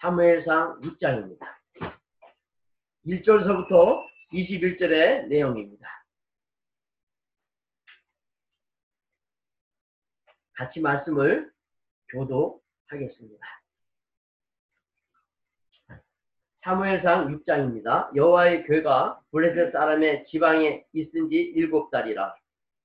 사무엘상 0.00 0.80
6장입니다. 0.80 1.40
1절서부터 3.04 4.02
21절의 4.32 5.26
내용입니다. 5.26 5.86
같이 10.54 10.80
말씀을 10.80 11.52
교도하겠습니다. 12.08 13.46
사무엘상 16.64 17.26
6장입니다. 17.28 18.16
여호와의 18.16 18.64
괴가 18.64 19.20
블레셋 19.32 19.70
사람의 19.72 20.24
지방에 20.28 20.82
있은 20.94 21.28
지 21.28 21.36
일곱 21.36 21.90
달이라. 21.90 22.34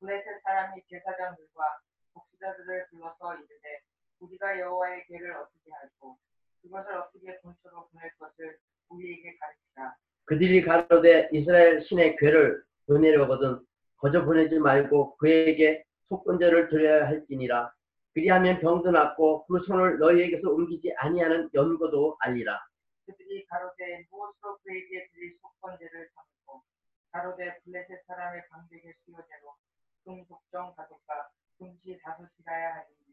블레셋 0.01 0.41
사람이 0.43 0.81
제사장들과 0.89 1.79
목수자들을 2.13 2.87
불러서 2.89 3.35
이르되 3.35 3.81
우리가 4.19 4.59
여호와의 4.59 5.05
괴를 5.07 5.31
어떻게 5.37 5.71
할고 5.71 6.17
그것을 6.65 6.93
어떻게 6.95 7.39
본처로 7.41 7.89
보낼 7.89 8.09
것을 8.17 8.57
우리에게 8.89 9.37
가르치라. 9.37 9.95
그들이 10.25 10.63
가로되 10.63 11.29
이스라엘 11.31 11.83
신의 11.83 12.17
괴를 12.17 12.63
보내려거든 12.87 13.59
거저 13.97 14.25
보내지 14.25 14.59
말고 14.59 15.17
그에게 15.17 15.83
속건제를 16.09 16.69
드려야 16.69 17.07
할지니라. 17.07 17.71
그리하면 18.13 18.59
병도 18.59 18.91
낫고 18.91 19.45
그 19.45 19.59
손을 19.67 19.99
너희에게서 19.99 20.49
옮기지 20.49 20.93
아니하는 20.97 21.49
연고도 21.53 22.17
알리라. 22.19 22.59
그들이 23.05 23.45
가로되 23.45 24.07
무엇으로 24.09 24.57
그에게 24.63 25.07
드릴 25.11 25.37
속건제를 25.41 26.09
삼고 26.15 26.63
가로되 27.11 27.59
블레셋 27.63 28.05
사람의 28.07 28.43
방백의 28.49 28.93
수요대로 29.05 29.55
금독정 30.03 30.75
가족과 30.75 31.29
금시 31.57 31.99
다섯이라야 32.01 32.75
하니 32.75 33.04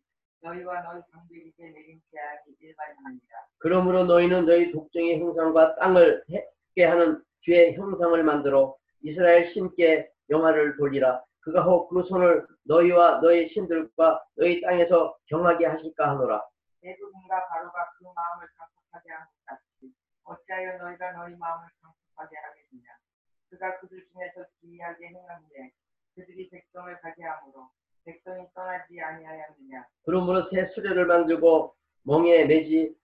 너희와 0.42 0.82
너희 0.82 1.02
방백에게 1.12 1.54
내린 1.70 2.00
재앙이 2.10 2.56
일반이니라. 2.60 3.36
그러므로 3.58 4.04
너희는 4.04 4.46
너희 4.46 4.72
독정의 4.72 5.20
형상과 5.20 5.76
땅을 5.76 6.24
했게 6.30 6.84
하는 6.84 7.22
주의 7.40 7.74
형상을 7.76 8.22
만들어 8.24 8.76
이스라엘 9.02 9.52
신께 9.52 10.10
영화를 10.30 10.76
돌리라. 10.76 11.22
그가 11.40 11.62
혹 11.62 11.88
그 11.88 12.02
손을 12.08 12.46
너희와 12.64 13.20
너희 13.20 13.48
신들과 13.52 14.24
너희 14.36 14.60
땅에서 14.60 15.16
경하게 15.26 15.66
하실까 15.66 16.10
하노라. 16.10 16.42
애굽인과 16.84 17.48
바로가 17.48 17.92
그 17.98 18.04
마음을 18.14 18.46
강팍하게 18.56 19.10
한 19.12 19.26
것 19.26 19.46
같이 19.46 19.92
어찌하여 20.24 20.78
너희가 20.78 21.12
너희 21.12 21.34
마음을 21.36 21.68
강팍하게 21.80 22.36
하겠느냐 22.36 22.88
그가 23.50 23.78
그들 23.80 24.04
중에서 24.12 24.44
기이하게 24.60 25.08
행하는데 25.08 25.70
그들이 26.14 26.48
백성을 26.50 27.00
가게 27.00 27.22
하므로 27.22 27.70
백성이 28.04 28.46
떠나지 28.54 29.00
아니하였느냐? 29.00 29.86
그러므로 30.04 30.48
새 30.50 30.66
수레를 30.74 31.06
만들고 31.06 31.74
멍에 32.04 32.44
매지 32.44 32.94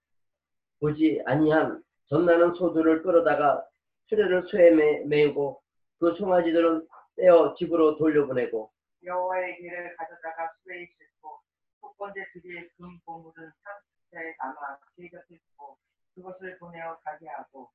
보지 0.81 1.23
아니한 1.27 1.83
전나는 2.09 2.55
소들을 2.55 3.03
끌어다가 3.03 3.65
수레를 4.07 4.49
쇠에 4.51 4.71
매, 4.71 5.05
메우고 5.05 5.63
그 5.99 6.15
송아지들은 6.17 6.87
떼어 7.17 7.55
집으로 7.55 7.97
돌려보내고 7.97 8.71
여호와의 9.05 9.57
길을 9.59 9.97
가져다가 9.97 10.51
수레에 10.63 10.87
싣고 10.87 11.39
첫 11.81 11.97
번째 11.97 12.25
드릴 12.33 12.69
금 12.77 12.99
보물은 13.05 13.35
상수자에 13.35 14.35
담아 14.39 14.79
제 14.97 15.09
곁에 15.09 15.39
두고 15.51 15.77
그것을 16.15 16.59
보내어 16.59 16.99
가게 17.05 17.29
하고 17.29 17.71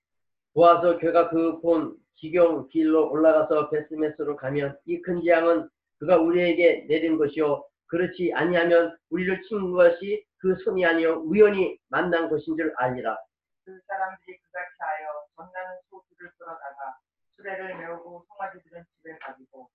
보아서 0.53 0.97
그가 0.97 1.29
그 1.29 1.61
본 1.61 1.95
지경 2.15 2.67
길로 2.69 3.11
올라가서 3.11 3.69
베스메스로 3.69 4.35
가면 4.37 4.77
이큰 4.85 5.23
재앙은 5.23 5.69
그가 6.03 6.17
우리에게 6.17 6.85
내린 6.89 7.17
것이요. 7.17 7.63
그렇지 7.85 8.33
아니하면 8.35 8.97
우리를 9.09 9.41
친 9.43 9.71
것이 9.71 10.25
그 10.37 10.53
손이 10.57 10.85
아니요. 10.85 11.21
우연히 11.21 11.79
만난 11.87 12.29
것인 12.29 12.57
줄 12.57 12.73
알리라. 12.75 13.17
그 13.63 13.79
사람들이 13.87 14.37
그같이 14.39 14.75
하여 14.79 15.25
전나는 15.37 15.79
소들을 15.89 16.31
끌어다가 16.37 16.97
수레를 17.29 17.77
메우고 17.77 18.25
송아지들은 18.27 18.83
집에 18.97 19.17
가지고 19.19 19.69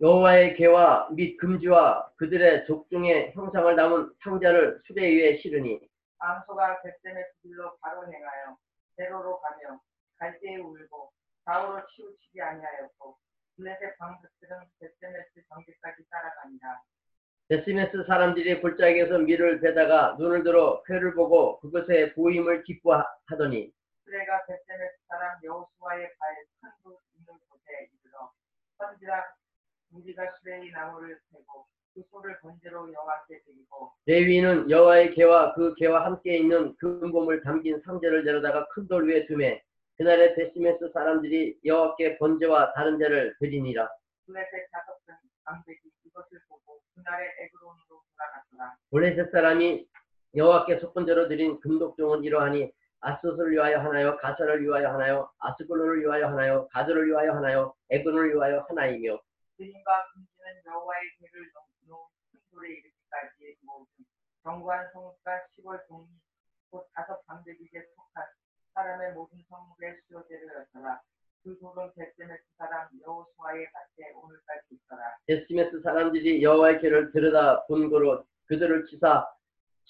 여호와의 0.00 0.54
개와 0.56 1.10
및 1.10 1.36
금지와 1.36 2.10
그들의 2.16 2.64
족종의 2.66 3.32
형상을 3.32 3.76
담은 3.76 4.14
상자를 4.24 4.80
수레 4.86 5.14
위에 5.14 5.36
실으니 5.42 5.78
암소가 6.20 6.80
벳셈의 6.80 7.22
길로 7.42 7.76
바로 7.82 8.10
행하여 8.10 8.56
대로로 8.96 9.38
가며 9.40 9.78
갈대에 10.16 10.56
울고 10.56 11.12
좌우로 11.44 11.86
치우치지 11.88 12.40
아니하였고 12.40 13.27
블레셋 13.58 13.98
방백들은 13.98 14.56
벳셈에스 14.78 15.42
경계까지 15.48 16.08
따라갑니다. 16.08 16.84
베스메스 17.48 18.04
사람들이 18.06 18.60
골짜기에서 18.60 19.18
밀을 19.18 19.60
베다가 19.60 20.14
눈을 20.18 20.44
들어 20.44 20.82
회를 20.88 21.14
보고 21.14 21.58
그것의 21.60 22.14
보임을 22.14 22.62
기뻐하더니 22.62 23.72
수레가 24.04 24.46
벳셈에스 24.46 24.96
사람 25.08 25.38
여호수아의 25.42 26.08
발에 26.18 26.36
큰돌 26.60 26.98
있는 27.16 27.34
곳에 27.48 27.88
이르러 27.90 28.30
선지라 28.78 29.24
우리가 29.92 30.30
수레의 30.38 30.70
나무를 30.70 31.18
패고 31.32 31.66
그 31.94 32.02
소를 32.10 32.38
번제로 32.40 32.92
여호와께 32.92 33.42
드리고 33.44 33.92
레위인은 34.06 34.70
여호와의 34.70 35.14
궤와 35.14 35.54
그 35.54 35.74
궤와 35.74 36.04
함께 36.04 36.36
있는 36.36 36.76
금보물 36.76 37.42
담긴 37.42 37.80
상자를 37.84 38.24
내려다가 38.24 38.68
큰 38.68 38.86
돌 38.86 39.08
위에 39.08 39.26
두매 39.26 39.60
그날에 39.98 40.32
벧세메스 40.36 40.92
사람들이 40.92 41.58
여호와께 41.64 42.18
번제와 42.18 42.72
다른 42.74 42.98
제를 43.00 43.34
드리니라. 43.40 43.90
블레셋 44.26 44.70
다섯 44.70 45.16
방백이 45.42 45.80
이것을 46.04 46.40
보고 46.48 46.80
그날에 46.94 47.26
에그론으로 47.40 48.02
돌아갔더라. 48.12 48.76
블레셋 48.92 49.32
사람이 49.32 49.88
여호와께 50.36 50.78
속건제로 50.78 51.26
드린 51.26 51.58
금독종은 51.58 52.22
이러하니 52.22 52.72
아스돗을 53.00 53.50
위하여 53.50 53.80
하나요? 53.80 54.16
가사를 54.18 54.62
위하여 54.62 54.92
하나요? 54.92 55.32
아스글론을 55.40 56.00
위하여 56.00 56.28
하나요? 56.28 56.68
가드를 56.68 57.08
위하여 57.08 57.32
하나요? 57.32 57.74
에그론을 57.90 58.34
위하여 58.34 58.64
하나이며. 58.68 59.18
드림과 59.56 60.06
금지는 60.14 60.62
여호와의 60.64 61.02
길을 61.18 61.50
놓은 61.88 62.06
큰 62.30 62.40
돌에 62.52 62.68
이르기까지 62.70 63.56
모든 63.62 64.04
정관 64.44 64.88
성과 64.92 65.46
시골 65.56 65.80
동리 65.88 66.06
곧 66.70 66.86
다섯 66.94 67.24
방백에게 67.26 67.82
속한 67.96 68.24
사람의 68.78 69.12
모든 69.14 69.42
성물의 69.48 69.98
수요대로였더라. 70.06 71.00
그 71.42 71.58
돌은 71.58 71.92
베스메스 71.94 72.44
사람 72.56 72.88
여호수아의 73.04 73.66
밭에 73.72 74.12
오늘까지 74.14 74.66
있더라. 74.70 75.02
베스메스 75.26 75.80
사람들이 75.82 76.42
여호와의 76.44 76.80
길을 76.80 77.10
들여다 77.10 77.66
본 77.66 77.90
거로 77.90 78.24
그들을 78.46 78.86
치사 78.86 79.26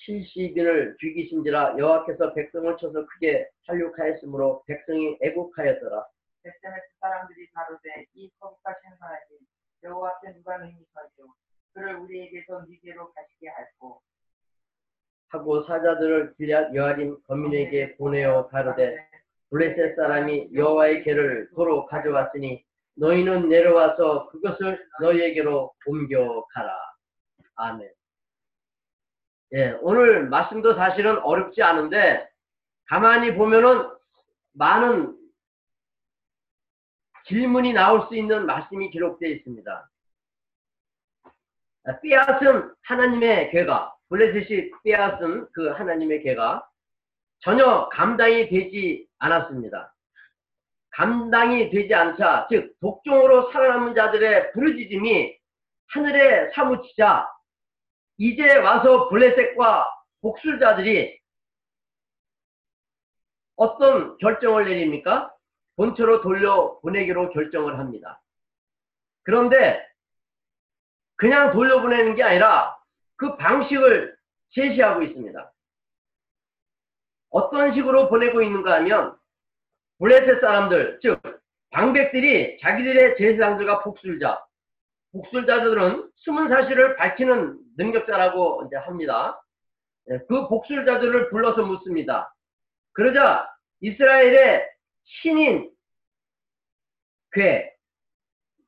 70인을 0.06 0.96
죽이신지라 0.98 1.76
여호와께서 1.78 2.32
백성을 2.32 2.76
쳐서 2.78 3.06
크게 3.06 3.50
살육하였으므로 3.66 4.62
백성이 4.66 5.18
애국하였더라. 5.20 6.06
베스메스 6.42 6.86
사람들이 7.00 7.50
가로되 7.50 8.06
이 8.14 8.30
거룩하신 8.38 8.90
하나님 8.98 9.38
여호와 9.84 10.16
앞에 10.16 10.32
누가 10.32 10.56
능히 10.56 10.86
서리요 10.94 11.34
그를 11.74 11.96
우리에게서 11.96 12.64
니게로 12.66 13.12
가시게 13.12 13.48
할고 13.48 14.00
하고 15.30 15.62
사자들을 15.64 16.34
길앗 16.36 16.74
여아림 16.74 17.22
거민에게 17.26 17.96
보내어 17.96 18.48
가로되 18.48 18.96
블레셋 19.50 19.96
사람이 19.96 20.50
여호와의 20.54 21.02
개를 21.04 21.48
도로 21.54 21.86
가져왔으니 21.86 22.64
너희는 22.96 23.48
내려와서 23.48 24.28
그것을 24.30 24.84
너희에게로 25.00 25.72
옮겨가라. 25.86 26.76
아멘. 27.56 27.90
예, 29.54 29.78
오늘 29.80 30.28
말씀도 30.28 30.74
사실은 30.74 31.18
어렵지 31.18 31.62
않은데 31.62 32.28
가만히 32.86 33.34
보면은 33.34 33.88
많은 34.52 35.16
질문이 37.26 37.72
나올 37.72 38.06
수 38.08 38.16
있는 38.16 38.46
말씀이 38.46 38.90
기록되어 38.90 39.28
있습니다. 39.28 39.90
아, 41.88 41.98
빼앗은 42.00 42.74
하나님의 42.82 43.50
개가 43.50 43.94
블레셋이 44.10 44.70
빼앗은 44.84 45.48
그 45.52 45.68
하나님의 45.68 46.22
개가 46.22 46.68
전혀 47.40 47.88
감당이 47.88 48.48
되지 48.50 49.06
않았습니다. 49.18 49.94
감당이 50.90 51.70
되지 51.70 51.94
않자, 51.94 52.48
즉 52.50 52.74
독종으로 52.80 53.52
살아남은 53.52 53.94
자들의 53.94 54.52
부르짖음이 54.52 55.38
하늘에 55.86 56.50
사무치자 56.50 57.26
이제 58.18 58.56
와서 58.56 59.08
블레셋과 59.08 59.88
복술자들이 60.20 61.18
어떤 63.56 64.18
결정을 64.18 64.66
내립니까? 64.66 65.32
본처로 65.76 66.20
돌려보내기로 66.20 67.30
결정을 67.30 67.78
합니다. 67.78 68.20
그런데 69.22 69.87
그냥 71.18 71.52
돌려보내는 71.52 72.14
게 72.14 72.22
아니라 72.22 72.76
그 73.16 73.36
방식을 73.36 74.16
제시하고 74.50 75.02
있습니다. 75.02 75.52
어떤 77.30 77.74
식으로 77.74 78.08
보내고 78.08 78.40
있는가 78.40 78.76
하면 78.76 79.18
블레셋 79.98 80.40
사람들, 80.40 81.00
즉 81.02 81.20
방백들이 81.70 82.58
자기들의 82.60 83.16
제사장들과 83.18 83.82
복술자, 83.82 84.42
복술자들은 85.12 86.10
숨은 86.16 86.48
사실을 86.48 86.96
밝히는 86.96 87.58
능력자라고 87.76 88.64
이제 88.66 88.76
합니다. 88.76 89.42
예, 90.10 90.18
그 90.28 90.48
복술자들을 90.48 91.30
불러서 91.30 91.62
묻습니다. 91.62 92.34
그러자 92.92 93.52
이스라엘의 93.80 94.66
신인 95.04 95.70
괴, 97.32 97.74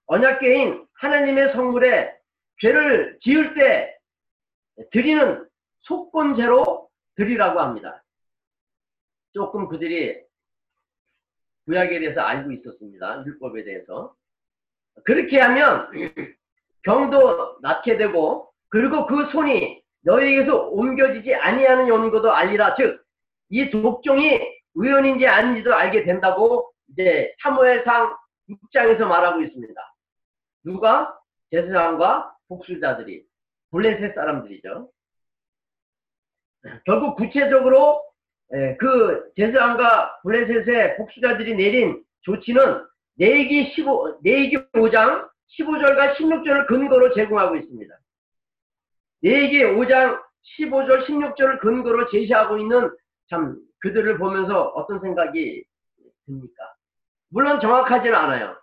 언약궤인 0.06 0.86
하나님의 0.94 1.52
성물에 1.52 2.19
죄를 2.60 3.18
지을 3.22 3.54
때 3.54 3.96
드리는 4.92 5.46
속건제로 5.82 6.88
드리라고 7.16 7.60
합니다. 7.60 8.02
조금 9.32 9.68
그들이 9.68 10.20
구약에 11.66 11.98
대해서 12.00 12.20
알고 12.20 12.52
있었습니다. 12.52 13.24
율법에 13.26 13.64
대해서. 13.64 14.14
그렇게 15.04 15.38
하면 15.40 15.90
병도 16.82 17.58
낫게 17.60 17.96
되고 17.96 18.52
그리고 18.68 19.06
그 19.06 19.30
손이 19.30 19.82
너희에게서 20.02 20.68
옮겨지지 20.68 21.34
아니하는 21.34 21.88
연고도 21.88 22.32
알리라. 22.32 22.74
즉, 22.76 23.04
이 23.50 23.68
독종이 23.70 24.40
의원인지 24.74 25.26
아닌지도 25.26 25.74
알게 25.74 26.04
된다고 26.04 26.72
이제 26.88 27.34
사무엘상 27.42 28.16
6장에서 28.48 29.06
말하고 29.06 29.42
있습니다. 29.42 29.94
누가? 30.64 31.16
제사장과 31.50 32.34
복수자들이 32.50 33.24
블레셋 33.70 34.14
사람들이죠. 34.14 34.90
결국 36.84 37.16
구체적으로 37.16 38.04
예, 38.52 38.76
그 38.78 39.30
제사장과 39.36 40.20
블레셋의 40.22 40.96
복수자들이 40.96 41.54
내린 41.54 42.04
조치는 42.22 42.84
내기 43.14 43.72
15, 43.74 44.18
내기 44.22 44.56
5장 44.72 45.30
15절과 45.58 46.16
16절을 46.16 46.66
근거로 46.66 47.14
제공하고 47.14 47.56
있습니다. 47.56 47.94
내기 49.22 49.62
5장 49.62 50.20
15절 50.58 51.06
16절을 51.06 51.60
근거로 51.60 52.10
제시하고 52.10 52.58
있는 52.58 52.90
참 53.28 53.56
그들을 53.80 54.18
보면서 54.18 54.68
어떤 54.74 55.00
생각이 55.00 55.64
듭니까? 56.26 56.74
물론 57.28 57.60
정확하지는 57.60 58.14
않아요. 58.14 58.56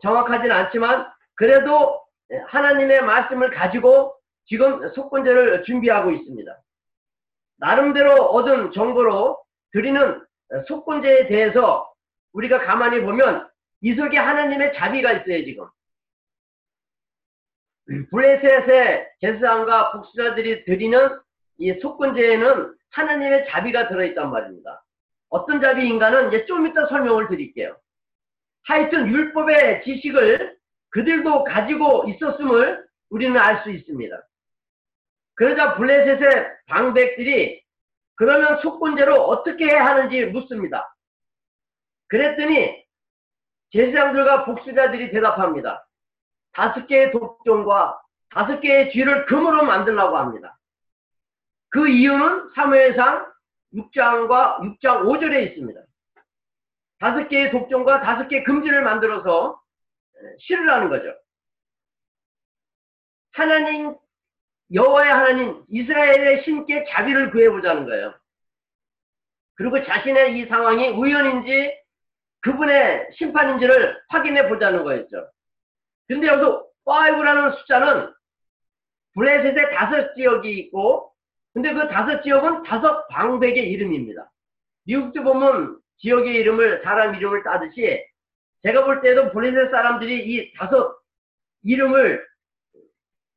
정확하지는 0.00 0.54
않지만 0.54 1.06
그래도 1.34 2.05
하나님의 2.48 3.02
말씀을 3.02 3.50
가지고 3.50 4.14
지금 4.46 4.88
속건제를 4.94 5.64
준비하고 5.64 6.10
있습니다. 6.10 6.62
나름대로 7.58 8.12
얻은 8.12 8.72
정보로 8.72 9.38
드리는 9.72 10.22
속건제에 10.68 11.28
대해서 11.28 11.92
우리가 12.32 12.60
가만히 12.60 13.00
보면 13.00 13.48
이 13.80 13.94
속에 13.94 14.16
하나님의 14.18 14.74
자비가 14.74 15.12
있어요, 15.12 15.44
지금. 15.44 15.66
블레셋의 18.10 19.08
제사장과 19.20 19.92
복수자들이 19.92 20.64
드리는 20.64 21.18
이 21.58 21.72
속건제에는 21.80 22.74
하나님의 22.90 23.46
자비가 23.48 23.88
들어있단 23.88 24.30
말입니다. 24.30 24.84
어떤 25.28 25.60
자비인가는 25.60 26.28
이제 26.28 26.46
좀 26.46 26.66
이따 26.66 26.86
설명을 26.86 27.28
드릴게요. 27.28 27.76
하여튼 28.64 29.06
율법의 29.08 29.84
지식을 29.84 30.55
그들도 30.90 31.44
가지고 31.44 32.04
있었음을 32.08 32.86
우리는 33.10 33.38
알 33.38 33.62
수 33.62 33.70
있습니다. 33.70 34.22
그러자 35.34 35.76
블레셋의 35.76 36.50
방백들이 36.66 37.62
그러면 38.16 38.60
속건제로 38.62 39.14
어떻게 39.14 39.66
해야 39.66 39.84
하는지 39.84 40.24
묻습니다. 40.26 40.96
그랬더니 42.08 42.84
제사장들과 43.72 44.46
복수자들이 44.46 45.10
대답합니다. 45.10 45.86
다섯 46.52 46.86
개의 46.86 47.12
독종과 47.12 48.00
다섯 48.30 48.60
개의 48.60 48.90
쥐를 48.92 49.26
금으로 49.26 49.64
만들라고 49.64 50.16
합니다. 50.16 50.58
그 51.68 51.88
이유는 51.88 52.52
사무엘상 52.54 53.30
6장과 53.74 54.60
6장 54.60 55.02
5절에 55.02 55.48
있습니다. 55.48 55.80
다섯 56.98 57.28
개의 57.28 57.50
독종과 57.50 58.00
다섯 58.00 58.28
개의 58.28 58.44
금지를 58.44 58.82
만들어서 58.82 59.60
실으라는 60.40 60.88
거죠. 60.88 61.14
하나님 63.32 63.94
여호와의 64.72 65.12
하나님 65.12 65.64
이스라엘의 65.68 66.42
신께 66.44 66.84
자비를 66.88 67.30
구해보자는 67.30 67.86
거예요. 67.86 68.14
그리고 69.54 69.82
자신의 69.84 70.38
이 70.38 70.46
상황이 70.46 70.88
우연인지 70.88 71.72
그분의 72.40 73.08
심판인지를 73.16 74.00
확인해 74.08 74.48
보자는 74.48 74.84
거였죠. 74.84 75.30
근데 76.08 76.26
여기서 76.28 76.66
5라는 76.84 77.58
숫자는 77.58 78.12
블레셋의 79.14 79.74
다섯 79.74 80.14
지역이 80.14 80.58
있고 80.58 81.12
근데 81.52 81.72
그 81.72 81.88
다섯 81.88 82.22
지역은 82.22 82.64
다섯 82.64 83.08
방백의 83.08 83.70
이름입니다. 83.70 84.30
미국도 84.84 85.22
보면 85.22 85.78
지역의 85.98 86.34
이름을 86.34 86.82
사람 86.84 87.14
이름을 87.14 87.42
따듯이 87.42 88.04
제가 88.62 88.84
볼 88.84 89.00
때도 89.00 89.32
블레셋 89.32 89.70
사람들이 89.70 90.32
이 90.32 90.52
다섯 90.54 90.98
이름을 91.64 92.24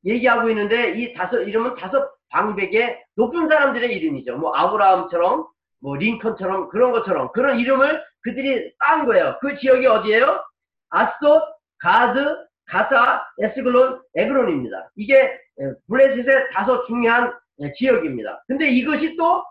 얘기하고 0.04 0.48
있는데 0.50 0.92
이 0.98 1.14
다섯 1.14 1.40
이름은 1.40 1.76
다섯 1.76 2.12
방백의 2.30 3.04
높은 3.16 3.48
사람들의 3.48 3.92
이름이죠. 3.92 4.36
뭐 4.38 4.54
아브라함처럼 4.54 5.46
뭐 5.80 5.96
링컨처럼 5.96 6.68
그런 6.68 6.92
것처럼 6.92 7.32
그런 7.32 7.58
이름을 7.58 8.02
그들이 8.22 8.72
딴 8.78 9.06
거예요. 9.06 9.38
그 9.40 9.56
지역이 9.58 9.86
어디예요? 9.86 10.42
아스돗, 10.90 11.42
가드, 11.78 12.36
가사, 12.66 13.24
에스글론, 13.40 14.02
에그론입니다. 14.14 14.90
이게 14.96 15.38
블레셋의 15.88 16.50
다섯 16.52 16.84
중요한 16.86 17.32
지역입니다. 17.76 18.44
근데 18.46 18.70
이것이 18.70 19.16
또 19.16 19.44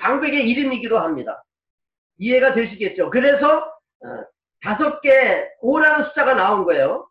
방백의 0.00 0.48
이름이기도 0.48 0.98
합니다. 0.98 1.42
이해가 2.18 2.54
되시겠죠? 2.54 3.10
그래서 3.10 3.58
어, 4.04 4.24
다섯 4.62 5.00
개, 5.00 5.48
5라는 5.62 6.06
숫자가 6.08 6.34
나온 6.34 6.64
거예요. 6.64 7.08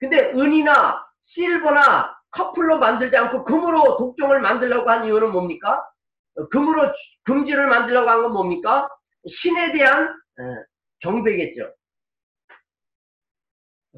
근데 0.00 0.30
은이나 0.32 1.04
실버나 1.26 2.16
커플로 2.30 2.78
만들지 2.78 3.16
않고 3.16 3.44
금으로 3.44 3.96
독종을 3.98 4.40
만들려고 4.40 4.90
한 4.90 5.04
이유는 5.06 5.32
뭡니까? 5.32 5.86
금으로 6.50 6.92
금지를 7.24 7.66
만들려고 7.66 8.10
한 8.10 8.22
건 8.22 8.32
뭡니까? 8.32 8.88
신에 9.42 9.72
대한 9.72 10.14
경배겠죠. 11.00 11.72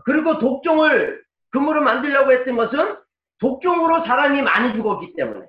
그리고 0.05 0.39
독종을 0.39 1.23
금으로 1.51 1.83
만들려고 1.83 2.33
했던 2.33 2.57
것은 2.57 2.97
독종으로 3.41 4.05
사람이 4.05 4.43
많이 4.43 4.73
죽었기 4.75 5.15
때문에. 5.17 5.47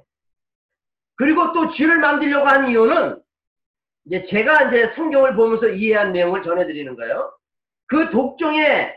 그리고 1.16 1.52
또 1.54 1.72
쥐를 1.74 2.00
만들려고 2.00 2.48
한 2.48 2.70
이유는 2.70 3.22
이제 4.06 4.26
제가 4.30 4.70
이제 4.70 4.94
성경을 4.96 5.36
보면서 5.36 5.68
이해한 5.68 6.14
내용을 6.14 6.44
전해드리는 6.44 6.96
거예요. 6.96 7.32
그 7.90 8.10
독종의 8.12 8.96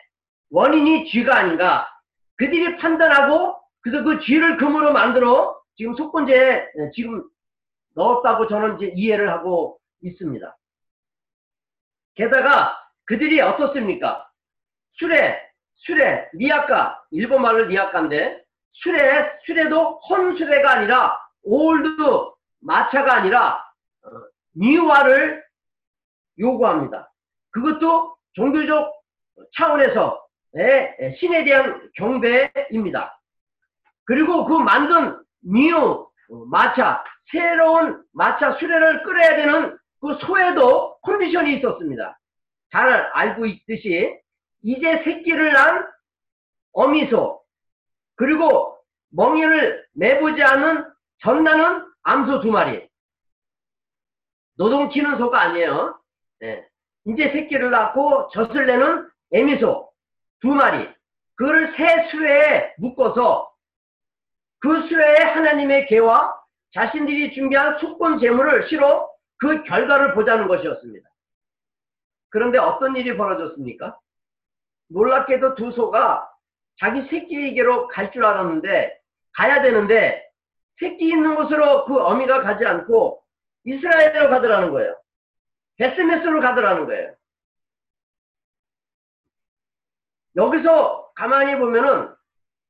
원인이 0.50 1.10
쥐가 1.10 1.34
아닌가. 1.34 1.88
그들이 2.36 2.76
판단하고 2.76 3.58
그래서 3.80 4.04
그 4.04 4.20
쥐를 4.20 4.58
금으로 4.58 4.92
만들어 4.92 5.60
지금 5.76 5.96
속건제에 5.96 6.66
지금 6.94 7.24
넣었다고 7.94 8.48
저는 8.48 8.76
이제 8.76 8.92
이해를 8.94 9.30
하고 9.30 9.78
있습니다. 10.02 10.56
게다가 12.14 12.78
그들이 13.06 13.40
어떻습니까? 13.40 14.28
수레, 14.92 15.40
수레, 15.76 16.28
리아카, 16.34 17.02
일본 17.10 17.42
말로 17.42 17.64
리아카인데 17.64 18.44
수레, 18.72 19.38
수레도 19.44 20.00
헌수레가 20.00 20.70
아니라 20.70 21.18
old 21.42 21.90
마차가 22.60 23.14
아니라 23.16 23.56
어, 24.04 24.10
니화를 24.56 25.42
요구합니다. 26.38 27.10
그것도 27.50 28.16
종교적 28.34 28.92
차원에서 29.56 30.24
신에 31.18 31.44
대한 31.44 31.90
경배입니다. 31.96 33.18
그리고 34.04 34.44
그 34.44 34.54
만든 34.54 35.18
new 35.42 36.06
마차, 36.50 37.04
새로운 37.30 38.02
마차 38.12 38.56
수레를 38.58 39.02
끌어야 39.02 39.36
되는 39.36 39.78
그 40.00 40.18
소에도 40.26 40.98
컨디션이 41.02 41.56
있었습니다. 41.58 42.18
잘 42.70 42.88
알고 43.12 43.46
있듯이 43.46 44.18
이제 44.62 45.02
새끼를 45.04 45.52
낳은 45.52 45.84
어미소 46.72 47.42
그리고 48.16 48.78
멍에를 49.10 49.86
매보지 49.94 50.42
않은 50.42 50.84
젖 51.20 51.46
나는 51.46 51.86
암소 52.02 52.40
두 52.40 52.50
마리 52.50 52.88
노동치는 54.56 55.18
소가 55.18 55.42
아니에요. 55.42 56.00
네. 56.40 56.66
이제 57.06 57.30
새끼를 57.32 57.70
낳고 57.70 58.28
젖을 58.28 58.66
내는 58.66 59.08
애미소 59.32 59.90
두 60.40 60.48
마리 60.48 60.88
그거를 61.36 61.74
새 61.76 62.08
수레에 62.10 62.74
묶어서 62.78 63.50
그 64.60 64.86
수레에 64.88 65.24
하나님의 65.24 65.86
개와 65.86 66.40
자신들이 66.74 67.34
준비한 67.34 67.78
속건 67.78 68.20
재물을 68.20 68.68
실어 68.68 69.10
그 69.38 69.62
결과를 69.64 70.14
보자는 70.14 70.46
것이었습니다. 70.46 71.08
그런데 72.30 72.58
어떤 72.58 72.96
일이 72.96 73.16
벌어졌습니까? 73.16 73.98
놀랍게도 74.88 75.56
두 75.56 75.72
소가 75.72 76.28
자기 76.78 77.02
새끼에게로 77.08 77.88
갈 77.88 78.10
줄 78.12 78.24
알았는데 78.24 78.98
가야 79.34 79.62
되는데 79.62 80.22
새끼 80.78 81.08
있는 81.08 81.34
곳으로 81.34 81.84
그 81.86 81.98
어미가 81.98 82.42
가지 82.42 82.64
않고 82.64 83.22
이스라엘로 83.64 84.30
가더라는 84.30 84.70
거예요. 84.70 84.96
베스메스로 85.82 86.40
가더라는 86.40 86.86
거예요. 86.86 87.16
여기서 90.36 91.12
가만히 91.14 91.58
보면은 91.58 92.14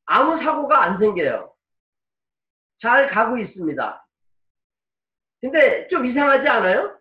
아무 0.07 0.43
사고가 0.43 0.83
안 0.83 0.99
생겨요. 0.99 1.55
잘 2.81 3.11
가고 3.11 3.37
있습니다. 3.37 4.07
근데 5.43 5.89
좀 5.89 6.07
이상하지 6.07 6.49
않아요? 6.49 6.99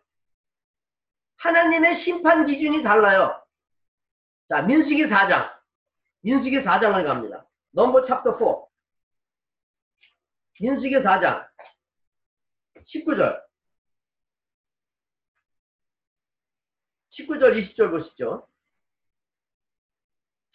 하나님의 1.38 2.04
심판 2.04 2.46
기준이 2.46 2.84
달라요. 2.84 3.42
자, 4.50 4.62
민수기 4.64 5.06
4장. 5.06 5.50
민수기 6.24 6.64
4장을 6.64 7.06
갑니다. 7.06 7.48
넘버 7.72 8.06
챕터 8.06 8.38
4. 8.38 8.46
민수기 10.60 10.96
4장. 10.98 11.48
19절. 12.94 13.51
19절, 17.18 17.76
20절 17.76 17.92
보시죠. 17.92 18.48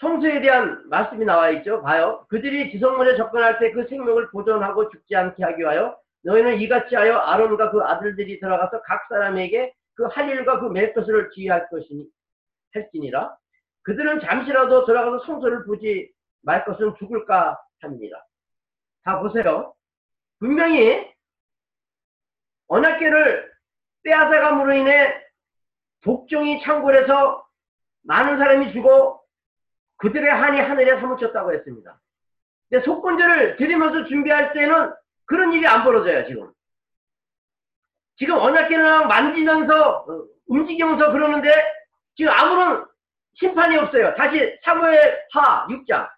성수에 0.00 0.40
대한 0.42 0.86
말씀이 0.88 1.24
나와 1.24 1.50
있죠. 1.50 1.80
봐요. 1.82 2.26
그들이 2.28 2.70
지성문에 2.70 3.16
접근할 3.16 3.58
때 3.58 3.72
그 3.72 3.86
생명을 3.88 4.30
보존하고 4.30 4.90
죽지 4.90 5.16
않게 5.16 5.42
하기 5.42 5.62
위하여 5.62 5.98
너희는 6.22 6.60
이같이 6.60 6.94
하여 6.96 7.16
아론과 7.18 7.70
그 7.70 7.82
아들들이 7.82 8.38
들어가서 8.40 8.82
각 8.82 9.06
사람에게 9.08 9.72
그 9.94 10.06
할 10.08 10.28
일과 10.28 10.60
그 10.60 10.66
맬 10.68 10.92
것을 10.92 11.30
지휘할 11.30 11.68
것이니 11.70 12.06
할지니라. 12.74 13.36
그들은 13.82 14.20
잠시라도 14.20 14.84
들어가서 14.84 15.24
성소를 15.24 15.64
보지 15.64 16.12
말 16.42 16.64
것은 16.66 16.94
죽을까 16.98 17.58
합니다. 17.80 18.26
다 19.04 19.20
보세요. 19.20 19.74
분명히 20.40 21.10
언약계를 22.68 23.50
빼앗아감으로 24.02 24.72
인해 24.74 25.25
복종이 26.02 26.62
창궐해서 26.62 27.46
많은 28.04 28.38
사람이 28.38 28.72
죽어 28.72 29.20
그들의 29.98 30.30
한이 30.30 30.60
하늘에 30.60 31.00
사무쳤다고 31.00 31.52
했습니다. 31.54 31.98
근데 32.68 32.84
속건제를 32.84 33.56
드리면서 33.56 34.04
준비할 34.06 34.52
때는 34.52 34.92
그런 35.24 35.52
일이 35.52 35.66
안 35.66 35.84
벌어져요, 35.84 36.26
지금. 36.26 36.50
지금 38.18 38.36
언약계는 38.38 39.08
만지면서, 39.08 40.04
어, 40.08 40.24
움직이면서 40.46 41.12
그러는데, 41.12 41.50
지금 42.16 42.32
아무런 42.32 42.86
심판이 43.34 43.76
없어요. 43.76 44.14
다시 44.14 44.58
사무엘 44.64 45.26
하 45.32 45.66
6장. 45.68 46.08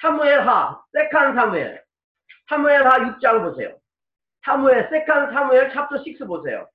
사무엘 0.00 0.48
하, 0.48 0.82
세칸 0.92 1.34
사무엘. 1.34 1.82
사무엘 2.48 2.86
하 2.86 2.98
6장 2.98 3.42
보세요. 3.42 3.76
사무엘, 4.44 4.88
세칸 4.90 5.32
사무엘 5.32 5.70
챕터 5.70 6.02
6 6.04 6.26
보세요. 6.26 6.68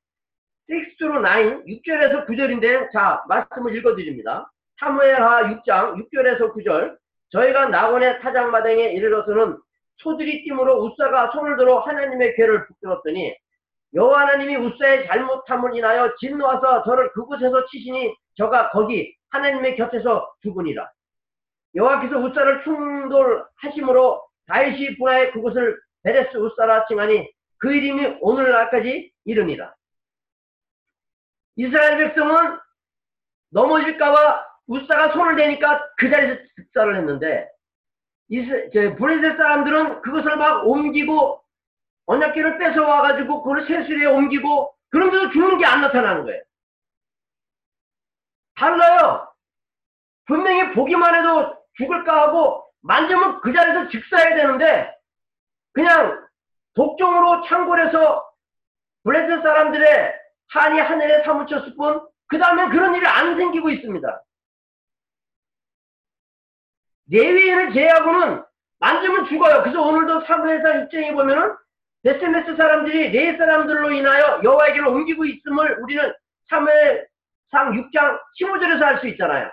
6로 0.69 1.21
9, 1.21 1.65
6절에서 1.65 2.27
9절인데, 2.27 2.91
자, 2.91 3.23
말씀을 3.27 3.75
읽어드립니다. 3.75 4.51
사무엘하 4.79 5.43
6장 5.43 5.95
6절에서 5.95 6.53
9절 6.53 6.95
저희가 7.31 7.69
낙원의 7.69 8.21
타작마당에 8.21 8.93
이르러서는 8.93 9.57
소들이 9.97 10.43
띠으로 10.43 10.83
우사가 10.83 11.31
손을 11.31 11.57
들어 11.57 11.79
하나님의 11.79 12.35
괴를 12.35 12.67
붙들었더니 12.67 13.35
여호와 13.93 14.21
하나님이 14.21 14.55
우사의 14.55 15.07
잘못함을 15.07 15.75
인하여 15.75 16.15
진노하사 16.19 16.83
저를 16.85 17.11
그곳에서 17.13 17.65
치시니 17.65 18.15
저가 18.35 18.69
거기 18.69 19.15
하나님의 19.31 19.75
곁에서 19.75 20.31
죽으니라. 20.43 20.89
여호와께서 21.75 22.17
우사를 22.19 22.63
충돌하심으로 22.63 24.23
다윗이 24.47 24.97
분하에 24.97 25.31
그곳을 25.31 25.77
베레스 26.03 26.37
우사라 26.37 26.85
칭하니 26.87 27.29
그 27.57 27.73
이름이 27.73 28.17
오늘날까지 28.21 29.11
이르니라. 29.25 29.73
이스라엘 31.59 31.97
백성은 31.97 32.57
넘어질까봐 33.51 34.45
우사가 34.67 35.11
손을 35.11 35.35
대니까 35.35 35.89
그 35.97 36.09
자리에서 36.09 36.41
즉사를 36.55 36.95
했는데 36.95 37.49
이스, 38.29 38.69
저, 38.73 38.95
브레셀 38.95 39.35
사람들은 39.35 40.01
그것을 40.01 40.37
막 40.37 40.65
옮기고 40.65 41.43
언약계를 42.05 42.59
뺏어와가지고 42.59 43.41
그걸 43.41 43.67
세수리에 43.67 44.05
옮기고 44.05 44.73
그런데도 44.89 45.31
죽는 45.31 45.57
게 45.57 45.65
안 45.65 45.81
나타나는 45.81 46.23
거예요. 46.23 46.41
달라요. 48.55 49.27
분명히 50.27 50.73
보기만 50.73 51.13
해도 51.15 51.57
죽을까 51.73 52.21
하고 52.21 52.65
만지면 52.81 53.41
그 53.41 53.51
자리에서 53.51 53.89
즉사해야 53.89 54.35
되는데 54.35 54.95
그냥 55.73 56.25
독종으로 56.75 57.43
창궐해서 57.47 58.31
브레셀 59.03 59.41
사람들의 59.41 60.18
한이 60.49 60.79
하늘에 60.79 61.23
사무쳤을 61.23 61.75
뿐 61.75 62.09
그 62.29 62.37
다음에 62.37 62.69
그런 62.69 62.95
일이 62.95 63.05
안 63.07 63.35
생기고 63.35 63.71
있습니다. 63.71 64.23
레위인을 67.11 67.73
제외하고는 67.73 68.43
만지면 68.77 69.27
죽어요. 69.27 69.63
그래서 69.63 69.81
오늘도 69.81 70.25
사무엘상 70.25 70.83
입장에 70.83 71.11
보면은 71.13 71.55
베스메스 72.03 72.55
사람들이 72.55 73.11
네 73.11 73.35
사람들로 73.35 73.91
인하여 73.91 74.41
여호와에게로 74.43 74.91
옮기고 74.91 75.25
있음을 75.25 75.79
우리는 75.81 76.13
사무엘상 76.49 77.07
6장 77.51 78.21
15절에서 78.39 78.83
알 78.83 78.99
수 78.99 79.07
있잖아요. 79.07 79.51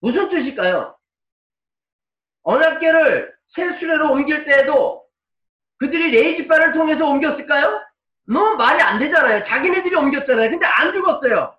무슨 0.00 0.28
뜻일까요? 0.28 0.94
언약궤를 2.42 3.34
새 3.54 3.78
수레로 3.78 4.12
옮길 4.12 4.44
때에도 4.44 5.06
그들이 5.78 6.10
레위지파를 6.10 6.74
통해서 6.74 7.06
옮겼을까요? 7.06 7.85
너무 8.26 8.56
말이 8.56 8.82
안 8.82 8.98
되잖아요. 8.98 9.44
자기네들이 9.44 9.94
옮겼잖아요. 9.94 10.50
근데 10.50 10.66
안 10.66 10.92
죽었어요. 10.92 11.56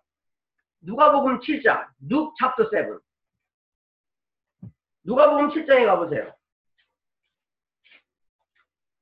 누가복음 0.81 1.39
7장, 1.39 1.87
Luke 2.09 2.35
chapter 2.37 2.69
7. 2.69 2.99
누가복음 5.03 5.49
7장에 5.49 5.85
가보세요. 5.85 6.33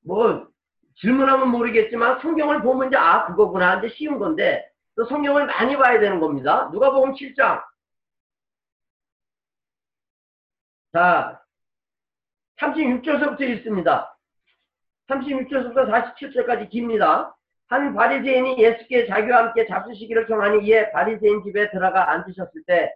뭐 0.04 0.48
질문하면 0.96 1.50
모르겠지만 1.50 2.20
성경을 2.20 2.62
보면 2.62 2.88
이제 2.88 2.96
아 2.96 3.26
그거구나 3.26 3.78
이제 3.78 3.88
쉬운 3.88 4.18
건데 4.18 4.70
또 4.94 5.04
성경을 5.04 5.46
많이 5.46 5.76
봐야 5.76 6.00
되는 6.00 6.20
겁니다. 6.20 6.70
누가복음 6.72 7.14
7장. 7.14 7.62
자 10.92 11.42
36절서부터 12.58 13.40
읽습니다. 13.42 14.16
36절서부터 15.08 15.90
47절까지 15.90 16.70
깁니다. 16.70 17.35
한 17.68 17.94
바리새인이 17.94 18.58
예수께 18.58 19.06
자기와 19.06 19.38
함께 19.38 19.66
잡수시기를 19.66 20.26
청하니 20.28 20.66
이에 20.66 20.90
바리새인 20.92 21.42
집에 21.44 21.70
들어가 21.70 22.10
앉으셨을 22.12 22.62
때 22.66 22.92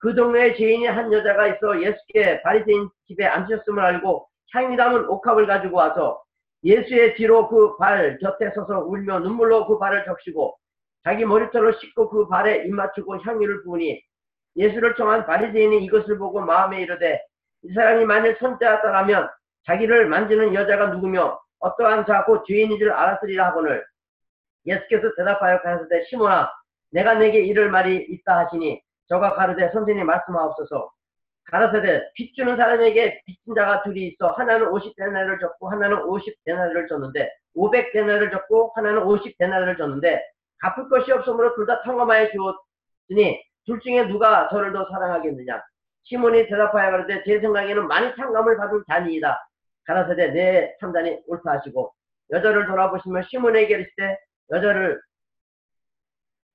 그 0.00 0.14
동네에 0.14 0.54
죄인이 0.54 0.86
한 0.86 1.12
여자가 1.12 1.46
있어 1.48 1.82
예수께 1.82 2.40
바리새인 2.42 2.88
집에 3.06 3.26
앉으셨음을 3.26 3.82
알고 3.84 4.26
향이 4.52 4.76
담은 4.76 5.06
옥합을 5.08 5.46
가지고 5.46 5.76
와서 5.76 6.22
예수의 6.64 7.14
뒤로 7.16 7.48
그 7.48 7.76
발 7.76 8.18
곁에 8.18 8.50
서서 8.54 8.80
울며 8.80 9.20
눈물로 9.20 9.66
그 9.66 9.78
발을 9.78 10.04
적시고 10.06 10.56
자기 11.04 11.24
머리털로 11.26 11.72
씻고 11.72 12.08
그 12.10 12.28
발에 12.28 12.64
입 12.64 12.70
맞추고 12.74 13.18
향유를 13.18 13.62
부으니 13.64 14.02
예수를 14.56 14.96
청한 14.96 15.26
바리새인이 15.26 15.84
이것을 15.84 16.16
보고 16.18 16.40
마음에 16.40 16.80
이르되 16.80 17.20
이 17.62 17.72
사람이 17.74 18.04
만일 18.06 18.36
손대었다라면 18.40 19.28
자기를 19.66 20.06
만지는 20.06 20.54
여자가 20.54 20.86
누구며 20.88 21.38
어떠한 21.58 22.06
자고 22.06 22.42
죄인인 22.44 22.78
줄 22.78 22.90
알았으리라 22.90 23.48
하거늘 23.48 23.84
예수께서 24.66 25.14
대답하여 25.16 25.60
가라사대 25.62 26.04
시몬아 26.04 26.50
내가 26.92 27.14
내게 27.14 27.40
이를 27.40 27.70
말이 27.70 27.96
있다 27.96 28.38
하시니 28.40 28.80
저가 29.08 29.34
가르되 29.34 29.70
선생님 29.72 30.06
말씀하옵소서. 30.06 30.90
가라사대 31.50 32.10
빚 32.14 32.34
주는 32.36 32.56
사람에게 32.56 33.22
빚진 33.26 33.54
자가 33.54 33.82
둘이 33.82 34.08
있어 34.08 34.28
하나는 34.32 34.68
50데나리를 34.68 35.40
줬고 35.40 35.70
하나는 35.70 35.96
50데나리를 35.98 36.88
줬는데 36.88 37.28
500데나리를 37.56 38.30
줬고 38.30 38.72
하나는 38.76 39.02
50데나리를 39.02 39.76
줬는데 39.78 40.22
갚을 40.58 40.88
것이 40.88 41.10
없으므로 41.10 41.54
둘 41.56 41.66
다 41.66 41.82
탕감하여 41.82 42.28
주었으니 42.30 43.42
둘 43.66 43.80
중에 43.80 44.06
누가 44.06 44.48
저를 44.48 44.72
더 44.72 44.86
사랑하겠느냐? 44.90 45.60
시몬이 46.04 46.46
대답하여 46.48 46.90
가르되 46.92 47.22
제 47.24 47.40
생각에는 47.40 47.86
많이 47.88 48.14
탕감을 48.14 48.56
받은 48.56 48.84
자니이다. 48.88 49.48
가라사대 49.86 50.28
내 50.32 50.76
판단이 50.80 51.20
옳다 51.26 51.52
하시고 51.52 51.92
여자를 52.30 52.66
돌아보시면 52.66 53.24
시몬에게 53.28 53.74
이르시되 53.74 54.18
여자를 54.50 55.00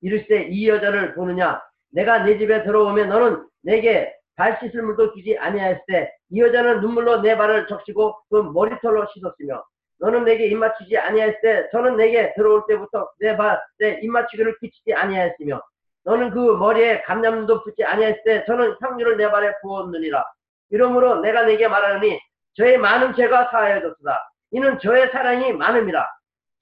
이르시되 0.02 0.48
이 0.50 0.68
여자를 0.68 1.16
보느냐? 1.16 1.62
내가 1.92 2.24
네 2.24 2.38
집에 2.38 2.64
들어오면 2.64 3.10
너는 3.10 3.48
내게 3.62 4.14
발 4.36 4.60
씻을 4.60 4.82
물도 4.84 5.14
주지 5.14 5.38
아니하였을 5.38 5.82
때 5.88 6.16
이 6.30 6.42
여자는 6.42 6.82
눈물로 6.82 7.22
내 7.22 7.38
발을 7.38 7.68
적시고 7.68 8.18
그 8.30 8.36
머리털로 8.54 9.08
씻었으며 9.14 9.64
너는 10.00 10.26
내게 10.26 10.48
입맞추지 10.48 10.98
아니하였을 10.98 11.42
때 11.42 11.70
저는 11.72 11.98
내게 11.98 12.34
들어올 12.34 12.64
때부터 12.68 13.10
내 13.20 13.38
발에 13.38 14.00
입맞추기를 14.02 14.58
끼치지 14.60 14.94
아니하였으며 14.94 15.62
너는 16.04 16.32
그 16.32 16.58
머리에 16.58 17.02
감염도 17.04 17.64
붙지 17.64 17.84
아니하였을 17.84 18.24
때 18.24 18.46
저는 18.46 18.76
향유를 18.82 19.18
내 19.18 19.30
발에 19.30 19.54
부었느니라. 19.62 20.24
이러므로 20.72 21.22
내가 21.22 21.44
내게 21.44 21.68
말하노니 21.68 22.20
저의 22.56 22.78
많은 22.78 23.14
죄가 23.16 23.50
사하여졌다. 23.52 24.32
이는 24.52 24.80
저의 24.80 25.12
사랑이 25.12 25.54
많음이라. 25.54 26.06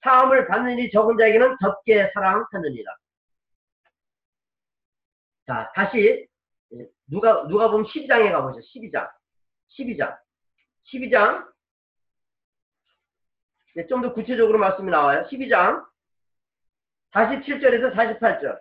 사함을 0.04 0.46
받는 0.46 0.78
이 0.78 0.90
적은 0.90 1.16
자에게는 1.18 1.56
적게 1.60 2.10
사랑하느니라. 2.14 2.96
자, 5.46 5.72
다시 5.74 6.26
누가 7.06 7.46
누가 7.48 7.70
보면 7.70 7.86
12장에 7.86 8.30
가보죠. 8.32 8.60
12장. 8.60 9.10
12장. 9.78 10.16
12장. 10.92 11.46
네, 13.74 13.86
좀더 13.88 14.12
구체적으로 14.12 14.58
말씀이 14.58 14.90
나와요. 14.90 15.26
12장. 15.30 15.84
47절에서 17.12 17.94
48절. 17.94 18.60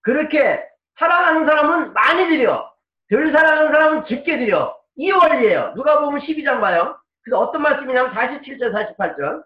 그렇게 0.00 0.64
사랑하는 0.98 1.46
사람은 1.46 1.92
많이 1.92 2.28
드려. 2.28 2.72
덜 3.10 3.32
사랑하는 3.32 3.72
사람은 3.72 4.06
적게 4.06 4.38
드려. 4.38 4.78
이 4.96 5.10
원리예요. 5.10 5.74
누가 5.74 6.00
보면 6.00 6.20
12장 6.20 6.60
봐요. 6.60 7.00
그래서 7.22 7.40
어떤 7.40 7.62
말씀이냐면 7.62 8.12
47절, 8.12 8.96
48절. 8.96 9.44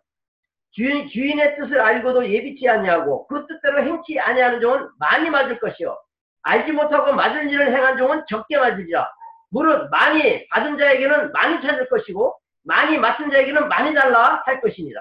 주인, 0.72 1.08
주인의 1.08 1.56
뜻을 1.56 1.80
알고도 1.80 2.30
예비치 2.30 2.68
아니하고 2.68 3.26
그 3.26 3.46
뜻대로 3.46 3.82
행치 3.82 4.18
아니하는 4.18 4.60
종은 4.60 4.88
많이 4.98 5.30
맞을 5.30 5.60
것이요. 5.60 5.98
알지 6.42 6.72
못하고 6.72 7.12
맞은 7.12 7.50
일을 7.50 7.74
행한 7.74 7.98
종은 7.98 8.24
적게 8.28 8.58
맞으리라. 8.58 9.08
무릇 9.50 9.90
많이 9.90 10.48
받은 10.48 10.78
자에게는 10.78 11.32
많이 11.32 11.60
찾을 11.60 11.88
것이고 11.88 12.36
많이 12.64 12.96
맡은 12.96 13.30
자에게는 13.30 13.68
많이 13.68 13.94
달라 13.94 14.42
할 14.46 14.60
것이니라. 14.60 15.00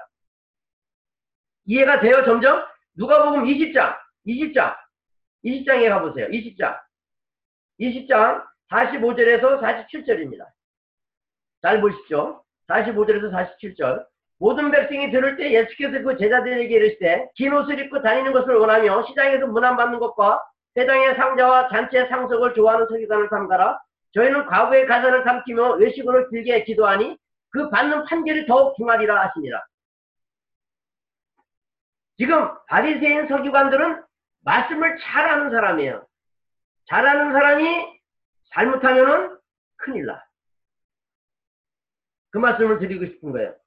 이해가 1.66 2.02
돼요 2.02 2.24
점점? 2.26 2.66
누가 2.96 3.24
보면 3.24 3.46
20장, 3.46 3.98
20장, 4.28 4.76
20장에 5.46 5.90
가보세요. 5.90 6.28
20장, 6.28 6.78
20장 7.80 8.44
45절에서 8.70 9.62
47절입니다. 9.62 10.46
잘 11.62 11.80
보십시오. 11.80 12.44
45절에서 12.68 13.32
47절. 13.32 14.06
모든 14.42 14.72
백성이 14.72 15.12
들을 15.12 15.38
때 15.38 15.54
예수께서 15.54 16.02
그 16.02 16.18
제자들에게 16.18 16.74
이르시되 16.74 17.30
긴 17.36 17.54
옷을 17.54 17.80
입고 17.80 18.02
다니는 18.02 18.34
것을 18.34 18.56
원하며 18.56 19.06
시장에서 19.06 19.46
문안받는 19.46 20.00
것과 20.00 20.44
세상의 20.74 21.16
상자와 21.16 21.70
잔치의 21.70 22.10
상속을 22.10 22.56
좋아하는 22.56 22.88
서기관을 22.88 23.30
삼가라. 23.30 23.80
저희는 24.16 24.48
과거의 24.48 24.88
가사를 24.88 25.24
삼키며 25.24 25.74
외식으로 25.74 26.28
길게 26.30 26.64
기도하니 26.64 27.20
그 27.52 27.70
받는 27.70 28.06
판결이 28.06 28.48
더욱 28.48 28.76
중하리라 28.78 29.28
하시니라. 29.28 29.64
지금 32.18 32.50
바리새인 32.68 33.28
서기관들은 33.28 34.04
말씀을 34.44 34.98
잘하는 34.98 35.52
사람이에요. 35.52 36.04
잘하는 36.88 37.32
사람이 37.32 38.02
잘못하면은 38.56 39.38
큰일 39.78 40.08
나. 40.08 40.24
그 42.32 42.40
말씀을 42.40 42.80
드리고 42.80 43.06
싶은 43.06 43.34
거예요. 43.34 43.61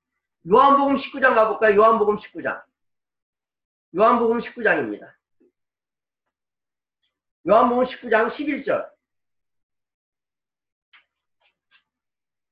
요한복음 0.50 0.96
19장 0.96 1.34
가볼까요? 1.34 1.76
요한복음 1.76 2.18
19장. 2.18 2.62
요한복음 3.96 4.40
19장입니다. 4.40 5.10
요한복음 7.46 7.84
19장 7.84 8.34
11절. 8.34 8.88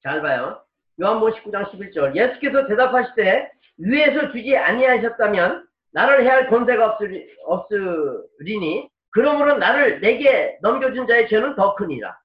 잘 0.02 0.22
봐요. 0.22 0.64
요한복음 1.00 1.32
19장 1.34 1.70
11절. 1.70 2.16
예수께서 2.16 2.66
대답하시되 2.66 3.52
위에서 3.78 4.32
주지 4.32 4.56
아니하셨다면 4.56 5.68
나를 5.92 6.24
해할 6.24 6.48
권세가 6.48 6.92
없으리, 6.92 7.28
없으리니 7.44 8.90
그러므로 9.10 9.58
나를 9.58 10.00
내게 10.00 10.58
넘겨준 10.62 11.06
자의 11.06 11.28
죄는 11.28 11.54
더 11.56 11.74
크니라. 11.74 12.18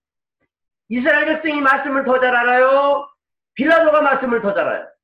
이스라엘 0.89 1.25
백성이 1.25 1.59
말씀을 1.59 2.05
더 2.05 2.19
잘 2.21 2.33
알아요? 2.33 3.05
빌라도가 3.55 4.01
말씀을 4.01 4.41
더 4.41 4.53
잘 4.53 4.65
알아요? 4.65 4.96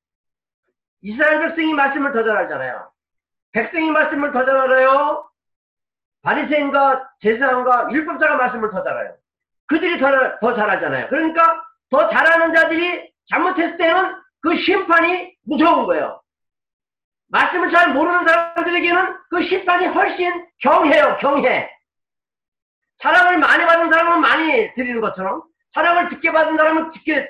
이스라엘 1.04 1.40
백성이 1.40 1.74
말씀을 1.74 2.12
더 2.12 2.24
잘 2.24 2.36
알잖아요. 2.36 2.90
백성이 3.52 3.90
말씀을 3.90 4.32
더 4.32 4.44
잘 4.44 4.56
알아요? 4.56 5.28
바리새인과 6.22 7.10
제사장과 7.20 7.92
율법자가 7.92 8.36
말씀을 8.36 8.70
더 8.70 8.82
잘 8.82 8.92
알아요. 8.94 9.14
그들이 9.66 9.98
더, 10.00 10.38
더 10.40 10.54
잘하잖아요. 10.54 11.08
그러니까 11.08 11.62
더 11.90 12.08
잘하는 12.08 12.54
자들이 12.54 13.10
잘못했을 13.30 13.76
때는 13.76 14.16
그 14.40 14.56
심판이 14.56 15.34
무서운 15.46 15.86
거예요. 15.86 16.20
말씀을 17.28 17.70
잘 17.70 17.92
모르는 17.94 18.26
사람들에게는 18.26 19.16
그 19.30 19.42
심판이 19.44 19.86
훨씬 19.86 20.46
경해요, 20.60 21.18
경해. 21.20 21.70
사랑을 22.98 23.38
많이 23.38 23.64
받은 23.64 23.90
사람은 23.90 24.20
많이 24.20 24.74
드리는 24.74 25.00
것처럼, 25.00 25.42
사랑을 25.72 26.08
듣게 26.10 26.30
받은 26.30 26.56
사람은 26.56 26.92
듣게 26.92 27.28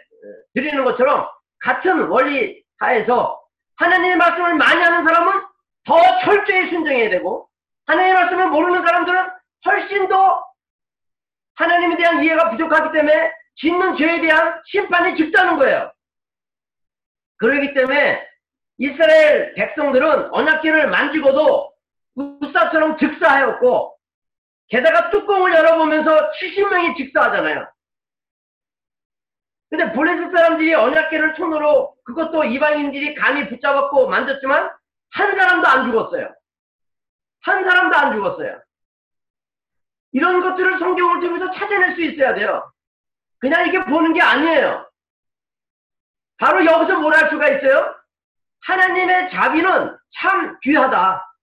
드리는 0.55 0.85
것처럼, 0.85 1.27
같은 1.61 2.09
원리 2.09 2.63
하에서 2.79 3.44
하나님의 3.77 4.17
말씀을 4.17 4.55
많이 4.55 4.83
하는 4.83 5.05
사람은 5.05 5.43
더 5.87 6.21
철저히 6.21 6.71
순종해야 6.71 7.11
되고, 7.11 7.49
하나님의 7.87 8.15
말씀을 8.15 8.49
모르는 8.49 8.87
사람들은 8.87 9.31
훨씬 9.67 10.09
더 10.09 10.45
하나님에 11.57 11.97
대한 11.97 12.23
이해가 12.23 12.51
부족하기 12.51 12.93
때문에 12.93 13.33
짓는 13.57 13.97
죄에 13.97 14.21
대한 14.21 14.61
심판이 14.67 15.15
깊다는 15.15 15.59
거예요. 15.59 15.93
그렇기 17.37 17.75
때문에 17.75 18.27
이스라엘 18.79 19.55
백성들은 19.55 20.33
언약궤를 20.33 20.89
만지고도 20.89 21.73
우사처럼 22.15 22.99
즉사하였고 22.99 23.97
게다가 24.69 25.11
뚜껑을 25.11 25.53
열어보면서 25.53 26.31
70명이 26.33 26.97
즉사하잖아요. 26.97 27.69
근데 29.77 29.93
블레셋 29.93 30.31
사람들이 30.31 30.73
언약궤를 30.73 31.35
손으로 31.37 31.97
그것도 32.05 32.45
이방인들이 32.45 33.17
감히 33.17 33.49
붙잡았고 33.49 34.09
만졌지만 34.09 34.71
한 35.11 35.37
사람도 35.37 35.67
안 35.67 35.91
죽었어요. 35.91 36.33
한 37.43 37.65
사람도 37.65 37.97
안 37.97 38.15
죽었어요. 38.15 38.63
이런 40.13 40.41
것들을 40.43 40.79
성경을 40.79 41.21
통해서 41.21 41.51
찾아낼 41.51 41.97
수 41.97 42.03
있어야 42.03 42.35
돼요. 42.35 42.71
그냥 43.41 43.67
이게 43.67 43.85
보는 43.85 44.13
게 44.13 44.23
아니에요. 44.23 44.89
바로 46.39 46.65
여기서 46.65 47.01
뭘 47.01 47.13
할 47.13 47.29
수가 47.31 47.49
있어요? 47.49 47.97
하나님의 48.67 49.33
자비는 49.33 49.99
참 50.21 50.57
귀하다. 50.63 51.37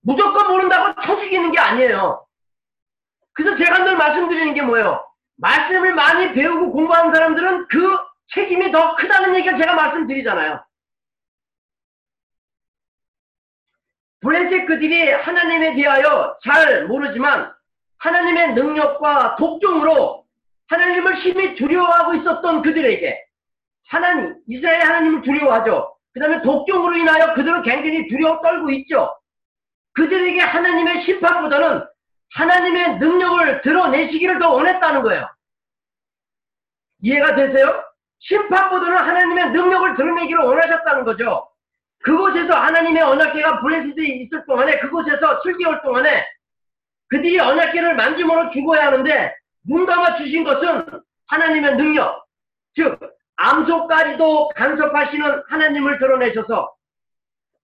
무조건 0.00 0.48
모른다고 0.48 0.98
쳐죽이는 1.02 1.52
게 1.52 1.58
아니에요. 1.58 2.26
그래서 3.34 3.54
제가 3.58 3.84
늘 3.84 3.98
말씀드리는 3.98 4.54
게 4.54 4.62
뭐예요? 4.62 5.06
말씀을 5.36 5.94
많이 5.94 6.32
배우고 6.32 6.72
공부하는 6.72 7.14
사람들은 7.14 7.68
그 7.68 7.98
책임이 8.34 8.72
더 8.72 8.96
크다는 8.96 9.34
얘기를 9.36 9.58
제가 9.58 9.74
말씀드리잖아요. 9.74 10.64
브레셋 14.20 14.66
그들이 14.66 15.10
하나님에 15.10 15.74
대하여 15.74 16.36
잘 16.44 16.86
모르지만 16.86 17.52
하나님의 17.98 18.54
능력과 18.54 19.36
독종으로 19.36 20.24
하나님을 20.68 21.20
심히 21.22 21.54
두려워하고 21.56 22.14
있었던 22.14 22.62
그들에게 22.62 23.22
하나님, 23.88 24.36
이스라엘 24.48 24.80
하나님을 24.80 25.22
두려워하죠. 25.22 25.94
그 26.14 26.20
다음에 26.20 26.40
독종으로 26.42 26.96
인하여 26.96 27.34
그들은 27.34 27.62
굉장히 27.62 28.08
두려워 28.08 28.40
떨고 28.40 28.70
있죠. 28.70 29.14
그들에게 29.92 30.40
하나님의 30.40 31.04
심판보다는 31.04 31.86
하나님의 32.34 32.98
능력을 32.98 33.62
드러내시기를 33.62 34.38
더 34.38 34.50
원했다는 34.50 35.02
거예요. 35.02 35.28
이해가 37.02 37.36
되세요? 37.36 37.84
심판보다는 38.18 38.96
하나님의 38.96 39.50
능력을 39.50 39.96
드러내기를 39.96 40.42
원하셨다는 40.42 41.04
거죠. 41.04 41.48
그곳에서 42.02 42.54
하나님의 42.54 43.02
언약계가 43.02 43.60
블레셋에 43.60 44.06
있을 44.06 44.44
동안에 44.46 44.78
그곳에서 44.78 45.40
7개월 45.42 45.82
동안에 45.82 46.26
그들이 47.08 47.38
언약계를 47.38 47.94
만지므로 47.96 48.50
죽어야 48.50 48.86
하는데 48.86 49.34
눈 49.66 49.86
감아 49.86 50.16
주신 50.16 50.44
것은 50.44 50.86
하나님의 51.26 51.76
능력, 51.76 52.26
즉 52.74 52.98
암소까지도 53.36 54.48
간섭하시는 54.50 55.42
하나님을 55.48 55.98
드러내셔서 55.98 56.74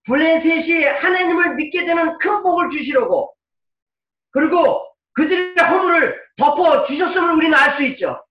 블레셋이 0.05 0.85
하나님을 0.85 1.55
믿게 1.55 1.85
되는 1.85 2.17
큰 2.17 2.41
복을 2.41 2.69
주시려고 2.71 3.33
그리고 4.31 4.87
그들의 5.13 5.55
허물을 5.57 6.21
덮어 6.37 6.85
주셨음을 6.87 7.31
우리는 7.35 7.57
알 7.57 7.75
수 7.77 7.83
있죠. 7.83 8.23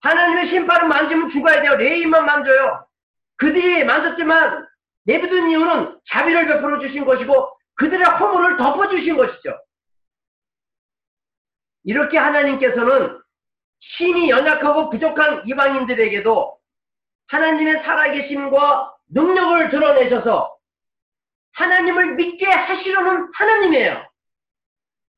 하나님의 0.00 0.48
심판을 0.50 0.88
만지면 0.88 1.30
죽어야 1.30 1.62
돼요. 1.62 1.76
레위인만 1.76 2.24
만져요. 2.24 2.86
그들이 3.36 3.84
만졌지만 3.84 4.66
내비둔 5.04 5.50
이유는 5.50 6.00
자비를 6.10 6.46
베풀어 6.46 6.80
주신 6.80 7.04
것이고 7.04 7.56
그들의 7.74 8.04
허물을 8.04 8.56
덮어 8.56 8.88
주신 8.88 9.16
것이죠. 9.16 9.58
이렇게 11.84 12.18
하나님께서는 12.18 13.20
신이 13.80 14.30
연약하고 14.30 14.90
부족한 14.90 15.46
이방인들에게도 15.46 16.58
하나님의 17.28 17.82
살아계심과 17.84 18.94
능력을 19.10 19.70
드러내셔서 19.70 20.56
하나님을 21.52 22.14
믿게 22.14 22.46
하시려는 22.46 23.30
하나님이에요. 23.34 24.05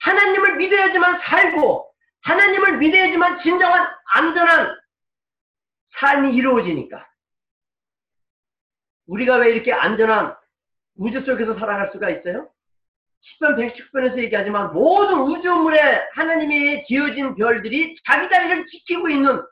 하나님을 0.01 0.57
믿어야지만 0.57 1.21
살고 1.21 1.93
하나님을 2.23 2.79
믿어야지만 2.79 3.43
진정한 3.43 3.87
안전한 4.13 4.79
삶이 6.01 6.37
이루어지니까 6.37 7.07
우리가 9.07 9.37
왜 9.37 9.53
이렇게 9.53 9.73
안전한 9.73 10.37
우주 10.97 11.25
속에서 11.25 11.55
살아갈 11.59 11.91
수가 11.93 12.11
있어요? 12.11 12.51
10번, 13.41 13.57
110번에서 13.57 14.19
얘기하지만 14.19 14.73
모든 14.73 15.21
우주 15.21 15.47
만물에 15.47 16.09
하나님이 16.15 16.85
지어진 16.87 17.35
별들이 17.35 17.97
자기 18.05 18.29
자리를 18.29 18.67
지키고 18.69 19.09
있는 19.09 19.43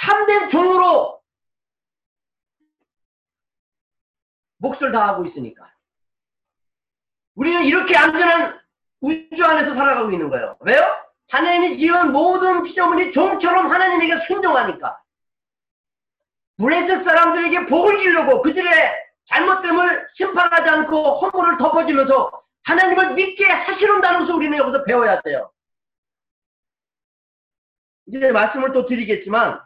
참된 0.00 0.50
종으로 0.50 1.20
몫을 4.58 4.92
다하고 4.92 5.26
있으니까. 5.26 5.72
우리는 7.34 7.64
이렇게 7.64 7.96
안전한 7.96 8.61
우주 9.02 9.44
안에서 9.44 9.74
살아가고 9.74 10.12
있는 10.12 10.30
거예요. 10.30 10.56
왜요? 10.60 10.80
하나님이 11.28 11.78
지은 11.78 12.12
모든 12.12 12.62
피조물이 12.62 13.12
종처럼 13.12 13.70
하나님에게 13.70 14.26
순종하니까. 14.26 15.02
블레셋 16.58 17.02
사람들에게 17.04 17.66
복을 17.66 18.02
주려고 18.02 18.42
그들의 18.42 18.72
잘못됨을 19.26 20.08
심판하지 20.14 20.68
않고 20.68 21.20
허물을 21.20 21.58
덮어주면서 21.58 22.42
하나님을 22.64 23.14
믿게 23.14 23.44
하시는다는 23.44 24.20
것을 24.20 24.34
우리는 24.34 24.56
여기서 24.56 24.84
배워야 24.84 25.20
돼요. 25.22 25.50
이제 28.06 28.30
말씀을 28.30 28.72
또 28.72 28.86
드리겠지만 28.86 29.60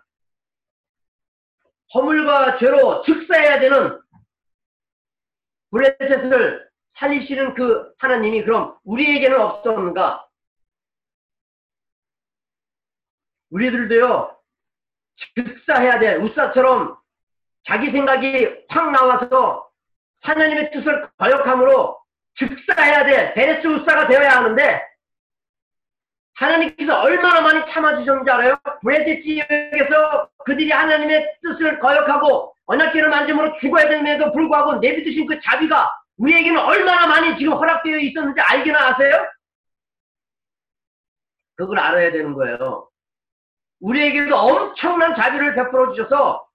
허물과 1.95 2.59
죄로 2.59 3.03
즉사해야 3.03 3.61
되는 3.61 4.01
브레셋을 5.71 6.66
살리시는 6.99 7.55
그 7.55 7.93
하나님이 7.99 8.45
그럼 8.45 8.77
우리에게는 8.85 9.41
없었는가? 9.41 10.27
우리들도요 13.51 14.37
즉사해야 15.35 15.99
돼. 15.99 16.17
우사처럼 16.17 16.97
자기 17.67 17.91
생각이 17.91 18.65
확 18.69 18.91
나와서 18.91 19.69
하나님의 20.23 20.71
뜻을 20.73 21.09
거역함으로 21.19 21.99
즉사해야 22.39 23.05
돼. 23.05 23.35
베레스 23.35 23.67
우사가 23.67 24.09
되어야 24.09 24.31
하는데 24.31 24.83
하나님께서 26.35 27.01
얼마나 27.01 27.41
많이 27.41 27.73
참아주셨는지 27.73 28.31
알아요? 28.31 28.57
브레드 28.83 29.23
지역에서 29.23 30.29
그들이 30.45 30.71
하나님의 30.71 31.39
뜻을 31.43 31.79
거역하고 31.81 32.55
언약계를 32.67 33.09
만짐으로 33.09 33.59
죽어야 33.61 33.89
됨에도 33.89 34.33
불구하고 34.33 34.75
내비두신 34.75 35.27
그 35.27 35.41
자비가 35.41 35.91
우리에게는 36.19 36.59
얼마나 36.59 37.07
많이 37.07 37.37
지금 37.39 37.53
허락되어 37.55 37.99
있었는지 37.99 38.41
알기나 38.41 38.89
아세요? 38.89 39.27
그걸 41.57 41.79
알아야 41.79 42.13
되는 42.13 42.35
거예요. 42.35 42.89
우리에게도 43.81 44.37
엄청난 44.37 45.15
자비를 45.15 45.55
베풀어 45.55 45.93
주셔서 45.93 46.47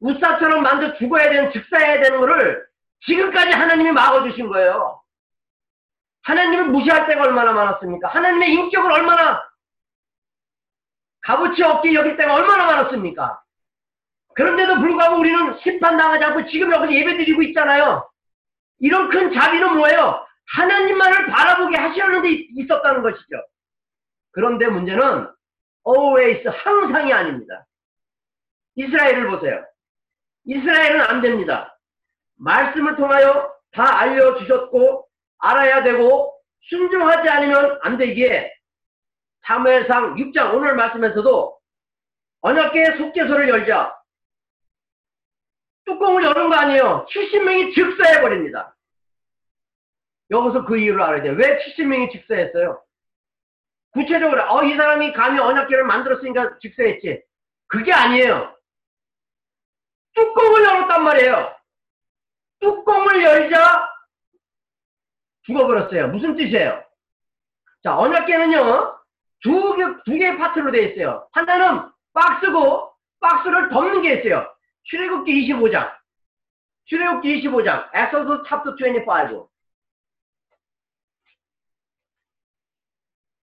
우사처럼 0.00 0.62
만져 0.62 0.94
죽어야 0.96 1.30
되는 1.30 1.52
즉사해야 1.52 2.02
되는 2.02 2.20
것을 2.20 2.66
지금까지 3.06 3.50
하나님이 3.50 3.92
막아주신 3.92 4.48
거예요. 4.48 5.02
하나님을 6.22 6.66
무시할 6.66 7.06
때가 7.06 7.22
얼마나 7.22 7.52
많았습니까? 7.52 8.08
하나님의 8.08 8.52
인격을 8.52 8.90
얼마나 8.90 9.42
값어치 11.20 11.62
없게 11.62 11.94
여길 11.94 12.16
때가 12.16 12.34
얼마나 12.34 12.66
많았습니까? 12.66 13.42
그런데도 14.34 14.80
불구하고 14.80 15.18
우리는 15.18 15.58
심판당하지 15.60 16.24
않고 16.24 16.46
지금 16.48 16.72
여기서 16.72 16.92
예배드리고 16.92 17.42
있잖아요. 17.42 18.08
이런 18.84 19.08
큰 19.08 19.32
자비는 19.32 19.78
뭐예요? 19.78 20.26
하나님만을 20.56 21.28
바라보게 21.28 21.74
하시려는 21.74 22.20
데 22.20 22.28
있었다는 22.54 23.02
것이죠. 23.02 23.42
그런데 24.32 24.66
문제는 24.66 25.26
always 25.88 26.46
항상이 26.46 27.10
아닙니다. 27.10 27.66
이스라엘을 28.74 29.30
보세요. 29.30 29.64
이스라엘은 30.44 31.00
안 31.00 31.22
됩니다. 31.22 31.78
말씀을 32.36 32.96
통하여 32.96 33.54
다 33.72 34.00
알려주셨고 34.00 35.08
알아야 35.38 35.82
되고 35.82 36.38
순종하지 36.68 37.26
않으면 37.26 37.78
안 37.80 37.96
되기에 37.96 38.52
사무엘상 39.46 40.16
6장 40.16 40.52
오늘 40.52 40.74
말씀에서도 40.74 41.58
언약계의 42.42 42.98
속죄소를 42.98 43.48
열자 43.48 43.96
뚜껑을 45.86 46.22
여는 46.22 46.50
거 46.50 46.54
아니에요. 46.54 47.06
70명이 47.10 47.74
즉사해버립니다. 47.74 48.73
여기서 50.30 50.64
그 50.64 50.78
이유를 50.78 51.02
알아야 51.02 51.22
돼요. 51.22 51.34
왜 51.36 51.58
70명이 51.64 52.10
즉사했어요? 52.12 52.82
구체적으로 53.92 54.42
어 54.50 54.64
이 54.64 54.74
사람이 54.76 55.12
감히 55.12 55.38
언약계를 55.38 55.84
만들었으니까 55.84 56.58
즉사했지. 56.60 57.22
그게 57.68 57.92
아니에요. 57.92 58.56
뚜껑을 60.14 60.64
열었단 60.64 61.04
말이에요. 61.04 61.54
뚜껑을 62.60 63.22
열자 63.22 63.90
죽어버렸어요. 65.42 66.08
무슨 66.08 66.34
뜻이에요? 66.36 66.82
자, 67.82 67.98
언약계는요, 67.98 68.98
두, 69.42 69.76
개, 69.76 69.84
두 70.06 70.18
개의 70.18 70.38
파트로 70.38 70.70
되어 70.72 70.82
있어요. 70.82 71.28
하나는 71.32 71.90
박스고, 72.14 72.94
박스를 73.20 73.68
덮는 73.68 74.02
게 74.02 74.14
있어요. 74.14 74.48
출애굽기 74.84 75.52
25장. 75.52 75.92
출애굽기 76.86 77.42
25장. 77.42 77.90
에서스 77.94 78.42
탑터 78.46 78.74
25. 78.76 79.48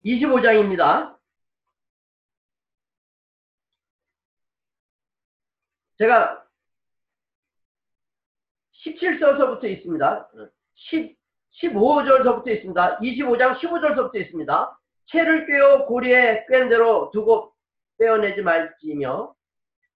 25장입니다. 0.07 1.16
제가 5.99 6.45
17절서부터 8.85 9.64
있습니다. 9.64 10.29
10, 10.75 11.16
15절서부터 11.62 12.49
있습니다. 12.49 12.99
25장 13.01 13.59
15절서부터 13.59 14.16
있습니다. 14.16 14.79
채를 15.07 15.47
꿰어 15.47 15.87
고리에 15.87 16.47
꿰는 16.49 16.69
대로 16.69 17.11
두고 17.12 17.53
빼어내지 17.99 18.42
말지며 18.42 19.35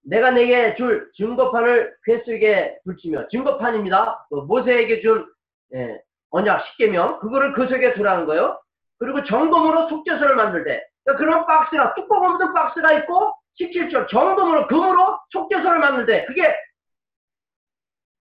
내가 0.03 0.31
내게 0.31 0.75
줄 0.75 1.11
증거판을 1.15 1.95
괴속에 2.03 2.79
붙이며 2.83 3.27
증거판입니다. 3.29 4.25
그 4.29 4.35
모세에게 4.35 5.01
준 5.01 5.31
예, 5.75 6.01
언약 6.31 6.65
10개명 6.65 7.19
그거를 7.19 7.53
그 7.53 7.67
속에 7.67 7.93
두라는 7.93 8.25
거예요. 8.25 8.59
그리고 9.01 9.23
정금으로 9.23 9.89
속죄서를 9.89 10.35
만들 10.35 10.63
때 10.63 10.85
그러니까 11.03 11.25
그런 11.25 11.45
박스가 11.47 11.95
뚜껑 11.95 12.23
없는 12.23 12.53
박스가 12.53 12.93
있고 12.99 13.33
17절 13.59 14.07
정금으로 14.07 14.67
금으로 14.67 15.19
속죄서를 15.31 15.79
만들 15.79 16.05
때 16.05 16.25
그게 16.25 16.55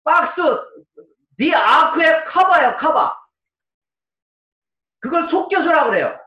박스 0.03 0.41
네 1.39 1.55
아크의 1.55 2.25
커버예요 2.29 2.79
커버 2.79 3.21
그걸 5.01 5.29
속죄서라고 5.29 5.91
그래요. 5.91 6.19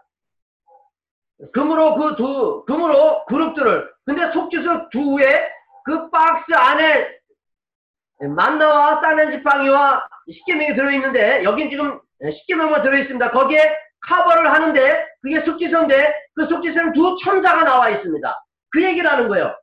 금으로 1.52 1.96
그 1.96 2.16
두, 2.16 2.66
금으로 2.66 3.26
그룹들을. 3.26 3.92
근데 4.06 4.32
속죄서 4.32 4.89
두에 4.89 5.52
그 5.86 6.10
박스 6.10 6.54
안에 6.54 7.20
만나와 8.36 9.02
싸는 9.02 9.32
지팡이와 9.32 10.08
십계명이 10.32 10.76
들어있는데, 10.76 11.44
여긴 11.44 11.70
지금 11.70 12.00
십계명만 12.22 12.84
들어있습니다. 12.84 13.32
거기에 13.32 13.60
커버를 14.08 14.52
하는데, 14.52 15.08
그게 15.22 15.42
속죄서인데, 15.46 16.13
그 16.36 16.48
속죄서는 16.48 16.94
두 16.94 17.18
천사가 17.24 17.63
나와 17.63 17.89
있습니다. 17.89 18.46
그 18.72 18.84
얘기를 18.84 19.10
하는 19.10 19.28
거예요. 19.28 19.56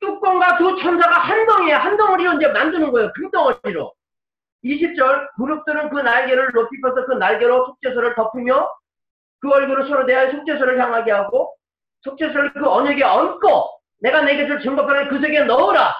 뚜껑과 0.00 0.58
두 0.58 0.76
천사가 0.80 1.18
한 1.18 1.46
덩이에, 1.46 1.72
한 1.72 1.96
덩어리로 1.96 2.34
이제 2.34 2.48
만드는 2.48 2.90
거예요. 2.92 3.12
큰 3.14 3.30
덩어리로. 3.30 3.92
20절 4.64 5.28
그룹들은 5.36 5.90
그 5.90 6.00
날개를 6.00 6.52
높이 6.52 6.80
펴서 6.80 7.04
그 7.04 7.12
날개로 7.12 7.66
속죄서를 7.66 8.14
덮으며 8.14 8.70
그 9.40 9.52
얼굴을 9.52 9.88
서로 9.88 10.06
대하여 10.06 10.30
속죄서를 10.30 10.80
향하게 10.80 11.12
하고 11.12 11.54
속죄서를 12.00 12.54
그 12.54 12.66
언역에 12.66 13.02
얹고 13.02 13.70
내가 14.00 14.22
내게 14.22 14.46
줄 14.46 14.60
증거판을 14.62 15.08
그 15.08 15.20
속에 15.20 15.44
넣어라. 15.44 15.94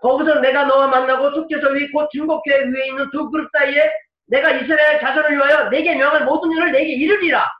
거기서 0.00 0.40
내가 0.40 0.64
너와 0.64 0.86
만나고 0.86 1.30
속죄서 1.34 1.68
위 1.70 1.92
곧 1.92 2.08
증거회 2.10 2.40
위에 2.72 2.86
있는 2.88 3.10
두 3.10 3.30
그룹 3.30 3.50
사이에 3.52 3.90
내가 4.28 4.50
이스라엘 4.52 5.00
자손을 5.00 5.36
위하여 5.36 5.68
내게 5.70 5.94
명한 5.94 6.24
모든 6.24 6.50
일을 6.52 6.72
내게 6.72 6.92
이르리라. 6.92 7.50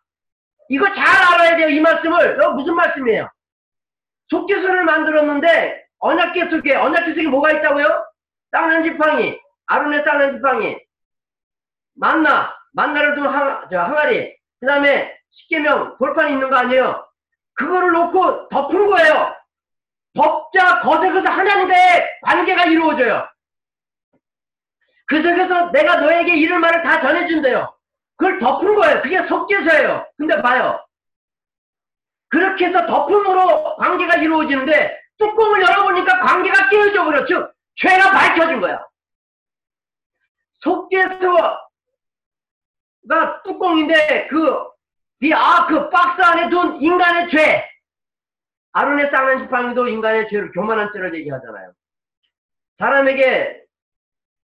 이거 0.69 0.85
잘 0.95 1.07
알아야 1.07 1.57
돼요. 1.57 1.69
이 1.69 1.81
말씀을. 1.81 2.35
이거 2.35 2.53
무슨 2.53 2.75
말씀이에요? 2.75 3.29
속죄서를 4.29 4.85
만들었는데 4.85 5.85
언약계 6.01 6.51
속에 6.51 6.75
언약계 6.75 7.15
속에 7.15 7.29
뭐가 7.29 7.51
있다고요? 7.53 8.07
땅난 8.51 8.85
지팡이 8.85 9.39
아론의 9.67 10.05
땅난 10.05 10.37
지팡이 10.37 10.77
만나 11.95 12.55
만나를 12.73 13.15
둔 13.15 13.27
항, 13.27 13.69
저, 13.71 13.81
항아리 13.81 14.37
그 14.61 14.67
다음에 14.67 15.17
십계명 15.31 15.97
돌판이 15.99 16.33
있는 16.33 16.51
거 16.51 16.57
아니에요? 16.57 17.07
그거를 17.55 17.91
놓고 17.91 18.49
덮은 18.51 18.87
거예요. 18.87 19.35
덮자 20.15 20.81
거기서 20.81 21.29
하나님과의 21.29 22.21
관계가 22.23 22.65
이루어져요. 22.67 23.29
그 25.09 25.23
속에서 25.23 25.71
내가 25.73 25.97
너에게 25.97 26.37
이럴 26.37 26.61
말을 26.61 26.83
다 26.83 27.01
전해준대요. 27.01 27.75
그걸 28.17 28.39
덮은 28.39 28.75
거예요. 28.75 29.03
그게 29.03 29.27
속죄서예요. 29.27 30.07
근데 30.19 30.41
봐요. 30.43 30.85
그렇게 32.29 32.67
해서 32.67 32.87
덮음으로 32.87 33.77
관계가 33.77 34.17
이루어지는데 34.17 35.01
뚜껑을 35.17 35.63
열어보니까 35.63 36.21
관계가 36.21 36.69
깨어져 36.69 37.05
버려. 37.05 37.27
즉 37.27 37.53
죄가 37.77 38.11
밝혀진 38.11 38.61
거야. 38.61 38.85
속죄소가 40.61 41.65
뚜껑인데 43.45 44.29
그, 44.29 44.65
이 45.21 45.33
아크 45.33 45.75
그 45.75 45.91
박스 45.91 46.21
안에 46.21 46.51
둔 46.51 46.83
인간의 46.83 47.31
죄. 47.31 47.65
아론의 48.73 49.11
쌍난 49.11 49.45
지팡이도 49.45 49.89
인간의 49.89 50.29
죄를 50.29 50.53
교만한 50.53 50.91
죄를 50.93 51.15
얘기하잖아요. 51.15 51.73
사람에게 52.79 53.68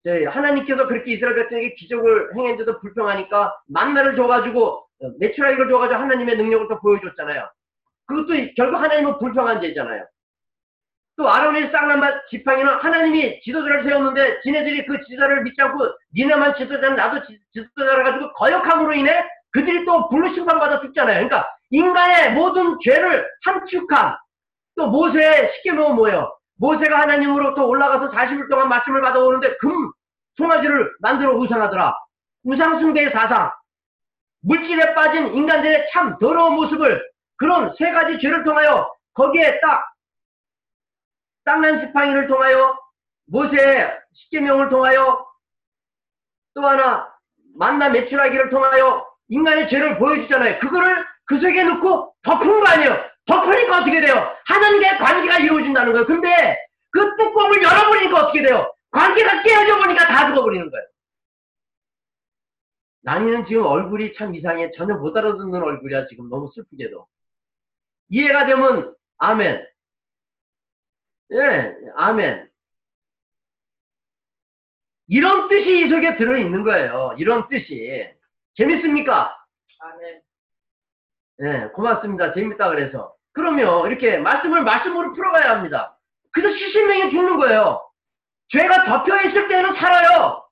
하나님께서 0.05 0.87
그렇게 0.87 1.13
이스라엘 1.13 1.35
백성에게 1.35 1.75
기적을 1.75 2.35
행했는데도 2.35 2.79
불평하니까 2.79 3.55
만나를 3.67 4.15
줘가지고 4.15 4.85
내추럴이걸 5.19 5.69
줘가지고 5.69 5.99
하나님의 5.99 6.37
능력을 6.37 6.67
또 6.69 6.79
보여줬잖아요. 6.79 7.49
그것도 8.05 8.53
결국 8.55 8.77
하나님은 8.77 9.19
불평한 9.19 9.61
죄잖아요. 9.61 10.05
또 11.17 11.29
아론의 11.29 11.71
쌍난 11.71 12.21
지팡이는 12.29 12.71
하나님이 12.75 13.41
지도자를 13.41 13.83
세웠는데 13.83 14.41
지네들이 14.41 14.85
그 14.85 15.03
지도자를 15.03 15.43
믿지 15.43 15.61
않고 15.61 15.83
니네만 16.15 16.55
지도자는 16.55 16.95
나도 16.95 17.21
지도자라 17.53 18.03
가지고 18.03 18.33
거역함으로 18.33 18.93
인해 18.93 19.25
그들이 19.51 19.83
또 19.85 20.07
불로 20.09 20.31
심판받아 20.33 20.81
죽잖아요. 20.81 21.27
그러니까 21.27 21.49
인간의 21.71 22.33
모든 22.33 22.77
죄를 22.83 23.27
함축한 23.43 24.15
또 24.75 24.87
모세의 24.87 25.53
십계명은 25.55 25.95
뭐예요? 25.95 26.36
모세가 26.59 27.01
하나님으로 27.01 27.55
또 27.55 27.67
올라가서 27.67 28.11
40일 28.11 28.49
동안 28.49 28.69
말씀을 28.69 29.01
받아오는데 29.01 29.57
금 29.57 29.91
송아지를 30.37 30.95
만들어 30.99 31.35
우상하더라. 31.35 31.95
우상숭배의 32.43 33.11
사상. 33.11 33.51
물질에 34.41 34.93
빠진 34.93 35.35
인간들의 35.35 35.89
참 35.91 36.17
더러운 36.19 36.53
모습을 36.55 37.03
그런 37.37 37.73
세 37.77 37.91
가지 37.91 38.19
죄를 38.19 38.43
통하여 38.43 38.91
거기에 39.13 39.59
딱 39.59 39.83
땅난 41.43 41.81
지팡이를 41.81 42.27
통하여 42.27 42.77
모세의 43.27 43.99
십계명을 44.13 44.69
통하여 44.69 45.25
또 46.53 46.67
하나 46.67 47.07
만나 47.57 47.89
매출하기를 47.89 48.49
통하여 48.49 49.05
인간의 49.29 49.69
죄를 49.69 49.97
보여주잖아요. 49.97 50.59
그거를 50.59 51.05
그 51.25 51.39
속에 51.39 51.63
넣고 51.63 52.13
덮은 52.23 52.63
거 52.63 52.67
아니에요. 52.69 53.16
덮으니까 53.27 53.81
어떻게 53.81 54.01
돼요? 54.01 54.35
하나님과의 54.45 54.97
관계가 54.97 55.39
이루어진다는 55.39 55.91
거예요. 55.91 56.07
근데 56.07 56.57
그 56.91 57.15
뚜껑을 57.17 57.61
열어버리니까 57.61 58.19
어떻게 58.21 58.41
돼요? 58.41 58.73
관계가 58.91 59.43
깨어져 59.43 59.77
보니까 59.77 60.07
다 60.07 60.27
죽어버리는 60.29 60.69
거예요. 60.69 60.87
나니는 63.01 63.45
지금 63.45 63.65
얼굴이 63.65 64.13
참 64.15 64.33
이상해. 64.35 64.71
전혀 64.71 64.95
못 64.95 65.15
알아듣는 65.15 65.61
얼굴이야. 65.61 66.07
지금 66.07 66.29
너무 66.29 66.49
슬프게도. 66.53 67.07
이해가 68.09 68.45
되면 68.45 68.95
아멘. 69.17 69.65
예, 71.33 71.75
아멘. 71.95 72.49
이런 75.07 75.47
뜻이 75.49 75.85
이 75.85 75.89
속에 75.89 76.17
들어있는 76.17 76.63
거예요. 76.63 77.15
이런 77.17 77.47
뜻이. 77.49 78.09
재밌습니까? 78.55 79.37
아멘. 79.79 80.21
예, 81.43 81.67
고맙습니다. 81.73 82.33
재밌다 82.33 82.69
그래서. 82.69 83.16
그러면 83.37 83.87
이렇게 83.87 84.17
말씀을 84.17 84.63
말씀으로 84.63 85.13
풀어가야 85.13 85.51
합니다. 85.51 85.95
그래서 86.31 86.57
시신명이 86.57 87.11
죽는 87.11 87.37
거예요. 87.37 87.81
죄가 88.49 88.85
덮여 88.85 89.21
있을 89.21 89.47
때는 89.47 89.75
살아요. 89.75 90.43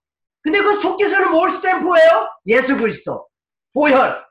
근데 0.43 0.61
그 0.61 0.79
속기서는 0.81 1.31
뭘 1.31 1.57
스탬프예요? 1.57 2.29
예수 2.47 2.77
그리스도. 2.77 3.27
보혈. 3.73 4.23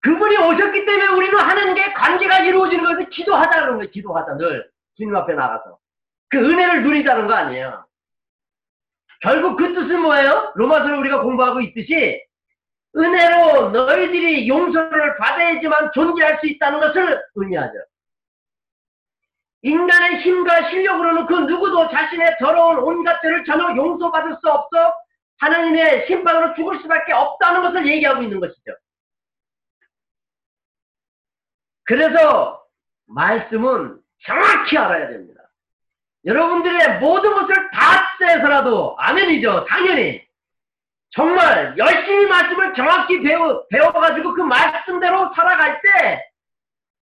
그분이 0.00 0.36
오셨기 0.38 0.86
때문에 0.86 1.08
우리는 1.08 1.38
하나님께 1.38 1.92
관계가 1.92 2.38
이루어지는 2.40 2.84
거예요. 2.84 3.08
기도하자는 3.10 3.76
거예요. 3.76 3.90
기도하자 3.90 4.36
늘. 4.36 4.70
주님 4.96 5.14
앞에 5.14 5.34
나가서. 5.34 5.78
그 6.30 6.38
은혜를 6.38 6.82
누리자는 6.84 7.26
거 7.26 7.34
아니에요. 7.34 7.84
결국 9.20 9.56
그 9.56 9.74
뜻은 9.74 10.00
뭐예요? 10.00 10.52
로마서를 10.54 10.96
우리가 10.98 11.20
공부하고 11.20 11.60
있듯이 11.60 12.25
은혜로 12.96 13.70
너희들이 13.70 14.48
용서를 14.48 15.16
받아야지만 15.16 15.92
존재할 15.92 16.38
수 16.40 16.46
있다는 16.46 16.80
것을 16.80 17.22
의미하죠. 17.34 17.74
인간의 19.62 20.20
힘과 20.20 20.70
실력으로는 20.70 21.26
그 21.26 21.34
누구도 21.34 21.90
자신의 21.90 22.36
더러운 22.38 22.78
온갖 22.78 23.20
죄를 23.20 23.44
전혀 23.44 23.74
용서받을 23.76 24.36
수 24.40 24.48
없어 24.48 24.94
하나님의 25.38 26.06
심판으로 26.06 26.54
죽을 26.54 26.80
수밖에 26.80 27.12
없다는 27.12 27.62
것을 27.62 27.86
얘기하고 27.86 28.22
있는 28.22 28.40
것이죠. 28.40 28.72
그래서 31.84 32.64
말씀은 33.06 34.00
정확히 34.24 34.78
알아야 34.78 35.08
됩니다. 35.08 35.42
여러분들의 36.24 36.98
모든 37.00 37.34
것을 37.34 37.70
다 37.70 38.16
떼서라도 38.18 38.96
아멘이죠. 38.98 39.66
당연히 39.66 40.26
정말 41.16 41.74
열심히 41.78 42.26
말씀을 42.26 42.74
정확히 42.74 43.22
배워, 43.22 43.66
배워가지고 43.68 44.34
그 44.34 44.42
말씀대로 44.42 45.32
살아갈 45.34 45.80
때 45.80 46.22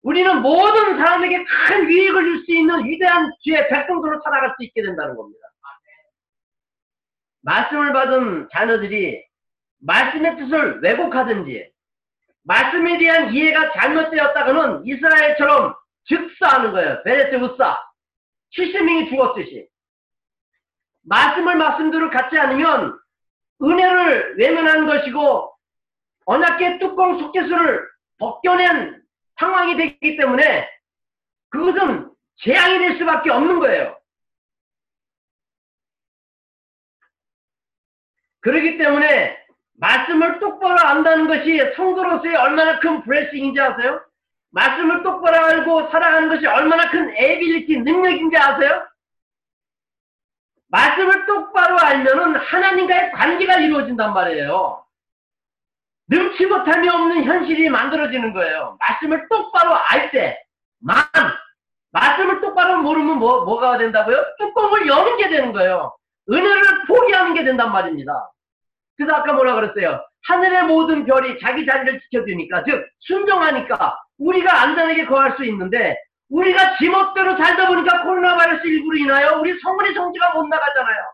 우리는 0.03 0.41
모든 0.41 0.97
사람에게 0.97 1.43
큰 1.43 1.89
유익을 1.89 2.23
줄 2.23 2.43
수 2.45 2.51
있는 2.53 2.85
위대한 2.85 3.31
주의 3.41 3.67
백성들로 3.69 4.21
살아갈 4.23 4.53
수 4.55 4.63
있게 4.65 4.81
된다는 4.81 5.15
겁니다. 5.15 5.39
말씀을 7.41 7.93
받은 7.93 8.49
자녀들이 8.51 9.23
말씀의 9.79 10.37
뜻을 10.37 10.81
왜곡하든지 10.81 11.71
말씀에 12.43 12.97
대한 12.97 13.33
이해가 13.33 13.73
잘못되었다가는 13.73 14.85
이스라엘처럼 14.85 15.73
즉사하는 16.05 16.71
거예요. 16.73 17.01
베레스 17.03 17.35
우사. 17.35 17.79
70명이 18.57 19.09
죽었듯이. 19.09 19.67
말씀을 21.05 21.55
말씀대로 21.55 22.09
갖지 22.09 22.37
않으면 22.37 22.99
은혜를 23.63 24.35
외면하는 24.37 24.87
것이고 24.87 25.53
언약계 26.25 26.79
뚜껑 26.79 27.19
속죄수를 27.19 27.87
벗겨낸 28.19 29.01
상황이 29.39 29.75
되기 29.77 30.17
때문에 30.17 30.69
그것은 31.49 32.11
재앙이 32.37 32.79
될 32.79 32.97
수밖에 32.97 33.29
없는 33.31 33.59
거예요. 33.59 33.97
그렇기 38.41 38.77
때문에 38.77 39.37
말씀을 39.79 40.39
똑바로 40.39 40.77
안다는 40.79 41.27
것이 41.27 41.59
성도로서의 41.75 42.35
얼마나 42.35 42.79
큰 42.79 43.01
브레싱인지 43.03 43.59
아세요? 43.59 44.01
말씀을 44.51 45.03
똑바로 45.03 45.45
알고 45.45 45.89
살아가는 45.89 46.29
것이 46.29 46.45
얼마나 46.45 46.89
큰 46.91 47.09
에빌리티, 47.15 47.79
능력인지 47.79 48.37
아세요? 48.37 48.87
말씀을 50.73 51.27
똑바로 51.27 51.77
알면은 51.79 52.35
하나님과의 52.35 53.11
관계가 53.11 53.59
이루어진단 53.59 54.11
말이에요. 54.11 54.83
능치 56.07 56.47
못함이 56.47 56.89
없는 56.89 57.23
현실이 57.23 57.69
만들어지는 57.69 58.33
거예요. 58.33 58.77
말씀을 58.79 59.27
똑바로 59.29 59.75
알 59.75 60.09
때만 60.09 61.05
말씀을 61.91 62.41
똑바로 62.41 62.81
모르면 62.81 63.19
뭐, 63.19 63.45
뭐가 63.45 63.77
된다고요? 63.77 64.25
뚜껑을 64.39 64.87
여는 64.87 65.17
게 65.17 65.29
되는 65.29 65.53
거예요. 65.53 65.95
은혜를 66.31 66.87
포기하는 66.87 67.35
게 67.35 67.43
된단 67.43 67.71
말입니다. 67.71 68.31
그래서 68.97 69.15
아까 69.15 69.33
뭐라 69.33 69.53
그랬어요? 69.53 70.03
하늘의 70.27 70.63
모든 70.63 71.05
별이 71.05 71.39
자기 71.39 71.65
자리를 71.67 71.99
지켜주니까, 72.01 72.63
즉, 72.63 72.83
순종하니까 72.99 73.99
우리가 74.17 74.61
안전하게 74.61 75.05
거할 75.05 75.35
수 75.35 75.45
있는데 75.45 75.97
우리가 76.33 76.77
지멋대로 76.77 77.37
살다 77.37 77.67
보니까 77.67 78.03
코로나 78.03 78.35
바이러스 78.35 78.65
일부로 78.65 78.97
인하여 78.97 79.39
우리 79.39 79.59
성문의 79.59 79.93
성지가 79.93 80.33
못 80.33 80.47
나가잖아요. 80.47 81.13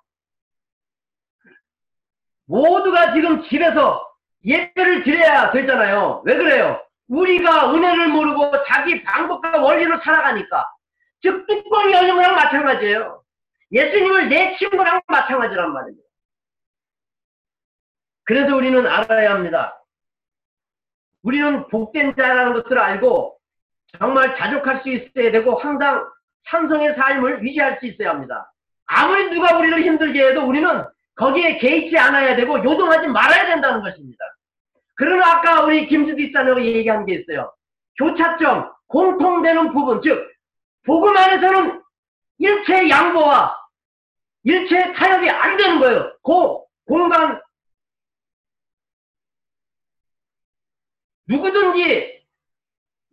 모두가 2.45 3.13
지금 3.13 3.43
집에서 3.49 4.10
예배를 4.45 5.03
드려야 5.03 5.51
되잖아요. 5.51 6.23
왜 6.25 6.38
그래요? 6.38 6.82
우리가 7.10 7.73
은혜를 7.73 8.08
모르고 8.08 8.63
자기 8.65 9.03
방법과 9.03 9.62
원리로 9.62 9.99
살아가니까. 9.99 10.65
즉, 11.21 11.45
뚜껑이 11.47 11.91
열린 11.91 12.15
거랑 12.15 12.36
마찬가지예요. 12.36 13.21
예수님을 13.73 14.29
내 14.29 14.55
친구랑 14.58 15.01
마찬가지란 15.05 15.73
말입니다. 15.73 16.08
그래서 18.23 18.55
우리는 18.55 18.88
알아야 18.88 19.32
합니다. 19.32 19.84
우리는 21.23 21.67
복된 21.67 22.15
자라는 22.15 22.53
것을 22.53 22.79
알고 22.79 23.38
정말 23.97 24.36
자족할 24.38 24.82
수 24.84 24.89
있어야 24.89 25.32
되고 25.32 25.56
항상 25.56 26.08
산성의 26.45 26.95
삶을 26.95 27.43
유지할 27.43 27.80
수 27.80 27.88
있어야 27.88 28.12
합니다. 28.12 28.52
아무리 28.86 29.30
누가 29.30 29.58
우리를 29.58 29.84
힘들게 29.84 30.28
해도 30.28 30.47
우리는 30.47 30.84
거기에 31.15 31.58
개의치 31.58 31.97
않아야 31.97 32.36
되고 32.36 32.58
요동하지 32.63 33.08
말아야 33.08 33.47
된다는 33.47 33.82
것입니다. 33.82 34.23
그러나 34.95 35.34
아까 35.34 35.63
우리 35.63 35.88
김수기 35.88 36.28
집사님이 36.28 36.75
얘기한 36.75 37.06
게 37.06 37.15
있어요. 37.15 37.54
교차점, 37.97 38.71
공통되는 38.88 39.73
부분, 39.73 40.02
즉 40.02 40.30
복음 40.86 41.15
안에서는 41.15 41.82
일체 42.39 42.89
양보와 42.89 43.56
일체 44.43 44.93
타협이 44.93 45.30
안 45.30 45.58
되는 45.58 45.80
거예요. 45.80 46.13
그 46.23 46.60
공간 46.86 47.41
누구든지 51.28 52.18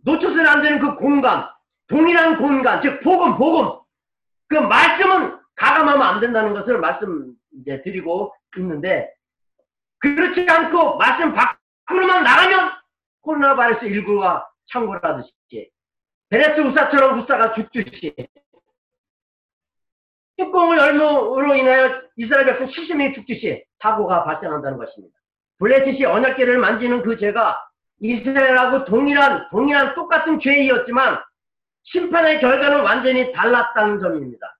놓쳐서는 0.07 0.47
안 0.47 0.62
되는 0.62 0.79
그 0.79 0.95
공간, 0.97 1.49
동일한 1.88 2.38
공간, 2.38 2.81
즉 2.81 3.01
복음, 3.03 3.37
복음. 3.37 3.81
그 4.49 4.55
말씀은 4.55 5.38
가감하면 5.57 6.03
안 6.03 6.21
된다는 6.21 6.55
것을 6.55 6.79
말씀 6.79 7.35
이제 7.61 7.83
드리고 7.83 8.33
있는데 8.57 9.12
그렇지 9.99 10.47
않고 10.49 10.97
말씀 10.97 11.35
밖으로만 11.35 12.23
나가면 12.23 12.73
코로나 13.23 13.57
바이러스 13.57 13.87
19가 13.87 14.45
창궐하듯이 14.73 15.33
베네스 16.29 16.61
우사처럼 16.61 17.21
우사가 17.21 17.55
죽듯이 17.55 18.14
뚜껑을 20.37 20.79
열므로 20.79 21.55
인하여 21.55 22.03
이스라엘 22.16 22.47
백성 22.47 22.66
70명이 22.66 23.14
죽듯이 23.14 23.64
사고가 23.79 24.25
발생한다는 24.25 24.79
것입니다. 24.79 25.16
블레셋이 25.59 26.05
언약계를 26.05 26.59
만지는 26.59 27.03
그 27.03 27.19
죄가 27.19 27.66
이스라엘하고 28.00 28.85
동일한 28.85 29.48
동일한 29.50 29.94
똑같은 29.94 30.38
죄이었지만 30.40 31.18
심판의 31.85 32.40
결과는 32.40 32.80
완전히 32.80 33.32
달랐다는 33.32 34.00
점입니다. 34.00 34.56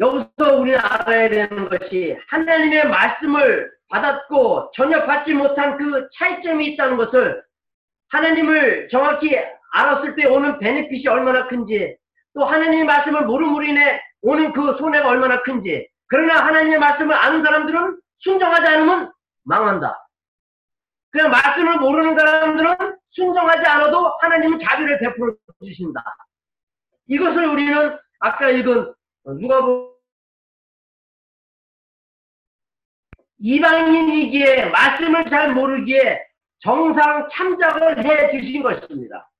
여기서 0.00 0.56
우리는 0.56 0.78
알아야 0.78 1.28
되는 1.28 1.68
것이 1.68 2.16
하나님의 2.28 2.88
말씀을 2.88 3.70
받았고 3.88 4.72
전혀 4.74 5.04
받지 5.04 5.32
못한 5.32 5.76
그 5.76 6.08
차이점이 6.18 6.66
있다는 6.68 6.96
것을 6.96 7.42
하나님을 8.08 8.88
정확히 8.90 9.38
알았을 9.72 10.16
때 10.16 10.26
오는 10.26 10.58
베네핏이 10.58 11.06
얼마나 11.06 11.46
큰지 11.46 11.96
또 12.34 12.44
하나님의 12.44 12.84
말씀을 12.84 13.26
모름으로 13.26 13.64
인해 13.64 14.02
오는 14.22 14.52
그 14.52 14.76
손해가 14.78 15.08
얼마나 15.08 15.42
큰지 15.42 15.88
그러나 16.08 16.46
하나님의 16.46 16.78
말씀을 16.78 17.14
아는 17.14 17.44
사람들은 17.44 18.00
순종하지 18.18 18.66
않으면 18.66 19.12
망한다. 19.44 20.01
그냥 21.12 21.30
말씀을 21.30 21.78
모르는 21.78 22.18
사람들은 22.18 22.98
순종하지 23.10 23.68
않아도 23.68 24.16
하나님은 24.20 24.58
자비를 24.60 24.98
베풀어 24.98 25.34
주신다. 25.62 26.02
이것을 27.06 27.46
우리는 27.46 27.98
아까 28.18 28.48
읽은 28.48 28.94
누가 29.38 29.60
이방인이기에 33.38 34.70
말씀을 34.70 35.28
잘 35.28 35.52
모르기에 35.52 36.24
정상 36.60 37.28
참작을 37.30 38.04
해 38.04 38.30
주신 38.30 38.62
것입니다. 38.62 39.30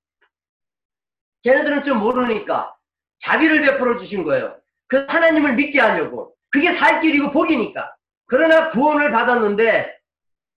걔네들은 1.43 1.85
좀 1.85 1.99
모르니까 1.99 2.75
자비를 3.23 3.61
베풀어 3.61 3.99
주신 3.99 4.23
거예요. 4.23 4.57
그 4.87 5.05
하나님을 5.07 5.55
믿게 5.55 5.79
하려고. 5.79 6.35
그게 6.51 6.77
살 6.77 7.01
길이고 7.01 7.31
복이니까. 7.31 7.95
그러나 8.27 8.69
구원을 8.71 9.11
받았는데 9.11 9.92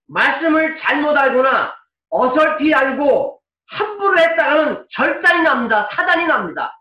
말씀을 0.07 0.79
잘못 0.81 1.17
알거나 1.17 1.75
어설피 2.11 2.73
알고 2.73 3.41
함부로 3.69 4.19
했다가는 4.19 4.87
절단이 4.93 5.43
납니다. 5.43 5.89
사단이 5.93 6.27
납니다. 6.27 6.81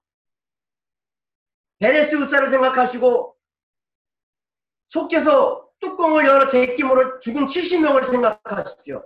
베레스우사를 1.79 2.51
생각하시고 2.51 3.35
속에서 4.89 5.67
뚜껑을 5.81 6.25
열어 6.25 6.51
제끼으로 6.51 7.19
죽은 7.21 7.47
70명을 7.47 8.11
생각하십시오. 8.11 9.03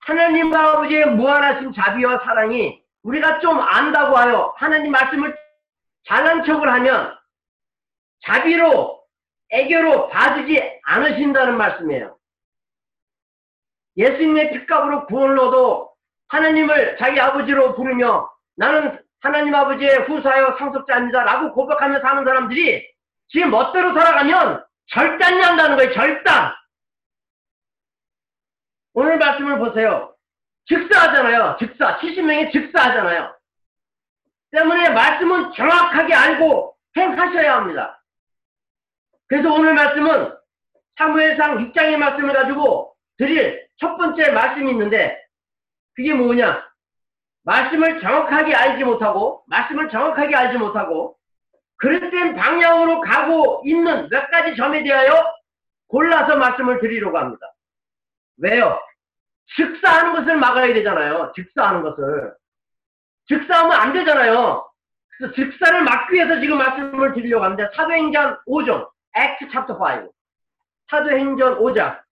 하나님 0.00 0.54
아버지의 0.54 1.14
무한하신 1.14 1.72
자비와 1.72 2.20
사랑이 2.20 2.82
우리가 3.02 3.40
좀 3.40 3.58
안다고 3.58 4.16
하여 4.16 4.54
하나님 4.56 4.92
말씀을 4.92 5.36
잘난 6.06 6.44
척을 6.44 6.68
하면 6.68 7.16
자비로 8.22 8.99
애교로 9.50 10.08
봐주지 10.08 10.80
않으신다는 10.84 11.56
말씀이에요. 11.56 12.16
예수님의 13.96 14.52
핏값으로 14.52 15.06
구원을 15.06 15.38
얻어 15.38 15.90
하나님을 16.28 16.96
자기 16.98 17.20
아버지로 17.20 17.74
부르며 17.74 18.30
나는 18.56 18.98
하나님 19.20 19.54
아버지의 19.54 20.06
후사여 20.06 20.56
상속자입니다 20.58 21.24
라고 21.24 21.52
고백하며 21.52 22.00
사는 22.00 22.24
사람들이 22.24 22.88
지금 23.28 23.50
멋대로 23.50 23.92
살아가면 23.92 24.64
절단이 24.92 25.40
한다는 25.40 25.76
거예요. 25.76 25.92
절단. 25.92 26.52
오늘 28.94 29.18
말씀을 29.18 29.58
보세요. 29.58 30.14
즉사하잖아요. 30.66 31.56
즉사. 31.58 31.98
70명이 31.98 32.52
즉사하잖아요. 32.52 33.36
때문에 34.52 34.90
말씀은 34.90 35.52
정확하게 35.52 36.14
알고 36.14 36.76
행하셔야 36.96 37.56
합니다. 37.56 37.99
그래서 39.30 39.54
오늘 39.54 39.74
말씀은 39.74 40.34
사무엘상 40.98 41.72
6장의 41.72 41.96
말씀을 41.96 42.34
가지고 42.34 42.96
드릴 43.16 43.64
첫 43.78 43.96
번째 43.96 44.32
말씀이 44.32 44.68
있는데 44.72 45.24
그게 45.94 46.12
뭐냐? 46.12 46.68
말씀을 47.44 48.00
정확하게 48.00 48.52
알지 48.52 48.82
못하고 48.82 49.44
말씀을 49.46 49.88
정확하게 49.88 50.34
알지 50.34 50.58
못하고 50.58 51.16
그릇된 51.76 52.34
방향으로 52.34 53.00
가고 53.02 53.62
있는 53.64 54.08
몇 54.10 54.28
가지 54.30 54.56
점에 54.56 54.82
대하여 54.82 55.24
골라서 55.86 56.36
말씀을 56.36 56.80
드리려고 56.80 57.16
합니다. 57.16 57.54
왜요? 58.38 58.80
즉사하는 59.56 60.12
것을 60.12 60.36
막아야 60.38 60.74
되잖아요. 60.74 61.32
즉사하는 61.36 61.82
것을. 61.82 62.34
즉사하면 63.28 63.72
안 63.72 63.92
되잖아요. 63.92 64.68
그래서 65.16 65.34
즉사를 65.34 65.82
막기 65.84 66.14
위해서 66.14 66.40
지금 66.40 66.58
말씀을 66.58 67.14
드리려고 67.14 67.44
하는데 67.44 67.68
사도행전 67.76 68.40
5종, 68.48 68.88
Act 69.16 69.50
Chapter 69.50 69.76
5. 69.76 70.10
사도행전 70.90 71.58
5장. 71.58 72.02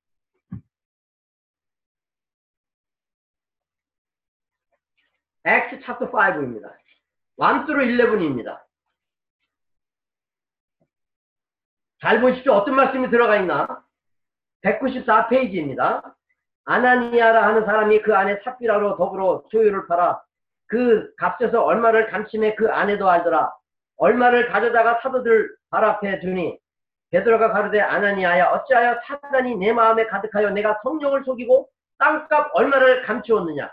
Act 5.47 5.81
Chapter 5.85 6.11
5입니다. 6.11 6.73
1 7.37 7.67
through 7.67 7.87
11입니다. 7.87 8.61
잘 12.01 12.21
보십시오. 12.21 12.53
어떤 12.53 12.75
말씀이 12.75 13.11
들어가 13.11 13.37
있나? 13.37 13.83
194페이지입니다. 14.63 16.15
아나니아라 16.65 17.47
하는 17.47 17.65
사람이 17.65 18.03
그 18.03 18.15
안에 18.15 18.41
삽비라로 18.45 18.97
더불어 18.97 19.45
소유를 19.51 19.87
팔아 19.87 20.21
그 20.67 21.15
값에서 21.17 21.63
얼마를 21.65 22.11
감침해 22.11 22.55
그 22.57 22.71
안에도 22.71 23.09
알더라. 23.09 23.53
얼마를 23.97 24.49
가져다가 24.51 25.01
사도들 25.03 25.57
발 25.71 25.85
앞에 25.85 26.21
두니 26.21 26.59
베드로가 27.11 27.53
가로되 27.53 27.81
아나니아야 27.81 28.51
어찌하여 28.51 29.01
사단이 29.05 29.57
내 29.57 29.73
마음에 29.73 30.07
가득하여 30.07 30.51
내가 30.51 30.79
성령을 30.83 31.25
속이고 31.25 31.69
땅값 31.99 32.51
얼마를 32.55 33.03
감추었느냐. 33.03 33.73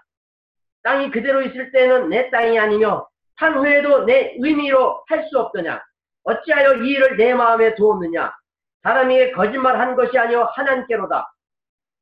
땅이 0.84 1.12
그대로 1.12 1.41
있을 1.41 1.71
때는 1.71 2.10
내 2.10 2.30
땅이 2.30 2.58
아니며 2.60 3.08
산 3.38 3.56
후에도 3.58 4.06
내 4.06 4.36
의미로 4.39 5.04
할 5.08 5.28
수 5.28 5.39
없더냐. 5.39 5.84
어찌하여 6.24 6.76
이 6.84 6.89
일을 6.91 7.17
내 7.17 7.34
마음에 7.34 7.76
두었느냐. 7.76 8.34
사람이 8.84 9.32
거짓말 9.34 9.80
한 9.80 9.95
것이 9.95 10.17
아니요 10.17 10.43
하나님께로다. 10.54 11.32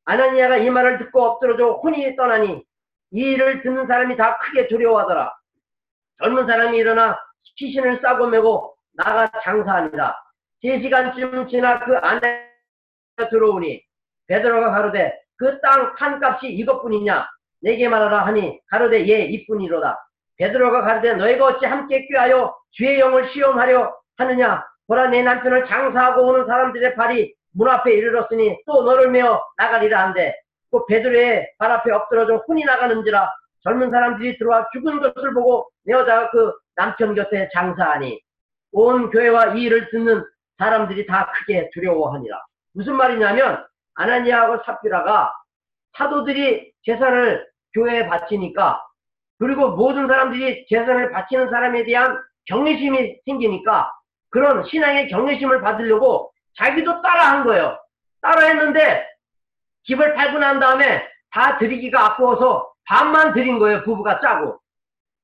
아나니아가 0.05 0.57
이 0.57 0.69
말을 0.69 0.97
듣고 0.99 1.23
엎드러져 1.23 1.71
혼이 1.83 2.15
떠나니 2.15 2.63
이 3.11 3.19
일을 3.19 3.61
듣는 3.63 3.87
사람이 3.87 4.17
다 4.17 4.37
크게 4.39 4.67
두려워하더라. 4.67 5.33
젊은 6.21 6.45
사람이 6.45 6.77
일어나 6.77 7.17
시신을 7.57 7.99
싸고 8.01 8.27
메고 8.27 8.75
나가 8.93 9.29
장사하니라. 9.43 10.22
세 10.63 10.79
시간쯤 10.81 11.49
지나 11.49 11.79
그 11.83 11.97
안에 11.97 12.21
들어오니 13.29 13.83
베드로가 14.27 14.71
가로되 14.71 15.13
그 15.35 15.59
땅 15.59 15.93
판값이 15.95 16.47
이것뿐이냐? 16.47 17.27
내게 17.61 17.89
말하라 17.89 18.25
하니 18.25 18.61
가로되 18.69 19.05
예 19.09 19.25
이뿐이로다. 19.25 19.99
베드로가 20.37 20.81
가로되 20.83 21.15
너희가 21.15 21.45
어찌 21.47 21.65
함께 21.65 22.07
꾀하여 22.07 22.55
주의 22.71 22.97
영을 22.97 23.29
시험하려 23.33 23.93
하느냐? 24.17 24.63
보라 24.87 25.07
내 25.07 25.21
남편을 25.21 25.65
장사하고 25.65 26.21
오는 26.27 26.45
사람들의 26.45 26.95
발이 26.95 27.33
문 27.51 27.67
앞에 27.67 27.93
이르렀으니 27.93 28.57
또 28.65 28.83
너를 28.83 29.11
메어 29.11 29.43
나가리라 29.57 30.01
한데 30.01 30.33
그 30.71 30.85
베드로의 30.85 31.55
발 31.57 31.71
앞에 31.71 31.91
엎드러져 31.91 32.37
혼이 32.47 32.63
나가는지라 32.63 33.29
젊은 33.65 33.91
사람들이 33.91 34.37
들어와 34.37 34.65
죽은 34.71 35.01
것을 35.01 35.33
보고 35.33 35.67
내 35.83 35.93
여자가 35.93 36.29
그 36.31 36.53
남편 36.75 37.15
곁에 37.15 37.49
장사하니. 37.53 38.21
온 38.71 39.09
교회와 39.11 39.55
이 39.55 39.63
일을 39.63 39.89
듣는 39.91 40.23
사람들이 40.57 41.05
다 41.05 41.31
크게 41.31 41.69
두려워하니라. 41.73 42.43
무슨 42.73 42.95
말이냐면 42.95 43.65
아나니아하고 43.95 44.63
삽비라가 44.65 45.33
사도들이 45.97 46.71
재산을 46.85 47.47
교회에 47.73 48.07
바치니까 48.07 48.83
그리고 49.39 49.71
모든 49.71 50.07
사람들이 50.07 50.65
재산을 50.69 51.11
바치는 51.11 51.49
사람에 51.49 51.85
대한 51.85 52.17
경외심이 52.45 53.19
생기니까 53.25 53.91
그런 54.29 54.63
신앙의 54.65 55.09
경외심을 55.09 55.61
받으려고 55.61 56.31
자기도 56.57 57.01
따라한 57.01 57.43
거예요. 57.43 57.79
따라했는데 58.21 59.07
집을 59.85 60.13
팔고 60.15 60.39
난 60.39 60.59
다음에 60.59 61.07
다 61.31 61.57
드리기가 61.57 62.05
아까워서 62.05 62.71
반만 62.85 63.33
드린 63.33 63.59
거예요. 63.59 63.83
부부가 63.83 64.19
짜고. 64.19 64.59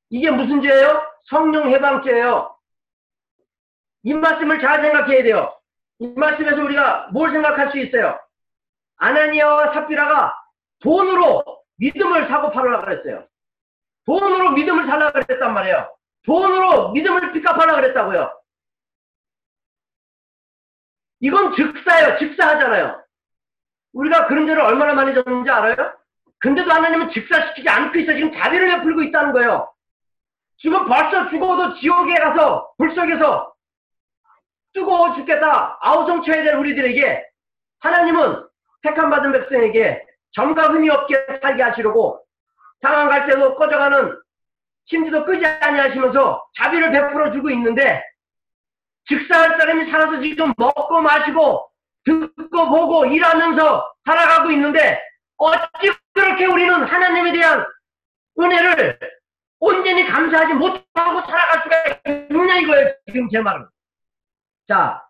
이게 0.09 0.29
무슨 0.31 0.61
죄예요? 0.61 1.01
성령 1.29 1.69
해방죄예요. 1.69 2.55
이 4.03 4.13
말씀을 4.13 4.59
잘 4.61 4.81
생각해야 4.81 5.23
돼요. 5.23 5.53
이 5.99 6.07
말씀에서 6.15 6.61
우리가 6.63 7.09
뭘 7.11 7.31
생각할 7.31 7.71
수 7.71 7.77
있어요? 7.79 8.19
아나니아와 8.97 9.73
삽비라가 9.73 10.35
돈으로 10.79 11.43
믿음을 11.77 12.27
사고 12.27 12.51
팔으려고 12.51 12.85
그랬어요. 12.85 13.25
돈으로 14.05 14.51
믿음을 14.51 14.87
살라고 14.87 15.13
그랬단 15.13 15.53
말이에요. 15.53 15.93
돈으로 16.25 16.91
믿음을 16.91 17.31
빚갚하라 17.33 17.75
그랬다고요. 17.75 18.39
이건 21.21 21.55
즉사예요. 21.55 22.17
즉사하잖아요. 22.19 23.03
우리가 23.93 24.27
그런 24.27 24.45
데를 24.45 24.61
얼마나 24.61 24.93
많이 24.93 25.13
졌는지 25.13 25.49
알아요? 25.49 25.93
근데도 26.39 26.71
하나님은 26.71 27.11
즉사시키지 27.11 27.67
않고 27.67 27.97
있어. 27.99 28.13
지금 28.13 28.31
자비를 28.33 28.67
베풀고 28.67 29.03
있다는 29.03 29.33
거예요. 29.33 29.71
지금 30.57 30.85
벌써 30.87 31.29
죽어도 31.29 31.75
지옥에 31.75 32.15
가서 32.15 32.71
불 32.77 32.93
속에서 32.95 33.53
뜨거워 34.73 35.15
죽겠다. 35.15 35.77
아우성쳐야 35.81 36.43
될 36.43 36.55
우리들에게 36.55 37.25
하나님은 37.79 38.43
택함받은 38.83 39.31
백성에게 39.31 40.05
점과 40.31 40.69
흠이 40.69 40.89
없게 40.89 41.15
살게 41.41 41.63
하시려고 41.63 42.23
상황 42.81 43.09
갈 43.09 43.27
때도 43.27 43.55
꺼져가는 43.55 44.17
심지도 44.85 45.25
끄지 45.25 45.45
아니하시면서 45.45 46.47
자비를 46.57 46.91
베풀어 46.91 47.31
주고 47.31 47.49
있는데 47.51 48.03
즉사할 49.07 49.59
사람이 49.59 49.91
살아서 49.91 50.21
지금 50.21 50.53
먹고 50.57 51.01
마시고 51.01 51.69
듣고 52.05 52.69
보고 52.69 53.05
일하면서 53.05 53.93
살아가고 54.05 54.51
있는데 54.51 54.99
어찌 55.37 55.91
그렇게 56.13 56.45
우리는 56.45 56.83
하나님에 56.83 57.31
대한 57.31 57.65
은혜를 58.39 58.99
온전히 59.59 60.05
감사하지 60.07 60.53
못하고 60.53 61.21
살아갈 61.21 61.63
수가 61.63 62.11
있느냐 62.11 62.57
이거예요 62.57 62.93
지금 63.11 63.29
제 63.29 63.41
말은 63.41 63.67
자 64.69 65.09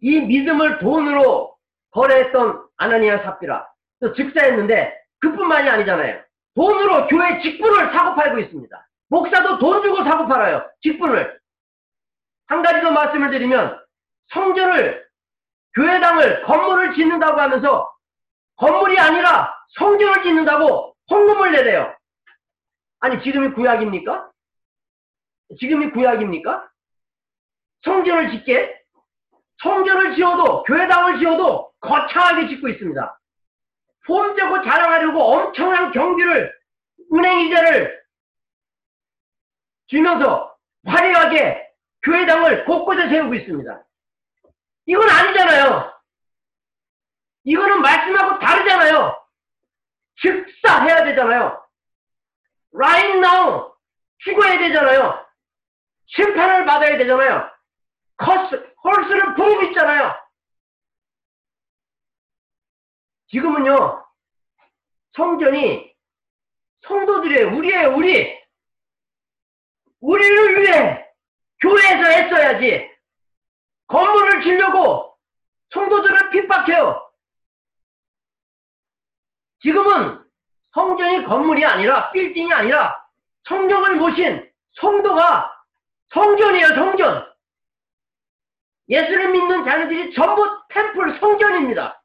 이 0.00 0.20
믿음을 0.20 0.78
돈으로 0.78 1.56
거래했던 1.90 2.66
아나니아 2.76 3.22
삽비라 3.22 3.66
또 4.00 4.12
즉사했는데 4.12 4.94
그뿐만이 5.20 5.68
아니잖아요 5.68 6.22
돈으로 6.54 7.06
교회 7.08 7.40
직분을 7.42 7.92
사고 7.92 8.14
팔고 8.14 8.38
있습니다 8.38 8.88
목사도 9.08 9.58
돈 9.58 9.82
주고 9.82 10.04
사고 10.04 10.28
팔아요 10.28 10.68
직분을 10.82 11.40
한 12.48 12.62
가지 12.62 12.80
더 12.82 12.90
말씀을 12.90 13.30
드리면 13.30 13.80
성전을 14.28 15.06
교회당을 15.74 16.42
건물을 16.44 16.94
짓는다고 16.94 17.40
하면서 17.40 17.92
건물이 18.56 18.98
아니라 18.98 19.54
성전을 19.78 20.22
짓는다고 20.22 20.94
헌금을 21.10 21.52
내래요. 21.52 21.94
아니 23.00 23.22
지금이 23.22 23.50
구약입니까? 23.50 24.30
지금이 25.58 25.90
구약입니까? 25.90 26.66
성전을 27.86 28.32
짓게 28.32 28.76
성전을 29.62 30.16
지어도 30.16 30.64
교회당을 30.64 31.18
지어도 31.20 31.72
거창하게 31.80 32.48
짓고 32.48 32.68
있습니다. 32.68 33.20
폼되고 34.06 34.62
자랑하려고 34.64 35.22
엄청난 35.22 35.92
경비를 35.92 36.54
은행 37.14 37.40
이자를 37.40 38.02
주면서 39.86 40.54
화려하게 40.84 41.64
교회당을 42.02 42.64
곳곳에 42.64 43.08
세우고 43.08 43.34
있습니다. 43.34 43.84
이건 44.86 45.08
아니잖아요. 45.08 45.92
이거는 47.44 47.80
말씀하고 47.80 48.38
다르잖아요. 48.40 49.24
즉사해야 50.20 51.04
되잖아요. 51.04 51.64
right 52.74 53.18
now 53.18 53.72
죽어야 54.18 54.58
되잖아요. 54.58 55.24
심판을 56.06 56.64
받아야 56.64 56.98
되잖아요. 56.98 57.55
헐스, 58.24 58.74
헐스를 58.82 59.34
부르고 59.34 59.62
있잖아요. 59.64 60.14
지금은요, 63.28 64.06
성전이 65.14 65.94
성도들이에요. 66.86 67.56
우리예요, 67.56 67.94
우리. 67.96 68.40
우리를 70.00 70.62
위해 70.62 71.04
교회에서 71.60 72.04
했어야지. 72.10 72.90
건물을 73.88 74.42
지려고 74.42 75.16
성도들을 75.70 76.30
핍박해요. 76.30 77.10
지금은 79.60 80.24
성전이 80.72 81.24
건물이 81.24 81.64
아니라 81.64 82.10
빌딩이 82.12 82.52
아니라 82.52 83.04
성경을 83.44 83.96
모신 83.96 84.50
성도가 84.74 85.52
성전이에요, 86.12 86.68
성전. 86.68 87.35
예수를 88.88 89.30
믿는 89.32 89.64
자녀들이 89.64 90.14
전부 90.14 90.46
템플 90.70 91.18
성전입니다. 91.18 92.02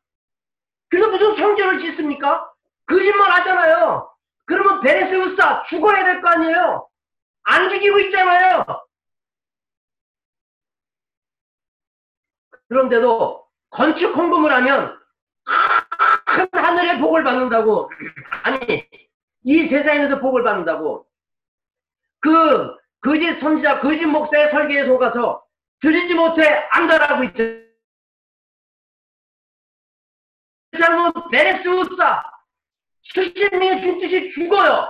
그래서 0.89 1.09
무슨 1.09 1.35
성전을 1.37 1.79
짓습니까? 1.81 2.51
거짓말 2.87 3.31
하잖아요. 3.31 4.09
그러면 4.45 4.81
베레스우사 4.81 5.63
죽어야 5.69 6.03
될 6.03 6.21
거 6.21 6.29
아니에요? 6.29 6.87
안 7.43 7.69
죽이고 7.69 7.99
있잖아요. 7.99 8.65
그런데도 12.67 13.45
건축 13.69 14.15
홍보를 14.15 14.55
하면 14.57 14.97
큰 16.25 16.47
하늘의 16.51 16.99
복을 16.99 17.23
받는다고 17.23 17.91
아니 18.43 18.87
이 19.43 19.67
세상에서 19.67 20.19
복을 20.19 20.43
받는다고 20.43 21.05
그 22.21 22.75
거짓 23.01 23.39
선지자 23.39 23.81
거짓 23.81 24.05
목사의 24.05 24.51
설계에 24.51 24.85
속아서 24.85 25.43
들리지 25.81 26.13
못해 26.13 26.43
안달하고 26.71 27.23
있죠. 27.25 27.43
세상은 30.71 31.11
베레스우사 31.31 32.23
70명이 33.13 33.83
죽듯이 33.83 34.31
죽어요. 34.33 34.89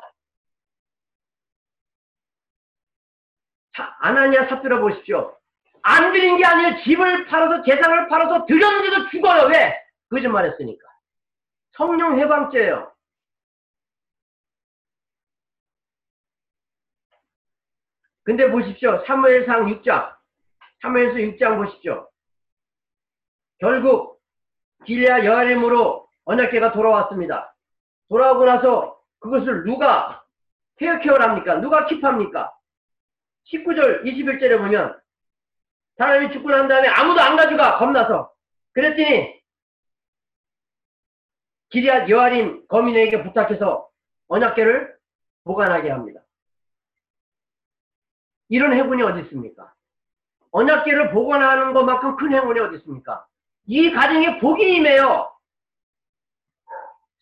자, 3.76 3.96
아나니아 4.00 4.48
삽들어 4.50 4.82
보십시오. 4.82 5.38
안 5.84 6.12
드린 6.12 6.38
게 6.38 6.46
아니에요. 6.46 6.84
집을 6.84 7.26
팔아서 7.26 7.64
재산을 7.64 8.08
팔아서 8.10 8.46
드렸는데도 8.46 9.10
죽어요. 9.10 9.48
왜? 9.48 9.82
거짓말 10.10 10.46
했으니까. 10.46 10.88
성령 11.72 12.20
해방죄예요. 12.20 12.94
근데 18.24 18.52
보십시오. 18.52 19.04
사무엘상 19.08 19.66
6장. 19.66 20.21
사무엘서 20.82 21.16
6장 21.16 21.58
보십시오. 21.58 22.10
결국 23.60 24.20
길야 24.86 25.24
여아림으로 25.24 26.08
언약계가 26.26 26.72
돌아왔습니다. 26.72 27.56
돌아오고 28.10 28.46
나서 28.46 29.00
그것을 29.20 29.64
누가 29.64 30.24
케어케어를 30.78 31.22
합니까? 31.22 31.60
누가 31.62 31.86
킵합니까? 31.86 32.52
19절 33.46 34.04
21절에 34.04 34.58
보면 34.58 35.00
사람이 35.98 36.32
죽고 36.32 36.50
난 36.50 36.68
다음에 36.68 36.88
아무도 36.88 37.22
안 37.22 37.36
가져가 37.36 37.78
겁나서 37.78 38.34
그랬더니 38.74 39.40
기리앗 41.70 42.10
여아린 42.10 42.68
거민에게 42.68 43.24
부탁해서 43.24 43.90
언약계를 44.28 44.98
보관하게 45.44 45.90
합니다. 45.90 46.22
이런 48.50 48.74
행운이 48.74 49.02
어디 49.04 49.22
있습니까? 49.22 49.74
언약계를 50.52 51.12
보관하는 51.12 51.74
것만큼 51.74 52.18
큰 52.18 52.34
행운이 52.34 52.60
어디 52.60 52.78
있습니까? 52.78 53.26
이 53.68 53.92
가정에 53.92 54.40
복이 54.40 54.76
임해요. 54.76 55.32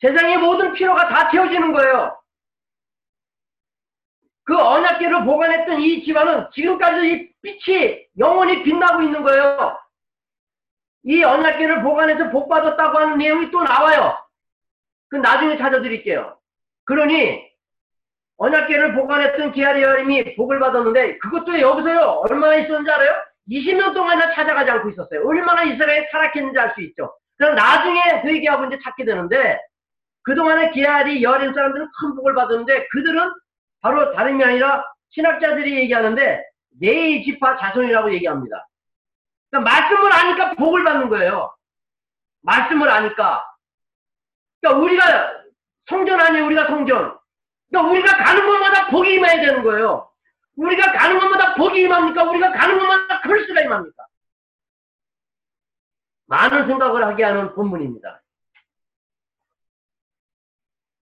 세상의 0.02 0.38
모든 0.38 0.74
필요가 0.74 1.08
다 1.08 1.30
채워지는 1.30 1.74
거예요. 1.74 2.20
그 4.46 4.58
언약계를 4.58 5.26
보관했던 5.26 5.80
이 5.82 6.04
집안은 6.04 6.50
지금까지 6.54 7.08
이 7.08 7.32
빛이 7.42 8.08
영원히 8.18 8.64
빛나고 8.64 9.04
있는 9.04 9.22
거예요. 9.22 9.78
이 11.04 11.24
언약계를 11.24 11.84
보관해서 11.84 12.30
복 12.32 12.50
받았다고 12.50 12.98
하는 12.98 13.18
내용이 13.18 13.52
또 13.52 13.62
나와요. 13.62 14.18
그 15.10 15.18
나중에 15.18 15.58
찾아드릴게요. 15.58 16.38
그러니 16.86 17.49
언약계를 18.40 18.96
보관했던 18.96 19.52
기아리 19.52 19.82
여림이 19.84 20.36
복을 20.36 20.60
받았는데 20.60 21.18
그것도 21.20 21.60
여기서요 21.60 22.24
얼마나 22.30 22.56
있었는지 22.56 22.90
알아요? 22.90 23.14
20년 23.50 23.94
동안이나 23.94 24.34
찾아가지 24.34 24.72
않고 24.72 24.90
있었어요. 24.90 25.28
얼마나 25.28 25.64
이스라엘이 25.64 26.10
타락했는지 26.12 26.58
알 26.58 26.74
수 26.74 26.82
있죠. 26.82 27.14
그럼 27.38 27.56
나중에 27.56 28.22
그 28.22 28.34
얘기하고 28.36 28.66
이제 28.66 28.80
찾게 28.84 29.06
되는데 29.06 29.60
그동안에 30.24 30.72
기아리 30.72 31.22
여린 31.24 31.54
사람들은 31.54 31.88
큰 32.00 32.16
복을 32.16 32.34
받았는데 32.34 32.88
그들은 32.88 33.32
바로 33.82 34.14
다름이 34.14 34.44
아니라 34.44 34.86
신학자들이 35.10 35.76
얘기하는데 35.82 36.44
네이 36.80 37.24
지파 37.26 37.58
자손이라고 37.58 38.14
얘기합니다. 38.14 38.68
그러니까 39.50 39.72
말씀을 39.72 40.14
아니까 40.14 40.54
복을 40.54 40.84
받는 40.84 41.10
거예요. 41.10 41.54
말씀을 42.44 42.90
아니까. 42.90 43.44
그러니까 44.62 44.84
우리가 44.84 45.34
성전 45.88 46.22
아니에요. 46.22 46.46
우리가 46.46 46.68
성전. 46.68 47.19
그러니까 47.70 47.92
우리가 47.92 48.18
가는 48.24 48.46
곳마다 48.46 48.88
복이 48.90 49.14
임해야 49.14 49.46
되는 49.46 49.64
거예요. 49.64 50.10
우리가 50.56 50.92
가는 50.92 51.20
곳마다 51.20 51.56
복이 51.56 51.82
임합니까? 51.82 52.24
우리가 52.24 52.52
가는 52.52 52.78
곳마다 52.78 53.22
글씨가 53.22 53.62
임합니까? 53.62 54.06
많은 56.28 56.68
생각을 56.68 57.04
하게 57.06 57.24
하는 57.24 57.54
본문입니다. 57.56 58.22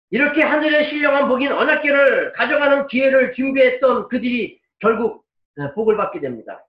이렇게 0.10 0.42
하늘에 0.42 0.90
신령한 0.90 1.28
복인 1.28 1.52
언약계를 1.52 2.34
가져가는 2.34 2.88
기회를 2.88 3.34
준비했던 3.34 4.08
그들이 4.08 4.60
결국 4.80 5.26
예, 5.60 5.74
복을 5.74 5.98
받게 5.98 6.20
됩니다. 6.20 6.64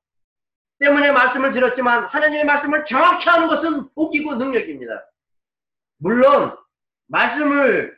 때문에 0.81 1.13
말씀을 1.13 1.53
드렸지만 1.53 2.05
하나님의 2.05 2.45
말씀을 2.45 2.85
정확히 2.87 3.29
하는 3.29 3.49
것은 3.49 3.91
복이고 3.95 4.35
능력입니다. 4.37 5.05
물론 5.99 6.57
말씀을 7.09 7.98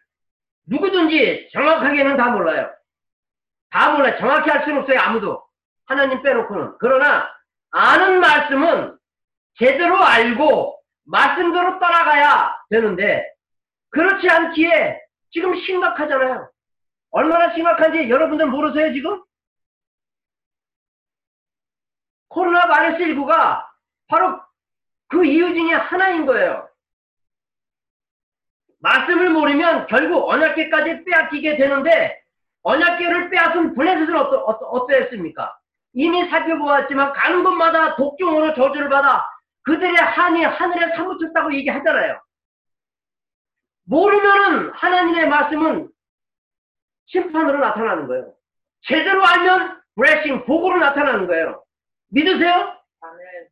누구든지 0.67 1.51
정확하게는 1.53 2.17
다 2.17 2.31
몰라요. 2.31 2.71
다 3.71 3.93
몰라요. 3.93 4.17
정확히 4.19 4.51
할 4.51 4.65
수는 4.65 4.83
없어요. 4.83 4.99
아무도. 5.01 5.45
하나님 5.87 6.23
빼놓고는. 6.23 6.79
그러나 6.79 7.29
아는 7.71 8.21
말씀은 8.21 8.97
제대로 9.59 9.97
알고 10.03 10.81
말씀대로 11.05 11.79
따라가야 11.79 12.57
되는데 12.71 13.27
그렇지 13.91 14.29
않기에 14.29 15.01
지금 15.33 15.55
심각하잖아요. 15.61 16.51
얼마나 17.11 17.53
심각한지 17.55 18.09
여러분들 18.09 18.47
모르세요 18.47 18.93
지금? 18.93 19.23
코로나 22.29 22.69
바이러스 22.69 23.05
19가 23.05 23.67
바로 24.07 24.41
그 25.09 25.25
이유 25.25 25.53
중에 25.53 25.73
하나인 25.75 26.25
거예요. 26.27 26.70
말씀을 28.81 29.31
모르면 29.31 29.87
결국 29.87 30.29
언약계까지 30.29 31.05
빼앗기게 31.05 31.57
되는데 31.57 32.21
언약계를 32.63 33.31
빼앗은 33.31 33.75
블레셋은 33.75 34.15
어떠, 34.17 34.39
어떠, 34.39 34.67
어떠했습니까? 34.67 35.59
이미 35.95 36.29
살펴보았지만 36.29 37.13
가는 37.13 37.43
곳마다 37.43 37.97
독종으로 37.97 38.55
저주를 38.55 38.89
받아 38.89 39.27
그들의 39.63 39.95
한이 39.97 40.45
하늘에 40.45 40.95
사무쳤다고 40.97 41.55
얘기하잖아요. 41.55 42.21
모르면은 43.85 44.71
하나님의 44.71 45.29
말씀은 45.29 45.89
심판으로 47.07 47.59
나타나는 47.59 48.07
거예요. 48.07 48.33
제대로 48.83 49.27
알면 49.27 49.81
브레싱, 49.97 50.47
복으로 50.47 50.79
나타나는 50.79 51.27
거예요. 51.27 51.65
믿으세요? 52.11 52.77
아멘. 53.01 53.49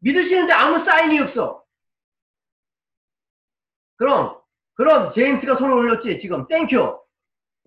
믿으시는데 0.00 0.52
아무 0.52 0.84
사인이 0.84 1.20
없어. 1.20 1.61
그럼, 4.02 4.36
그럼 4.74 5.12
제임스가 5.14 5.58
손을 5.58 5.74
올렸지, 5.74 6.18
지금. 6.20 6.48
Thank 6.48 6.76
you. 6.76 6.98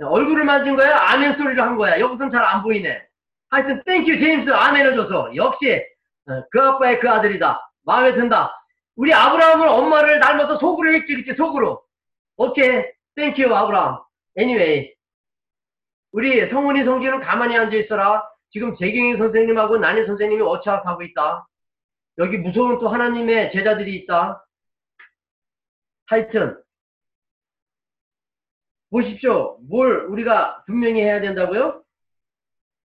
얼굴을 0.03 0.43
만진 0.43 0.75
거야? 0.75 0.97
아멘 0.97 1.37
소리를 1.37 1.61
한 1.61 1.77
거야. 1.77 1.97
여기서는 1.97 2.29
잘안 2.29 2.61
보이네. 2.61 3.01
하여튼, 3.49 3.81
thank 3.85 4.04
you, 4.04 4.19
제임스. 4.19 4.49
아멘 4.49 4.85
해줘서. 4.85 5.33
역시, 5.33 5.81
어, 6.27 6.43
그 6.51 6.61
아빠의 6.61 6.99
그 6.99 7.09
아들이다. 7.09 7.71
마음에 7.85 8.13
든다. 8.15 8.53
우리 8.97 9.13
아브라함은 9.13 9.69
엄마를 9.69 10.19
닮아서 10.19 10.57
속으로 10.57 10.93
했지, 10.93 11.15
그치? 11.15 11.37
속으로. 11.37 11.81
오케이. 12.35 12.83
Thank 13.15 13.38
you, 13.38 13.55
아브라함. 13.55 13.99
anyway. 14.37 14.93
우리 16.11 16.49
성훈이 16.49 16.83
성지는 16.83 17.21
가만히 17.21 17.57
앉아 17.57 17.77
있어라. 17.77 18.27
지금 18.51 18.75
재경이 18.75 19.15
선생님하고 19.17 19.77
난희 19.77 20.05
선생님이 20.05 20.41
어차하고 20.41 21.01
있다. 21.01 21.47
여기 22.17 22.37
무서운 22.37 22.77
또 22.79 22.89
하나님의 22.89 23.53
제자들이 23.53 23.95
있다. 23.95 24.44
하여튼 26.07 26.61
보십시오. 28.89 29.57
뭘 29.67 30.05
우리가 30.05 30.63
분명히 30.65 31.01
해야 31.01 31.19
된다고요? 31.19 31.83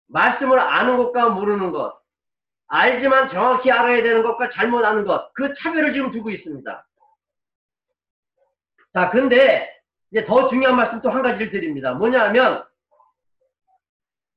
말씀을 0.08 0.58
아는 0.58 0.96
것과 0.96 1.28
모르는 1.30 1.70
것, 1.70 2.00
알지만 2.66 3.30
정확히 3.30 3.70
알아야 3.70 4.02
되는 4.02 4.22
것과 4.22 4.50
잘못 4.50 4.84
아는 4.84 5.04
것, 5.04 5.32
그 5.34 5.54
차별을 5.54 5.92
지금 5.92 6.10
두고 6.10 6.30
있습니다. 6.30 6.86
자, 8.92 9.10
근데 9.10 9.72
이제 10.10 10.24
더 10.24 10.48
중요한 10.48 10.76
말씀 10.76 11.00
또 11.00 11.10
한 11.10 11.22
가지를 11.22 11.52
드립니다. 11.52 11.94
뭐냐면 11.94 12.64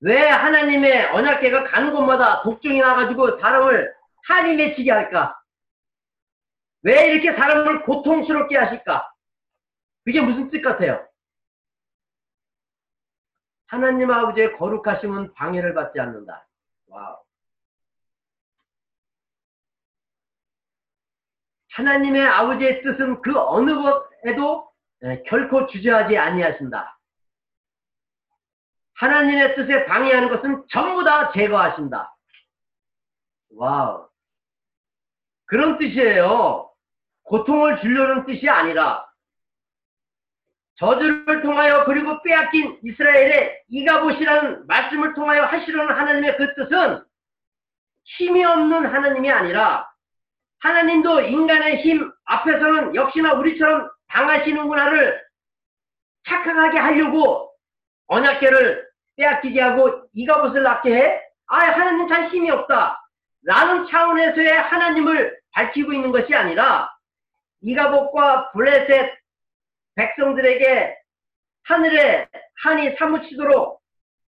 왜 0.02 0.28
하나님의 0.28 1.06
언약계가 1.08 1.64
가는 1.64 1.92
곳마다 1.92 2.44
독종이 2.44 2.80
나가지고 2.80 3.40
사람을 3.40 3.94
한이 4.28 4.56
맺히게 4.56 4.92
할까? 4.92 5.36
왜 6.84 7.12
이렇게 7.14 7.36
사람을 7.36 7.84
고통스럽게 7.84 8.58
하실까? 8.58 9.12
그게 10.06 10.22
무슨 10.22 10.50
뜻 10.50 10.62
같아요? 10.62 11.08
하나님 13.68 14.12
아버지의 14.12 14.58
거룩하심은 14.58 15.34
방해를 15.34 15.74
받지 15.74 16.00
않는다. 16.00 16.48
와우. 16.88 17.18
하나님의 21.72 22.22
아버지의 22.22 22.84
뜻은 22.84 23.22
그 23.22 23.34
어느 23.40 23.74
것에도 23.74 24.72
결코 25.26 25.66
주저하지 25.68 26.18
아니하신다. 26.18 27.00
하나님의 28.96 29.56
뜻에 29.56 29.86
방해하는 29.86 30.30
것은 30.30 30.66
전부 30.70 31.04
다 31.04 31.32
제거하신다. 31.32 32.16
와우. 33.56 34.08
그런 35.46 35.80
뜻이에요. 35.80 36.73
고통을 37.24 37.80
주려는 37.82 38.26
뜻이 38.26 38.50
아니라 38.50 39.06
저주를 40.76 41.42
통하여 41.42 41.86
그리고 41.86 42.22
빼앗긴 42.24 42.80
이스라엘의 42.84 43.64
이가봇이라는 43.70 44.68
말씀을 44.68 45.14
통하여 45.14 45.46
하시려는 45.46 45.96
하나님의 45.96 46.38
그 46.38 46.56
뜻은 46.56 47.04
힘이 48.04 48.44
없는 48.44 48.86
하나님이 48.86 49.32
아니라 49.32 49.90
하나님도 50.60 51.22
인간의 51.22 51.82
힘 51.82 52.12
앞에서는 52.26 52.96
역시나 52.96 53.34
우리처럼 53.34 53.90
당하시는구나를 54.10 55.22
착각하게 56.28 56.80
하려고 56.80 57.52
언약계를 58.08 58.88
빼앗기게 59.18 59.62
하고 59.62 60.04
이가봇을 60.14 60.64
낳게 60.64 60.96
해? 60.96 61.22
아, 61.48 61.58
하나님 61.58 62.08
잘 62.08 62.30
힘이 62.30 62.50
없다. 62.50 63.00
라는 63.44 63.88
차원에서의 63.88 64.54
하나님을 64.54 65.38
밝히고 65.52 65.94
있는 65.94 66.12
것이 66.12 66.34
아니라 66.34 66.90
이가봇과 67.64 68.52
블레셋 68.52 69.14
백성들에게 69.96 70.98
하늘에 71.64 72.28
한이 72.64 72.96
사무치도록 72.98 73.82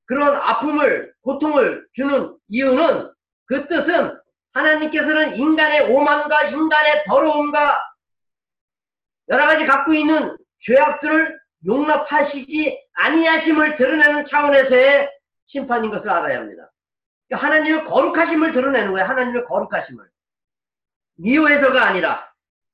그런 0.06 0.36
아픔을 0.36 1.12
고통을 1.22 1.86
주는 1.94 2.34
이유는 2.48 3.12
그 3.46 3.68
뜻은 3.68 4.18
하나님께서는 4.54 5.36
인간의 5.36 5.92
오만과 5.92 6.44
인간의 6.44 7.04
더러움과 7.04 7.82
여러 9.28 9.46
가지 9.46 9.66
갖고 9.66 9.92
있는 9.92 10.36
죄악들을 10.60 11.38
용납하시지 11.66 12.86
아니하심을 12.94 13.76
드러내는 13.76 14.26
차원에서의 14.28 15.10
심판인 15.48 15.90
것을 15.90 16.08
알아야 16.08 16.38
합니다. 16.38 16.70
그러니까 17.28 17.46
하나님의 17.46 17.84
거룩하심을 17.84 18.52
드러내는 18.52 18.92
거예요. 18.92 19.06
하나님의 19.06 19.44
거룩하심을. 19.44 20.04
미워해서가 21.16 21.86
아니라 21.86 22.27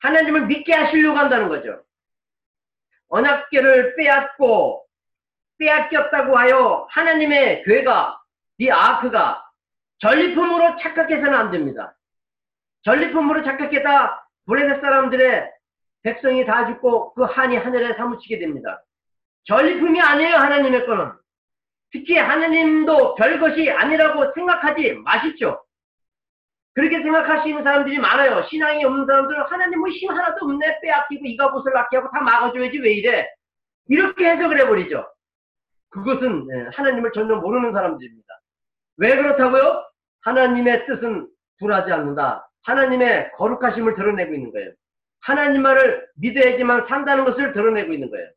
하나님을 0.04 0.46
믿게 0.46 0.74
하시려고 0.74 1.18
한다는 1.18 1.48
거죠. 1.48 1.82
언약계를 3.08 3.96
빼앗고 3.96 4.84
빼앗겼다고 5.58 6.36
하여 6.36 6.86
하나님의 6.90 7.64
괴가 7.64 8.20
이 8.58 8.70
아크가 8.70 9.42
전리품으로 9.98 10.76
착각해서는 10.76 11.34
안 11.34 11.50
됩니다. 11.50 11.96
전리품으로 12.82 13.44
착각했다 13.44 14.28
블레셋 14.46 14.82
사람들의 14.82 15.50
백성이 16.02 16.44
다 16.44 16.66
죽고 16.66 17.14
그 17.14 17.22
한이 17.22 17.56
하늘에 17.56 17.94
사무치게 17.94 18.38
됩니다. 18.40 18.84
전리품이 19.44 20.00
아니에요 20.00 20.36
하나님의 20.36 20.84
거는. 20.86 21.12
특히 21.92 22.18
하나님도 22.18 23.14
별것이 23.14 23.70
아니라고 23.70 24.32
생각하지 24.34 24.94
마십시오. 25.04 25.64
그렇게 26.74 27.02
생각하시는 27.02 27.62
사람들이 27.62 27.98
많아요. 27.98 28.42
신앙이 28.48 28.84
없는 28.84 29.06
사람들은 29.06 29.42
하나님 29.42 29.78
뭐 29.80 29.88
힘 29.90 30.10
하나도 30.10 30.44
없네. 30.46 30.80
빼앗기고 30.82 31.24
이가봇을 31.24 31.72
낳게 31.72 31.96
하고 31.98 32.10
다 32.10 32.20
막아줘야지 32.20 32.78
왜 32.80 32.94
이래. 32.94 33.28
이렇게 33.88 34.28
해석을 34.30 34.60
해버리죠. 34.60 35.06
그것은 35.90 36.48
예, 36.50 36.70
하나님을 36.74 37.12
전혀 37.12 37.36
모르는 37.36 37.72
사람들입니다. 37.72 38.26
왜 38.96 39.14
그렇다고요? 39.16 39.84
하나님의 40.22 40.86
뜻은 40.86 41.28
불하지 41.60 41.92
않는다. 41.92 42.48
하나님의 42.64 43.30
거룩하심을 43.36 43.94
드러내고 43.94 44.34
있는 44.34 44.52
거예요. 44.52 44.72
하나님 45.20 45.62
말을 45.62 46.08
믿어야지만 46.16 46.86
산다는 46.88 47.24
것을 47.24 47.52
드러내고 47.52 47.92
있는 47.92 48.10
거예요. 48.10 48.28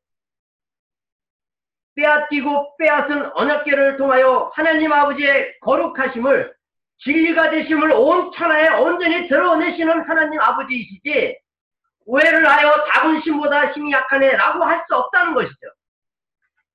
빼앗기고 1.95 2.77
빼앗은 2.77 3.31
언약계를 3.33 3.97
통하여 3.97 4.51
하나님 4.53 4.91
아버지의 4.91 5.57
거룩하심을 5.61 6.53
진리가 6.99 7.51
되심을 7.51 7.91
온 7.91 8.31
천하에 8.31 8.69
온전히 8.69 9.27
드러내시는 9.27 10.01
하나님 10.01 10.39
아버지이시지 10.39 11.37
오해를 12.05 12.47
하여 12.47 12.85
작은 12.93 13.21
신보다 13.21 13.73
힘이 13.73 13.91
약하네 13.91 14.31
라고 14.37 14.63
할 14.63 14.83
수 14.87 14.95
없다는 14.95 15.33
것이죠. 15.33 15.55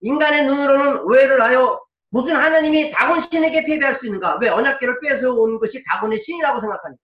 인간의 0.03 0.45
눈으로는 0.45 1.03
오해를 1.05 1.43
하여 1.43 1.81
무슨 2.11 2.37
하나님이 2.37 2.93
다곤 2.93 3.27
신에게 3.31 3.65
패배할 3.65 3.99
수 3.99 4.07
있는가? 4.07 4.37
왜 4.41 4.49
언약계를 4.51 5.01
뺏어온 5.01 5.59
것이 5.59 5.83
다곤의 5.91 6.23
신이라고 6.27 6.61
생각하니까. 6.61 7.03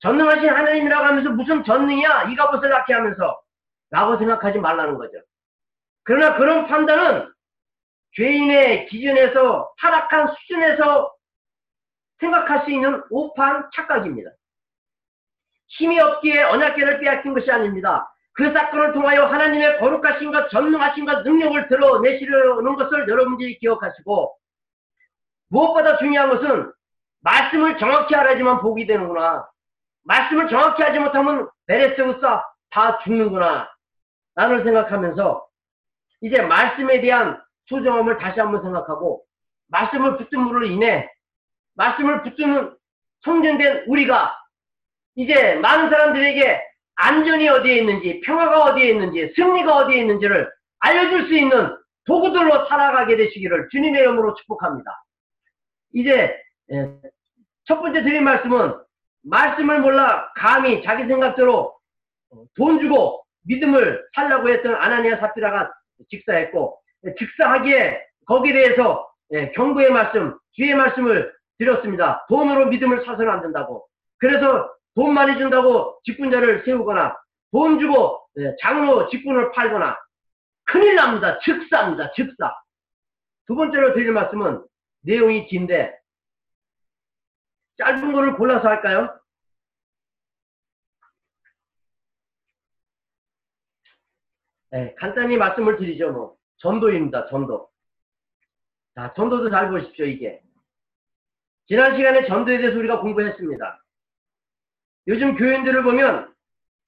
전능하신 0.00 0.48
하나님이라고 0.48 1.04
하면서 1.04 1.30
무슨 1.30 1.62
전능이야? 1.62 2.30
이가봇을 2.32 2.68
낳게 2.68 2.94
하면서 2.94 3.40
라고 3.90 4.18
생각하지 4.18 4.58
말라는 4.58 4.98
거죠. 4.98 5.12
그러나 6.02 6.36
그런 6.36 6.66
판단은 6.66 7.32
죄인의 8.16 8.86
기준에서 8.86 9.72
타락한 9.80 10.34
수준에서 10.34 11.14
생각할 12.20 12.64
수 12.64 12.70
있는 12.70 13.02
오판 13.10 13.68
착각입니다. 13.74 14.30
힘이 15.68 15.98
없기에 16.00 16.42
언약계를 16.42 17.00
빼앗긴 17.00 17.34
것이 17.34 17.50
아닙니다. 17.50 18.12
그 18.32 18.52
사건을 18.52 18.92
통하여 18.92 19.26
하나님의 19.26 19.78
거룩하신 19.78 20.32
것, 20.32 20.48
전능하신 20.50 21.04
것, 21.04 21.22
능력을 21.22 21.68
드러내시려는 21.68 22.76
것을 22.76 23.08
여러분들이 23.08 23.58
기억하시고 23.58 24.34
무엇보다 25.48 25.98
중요한 25.98 26.30
것은 26.30 26.72
말씀을 27.22 27.78
정확히 27.78 28.14
알아야지만 28.14 28.60
복이 28.60 28.86
되는구나. 28.86 29.46
말씀을 30.04 30.48
정확히 30.48 30.82
하지 30.82 30.98
못하면 30.98 31.48
베레스우사 31.66 32.44
다 32.70 32.98
죽는구나. 33.00 33.68
라는 34.36 34.64
생각하면서 34.64 35.46
이제 36.22 36.40
말씀에 36.40 37.00
대한 37.00 37.40
소중함을 37.66 38.18
다시 38.18 38.40
한번 38.40 38.62
생각하고 38.62 39.22
말씀을 39.68 40.16
붙듦으로 40.18 40.70
인해 40.70 41.08
말씀을 41.80 42.22
붙드는 42.22 42.76
성전된 43.22 43.84
우리가 43.86 44.36
이제 45.14 45.54
많은 45.54 45.90
사람들에게 45.90 46.62
안전이 46.96 47.48
어디에 47.48 47.78
있는지 47.78 48.20
평화가 48.20 48.64
어디에 48.64 48.90
있는지 48.90 49.32
승리가 49.34 49.76
어디에 49.76 50.00
있는지를 50.00 50.50
알려줄 50.80 51.26
수 51.26 51.34
있는 51.34 51.76
도구들로 52.04 52.66
살아가게 52.66 53.16
되시기를 53.16 53.68
주님의 53.70 54.00
이름으로 54.02 54.34
축복합니다. 54.34 54.90
이제 55.94 56.36
예, 56.72 56.94
첫 57.64 57.80
번째 57.80 58.02
드린 58.02 58.24
말씀은 58.24 58.74
말씀을 59.22 59.80
몰라 59.80 60.30
감히 60.36 60.82
자기 60.82 61.06
생각대로 61.06 61.74
돈 62.56 62.80
주고 62.80 63.22
믿음을 63.46 64.02
살라고 64.14 64.48
했던 64.50 64.74
아나니아 64.74 65.18
사피라가 65.18 65.72
직사했고 66.10 66.78
직사하기에 67.18 68.00
거기에 68.26 68.52
대해서 68.52 69.10
예, 69.32 69.52
경고의 69.52 69.90
말씀, 69.90 70.36
주의 70.52 70.74
말씀을 70.74 71.32
드렸습니다. 71.60 72.24
돈으로 72.28 72.66
믿음을 72.66 73.04
사서는 73.04 73.30
안 73.30 73.42
된다고. 73.42 73.86
그래서 74.16 74.72
돈 74.94 75.12
많이 75.12 75.38
준다고 75.38 76.00
직분자를 76.04 76.64
세우거나 76.64 77.16
돈 77.52 77.78
주고 77.78 78.26
예, 78.38 78.56
장로 78.60 79.08
직분을 79.10 79.52
팔거나 79.52 79.96
큰일 80.64 80.96
납니다. 80.96 81.38
즉사입니다. 81.40 82.12
즉사. 82.12 82.54
두 83.46 83.54
번째로 83.54 83.92
드릴 83.94 84.12
말씀은 84.12 84.64
내용이 85.02 85.46
긴데 85.46 85.98
짧은 87.76 88.12
거를 88.12 88.36
골라서 88.36 88.68
할까요? 88.68 89.18
네, 94.70 94.94
간단히 94.96 95.36
말씀을 95.36 95.76
드리죠. 95.76 96.12
뭐 96.12 96.36
전도입니다. 96.58 97.26
전도. 97.26 97.68
자, 98.94 99.12
전도도 99.14 99.50
잘 99.50 99.70
보십시오. 99.70 100.04
이게 100.04 100.42
지난 101.70 101.96
시간에 101.96 102.26
전도에 102.26 102.58
대해서 102.58 102.76
우리가 102.78 102.98
공부했습니다. 102.98 103.80
요즘 105.06 105.36
교인들을 105.36 105.84
보면 105.84 106.34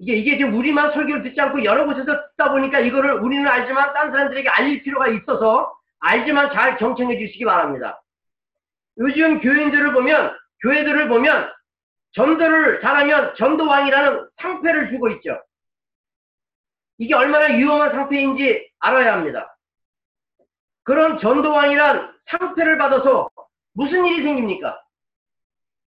이게 0.01 0.15
이게 0.15 0.37
지금 0.37 0.57
우리만 0.57 0.93
설교를 0.93 1.23
듣지 1.23 1.41
않고 1.41 1.63
여러 1.63 1.87
곳에서 1.87 2.05
듣다 2.05 2.51
보니까 2.51 2.81
이거를 2.81 3.13
우리는 3.21 3.47
알지만 3.47 3.95
딴 3.95 4.11
사람들에게 4.11 4.49
알릴 4.49 4.83
필요가 4.83 5.07
있어서 5.07 5.73
알지만 6.01 6.53
잘 6.53 6.79
경청해 6.79 7.17
주시기 7.17 7.45
바랍니다. 7.45 8.03
요즘 8.99 9.41
교인들을 9.41 9.93
보면 9.93 10.37
교회들을 10.63 11.09
보면 11.09 11.53
전도를 12.15 12.81
잘하면 12.81 13.37
전도왕이라는 13.37 14.29
상패를 14.39 14.91
주고 14.91 15.11
있죠. 15.11 15.41
이게 16.99 17.15
얼마나 17.15 17.55
위험한 17.55 17.93
상패인지 17.93 18.69
알아야 18.81 19.13
합니다. 19.13 19.57
그런 20.83 21.21
전도왕이란 21.21 22.13
상패를 22.27 22.79
받아서 22.79 23.31
무슨 23.73 24.05
일이 24.07 24.23
생깁니까? 24.23 24.83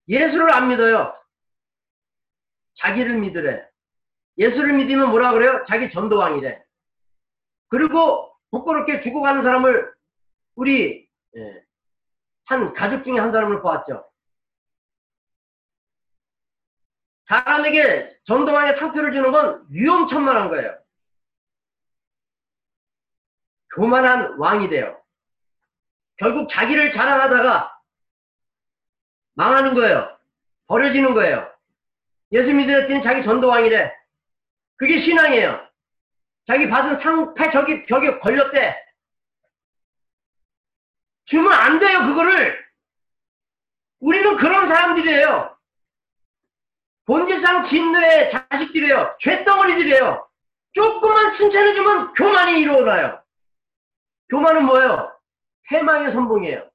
예수를 0.07 0.51
안 0.51 0.69
믿어요. 0.69 1.15
자기를 2.75 3.17
믿으래. 3.19 3.67
예수를 4.37 4.73
믿으면 4.73 5.09
뭐라 5.09 5.31
그래요? 5.31 5.63
자기 5.67 5.91
전도왕이래. 5.91 6.63
그리고 7.69 8.33
부끄럽게 8.51 9.01
죽어가는 9.01 9.43
사람을 9.43 9.93
우리 10.55 11.07
예, 11.37 11.63
한 12.45 12.73
가족 12.73 13.03
중에 13.03 13.19
한 13.19 13.31
사람을 13.31 13.61
보았죠. 13.61 14.09
사람에게 17.27 18.17
전도왕의 18.25 18.77
상표를 18.77 19.11
주는 19.13 19.31
건 19.31 19.65
위험천만한 19.69 20.49
거예요. 20.49 20.77
교만한 23.75 24.37
왕이 24.37 24.69
돼요. 24.69 25.01
결국 26.17 26.49
자기를 26.49 26.93
자랑하다가 26.93 27.74
망하는 29.35 29.73
거예요. 29.73 30.17
버려지는 30.67 31.13
거예요. 31.13 31.49
예수 32.31 32.51
믿으랬더니 32.51 33.03
자기 33.03 33.23
전도왕이래. 33.23 33.93
그게 34.77 35.01
신앙이에요. 35.01 35.65
자기 36.47 36.69
받은 36.69 37.01
상패 37.01 37.51
저기 37.51 37.85
벽에 37.85 38.19
걸렸대. 38.19 38.83
주면 41.25 41.53
안 41.53 41.79
돼요, 41.79 41.99
그거를. 42.05 42.65
우리는 43.99 44.37
그런 44.37 44.67
사람들이에요. 44.67 45.55
본질상 47.05 47.69
진노의 47.69 48.31
자식들이에요. 48.31 49.17
죄덩어리들이에요. 49.21 50.27
조금만 50.73 51.37
칭찬해주면 51.37 52.13
교만이 52.13 52.61
일어나요. 52.61 53.21
교만은 54.29 54.65
뭐예요? 54.65 55.11
해망의 55.71 56.13
선봉이에요. 56.13 56.69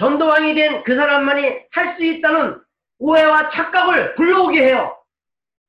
전도왕이 0.00 0.54
된 0.54 0.82
그 0.84 0.96
사람만이 0.96 1.60
할 1.72 1.96
수 1.96 2.04
있다는 2.04 2.58
오해와 2.98 3.50
착각을 3.50 4.14
불러오게 4.14 4.64
해요. 4.64 4.96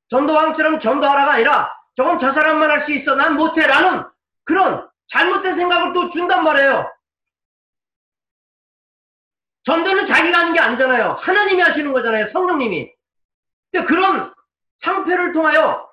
전도왕처럼 0.09 0.79
전도하라가 0.79 1.33
아니라 1.33 1.73
저건 1.97 2.19
저 2.19 2.33
사람만 2.33 2.69
할 2.69 2.85
수 2.85 2.91
있어. 2.93 3.15
난 3.15 3.35
못해. 3.35 3.67
라는 3.67 4.03
그런 4.45 4.87
잘못된 5.11 5.57
생각을 5.57 5.93
또 5.93 6.09
준단 6.11 6.43
말이에요. 6.45 6.89
전도는 9.65 10.07
자기가 10.07 10.39
하는 10.39 10.53
게 10.53 10.59
아니잖아요. 10.59 11.11
하나님이 11.21 11.61
하시는 11.61 11.91
거잖아요. 11.93 12.31
성령님이. 12.31 12.91
근데 13.71 13.85
그런 13.85 14.33
상패를 14.81 15.33
통하여 15.33 15.89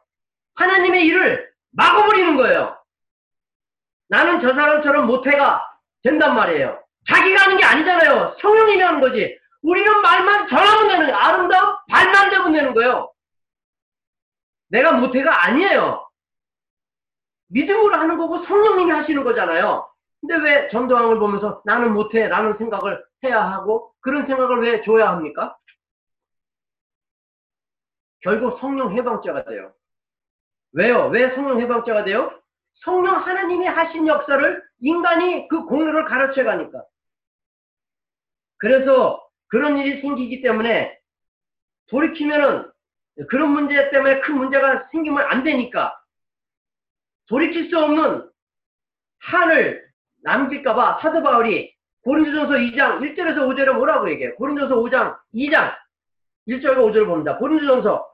하나님의 0.55 1.05
일을 1.07 1.53
막아버리는 1.72 2.36
거예요. 2.36 2.78
나는 4.09 4.41
저 4.41 4.55
사람처럼 4.55 5.07
못해가 5.07 5.68
된단 6.03 6.34
말이에요. 6.34 6.82
자기가 7.09 7.43
하는 7.43 7.57
게 7.57 7.65
아니잖아요. 7.65 8.37
성령님이 8.41 8.83
하는 8.83 9.01
거지. 9.01 9.39
우리는 9.63 10.01
말만 10.01 10.49
전하면 10.49 10.89
되는 10.89 11.07
거예요. 11.07 11.17
아름다운 11.17 11.77
발만 11.89 12.31
되면 12.31 12.53
되는 12.53 12.75
거예요. 12.75 13.13
내가 14.69 14.93
못해가 14.93 15.47
아니에요. 15.47 16.07
믿음으로 17.49 17.97
하는 17.97 18.19
거고 18.19 18.45
성령님이 18.45 18.91
하시는 18.93 19.25
거잖아요. 19.25 19.89
근데 20.21 20.37
왜 20.37 20.69
전도왕을 20.69 21.19
보면서 21.19 21.63
나는 21.65 21.95
못해 21.95 22.29
라는 22.29 22.57
생각을 22.59 23.03
해야 23.25 23.43
하고 23.43 23.93
그런 24.01 24.27
생각을 24.27 24.61
왜 24.63 24.83
줘야 24.83 25.09
합니까? 25.09 25.57
결국 28.21 28.59
성령 28.61 28.93
해방자가 28.97 29.45
돼요. 29.45 29.73
왜요? 30.73 31.09
왜 31.09 31.35
성령 31.35 31.61
해방자가 31.61 32.05
돼요? 32.05 32.33
성령 32.85 33.17
하나님이 33.17 33.67
하신 33.67 34.07
역사를 34.07 34.63
인간이 34.81 35.49
그 35.49 35.65
공로를 35.65 36.05
가르쳐 36.05 36.45
가니까. 36.45 36.85
그래서 38.59 39.25
그런 39.49 39.79
일이 39.79 40.01
생기기 40.01 40.43
때문에 40.43 40.99
돌이키면은 41.89 42.71
그런 43.29 43.51
문제 43.51 43.91
때문에 43.91 44.21
큰 44.21 44.37
문제가 44.37 44.89
생기면 44.93 45.25
안 45.27 45.43
되니까 45.43 45.99
돌이킬 47.29 47.69
수 47.69 47.79
없는 47.79 48.31
한을 49.21 49.89
남길까봐 50.23 51.01
사도 51.01 51.23
바울이 51.23 51.75
고린도전서 52.03 52.55
2장 52.55 53.01
1절에서 53.01 53.39
5절에 53.39 53.73
뭐라고 53.75 54.11
얘기해요? 54.11 54.35
고린도전서 54.37 54.77
5장 54.77 55.19
2장 55.35 55.75
1절과 56.47 56.77
5절을 56.77 57.07
봅니다. 57.07 57.37
고린도전서 57.37 58.13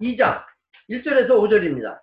2장 0.00 0.44
1절에서 0.90 1.28
5절입니다. 1.28 2.00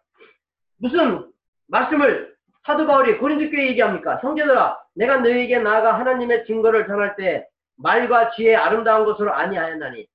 무슨 0.77 1.31
말씀을 1.67 2.35
사도 2.65 2.85
바울이 2.85 3.17
고린도 3.17 3.49
교회에 3.51 3.69
얘기합니까? 3.69 4.19
성제들아 4.19 4.84
내가 4.95 5.17
너희에게 5.17 5.59
나아가 5.59 5.99
하나님의 5.99 6.45
증거를 6.45 6.87
전할 6.87 7.15
때 7.15 7.47
말과 7.77 8.31
지혜 8.31 8.55
아름다운 8.55 9.05
것으로 9.05 9.33
아니하였나니 9.33 10.07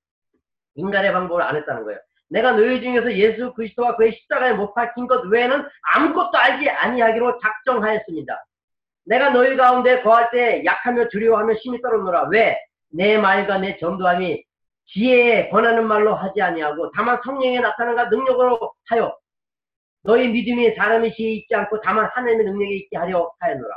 인간의 0.77 1.13
방법을 1.13 1.43
안 1.43 1.57
했다는 1.57 1.85
거예요. 1.85 2.01
내가 2.29 2.53
너희 2.53 2.81
중에서 2.81 3.13
예수 3.15 3.53
그리스도와 3.55 3.97
그의 3.97 4.13
십자가에 4.13 4.53
못 4.53 4.73
박힌 4.75 5.07
것 5.07 5.25
외에는 5.27 5.65
아무것도 5.95 6.37
알지 6.39 6.71
아니하기로 6.71 7.41
작정하였습니다. 7.41 8.47
내가 9.05 9.31
너희 9.31 9.57
가운데 9.57 10.03
거할 10.03 10.31
때 10.31 10.65
약하며 10.65 11.09
두려워하며 11.09 11.55
심히 11.63 11.81
떨어노라. 11.83 12.29
왜? 12.31 12.57
내 12.93 13.19
말과 13.19 13.59
내 13.59 13.77
전도함이 13.79 14.45
지혜에 14.87 15.51
권하는 15.51 15.87
말로 15.87 16.15
하지 16.15 16.41
아니하고 16.41 16.91
다만 16.93 17.21
성령에 17.25 17.61
나타난가 17.61 18.09
능력으로 18.09 18.73
하여 18.89 19.17
너희 20.03 20.29
믿음이 20.29 20.75
사람의 20.75 21.13
시에 21.13 21.31
있지 21.33 21.55
않고 21.55 21.81
다만 21.83 22.07
하나님의 22.07 22.47
능력에 22.47 22.75
있게 22.77 22.97
하려 22.97 23.31
하였노라. 23.39 23.75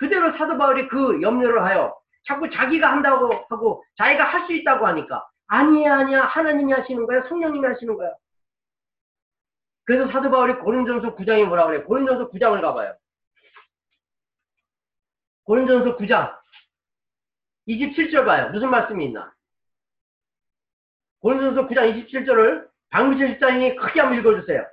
그대로 0.00 0.34
사도 0.38 0.56
바울이 0.56 0.88
그 0.88 1.20
염려를 1.20 1.62
하여 1.62 1.94
자꾸 2.26 2.48
자기가 2.50 2.90
한다고 2.90 3.44
하고 3.50 3.84
자기가 3.98 4.24
할 4.24 4.46
수 4.46 4.54
있다고 4.54 4.86
하니까 4.86 5.28
아니야 5.46 5.98
아니야 5.98 6.22
하나님이 6.22 6.72
하시는 6.72 7.06
거야 7.06 7.22
성령님이 7.28 7.66
하시는 7.66 7.94
거야. 7.94 8.14
그래서 9.84 10.10
사도 10.10 10.30
바울이 10.30 10.54
고린전서 10.54 11.16
9장에 11.16 11.44
뭐라 11.46 11.66
그래? 11.66 11.82
고린전서 11.82 12.30
9장을 12.30 12.58
가봐요. 12.62 12.96
고린전서 15.44 15.98
9장 15.98 16.34
27절 17.68 18.24
봐요. 18.24 18.50
무슨 18.52 18.70
말씀이 18.70 19.04
있나? 19.04 19.34
고린전서 21.20 21.68
9장 21.68 22.08
27절을 22.08 22.70
박미철 22.88 23.28
집사님이 23.34 23.76
크게 23.76 24.00
한번 24.00 24.18
읽어주세요. 24.18 24.66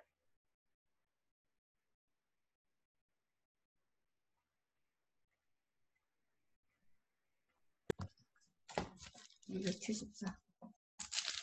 이거 9.60 9.72
74. 9.72 10.38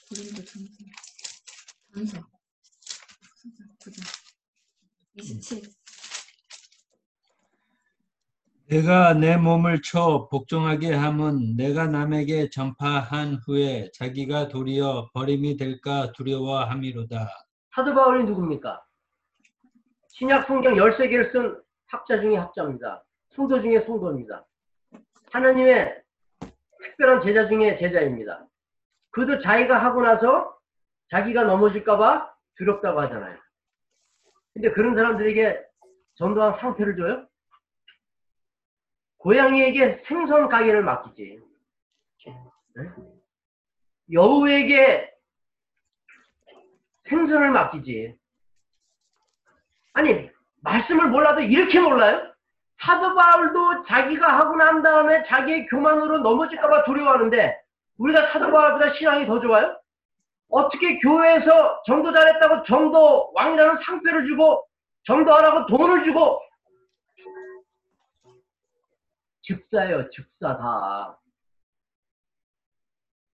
고린도 0.08 0.44
전서. 0.44 0.68
전서. 1.92 2.12
전서 3.42 3.64
9장. 3.80 4.24
27. 5.14 5.62
내가 8.66 9.14
내 9.14 9.36
몸을 9.36 9.82
쳐 9.82 10.28
복종하게 10.30 10.94
함은 10.94 11.56
내가 11.56 11.86
남에게 11.86 12.50
전파한 12.50 13.40
후에 13.44 13.90
자기가 13.92 14.48
도리어 14.48 15.10
버림이 15.12 15.56
될까 15.56 16.12
두려워함이로다. 16.12 17.28
사도 17.74 17.94
바울이 17.94 18.24
누굽니까? 18.24 18.82
신약 20.08 20.46
성경 20.46 20.74
13개를 20.74 21.32
쓴 21.32 21.60
학자 21.86 22.20
중에 22.20 22.36
학자입니다. 22.36 23.04
성도 23.34 23.60
중에 23.60 23.84
성도입니다. 23.84 24.46
하나님의 25.32 26.03
특별한 26.84 27.22
제자 27.22 27.48
중에 27.48 27.78
제자입니다. 27.78 28.46
그도 29.10 29.40
자기가 29.40 29.82
하고 29.82 30.02
나서 30.02 30.56
자기가 31.10 31.44
넘어질까봐 31.44 32.34
두렵다고 32.56 33.00
하잖아요. 33.02 33.38
근데 34.52 34.70
그런 34.72 34.94
사람들에게 34.94 35.64
전도한 36.16 36.60
상태를 36.60 36.96
줘요? 36.96 37.26
고양이에게 39.18 40.02
생선 40.06 40.48
가게를 40.48 40.82
맡기지. 40.82 41.40
네? 42.76 42.90
여우에게 44.12 45.12
생선을 47.08 47.50
맡기지. 47.50 48.16
아니, 49.94 50.30
말씀을 50.62 51.08
몰라도 51.08 51.40
이렇게 51.40 51.80
몰라요? 51.80 52.33
사도 52.84 53.14
바울도 53.14 53.84
자기가 53.84 54.38
하고 54.40 54.56
난 54.56 54.82
다음에 54.82 55.24
자기의 55.24 55.66
교만으로 55.66 56.18
넘어질까봐 56.18 56.84
두려워하는데, 56.84 57.58
우리가 57.98 58.30
사도 58.30 58.50
바울보다 58.50 58.92
신앙이 58.94 59.26
더 59.26 59.40
좋아요? 59.40 59.78
어떻게 60.50 60.98
교회에서 60.98 61.82
정도 61.86 62.12
잘했다고 62.12 62.64
정도 62.64 63.32
왕이라는 63.34 63.82
상표를 63.84 64.26
주고, 64.26 64.66
정도하라고 65.04 65.66
돈을 65.66 66.04
주고, 66.04 66.40
즉사예요, 69.42 70.10
즉사 70.10 70.56
다. 70.56 71.18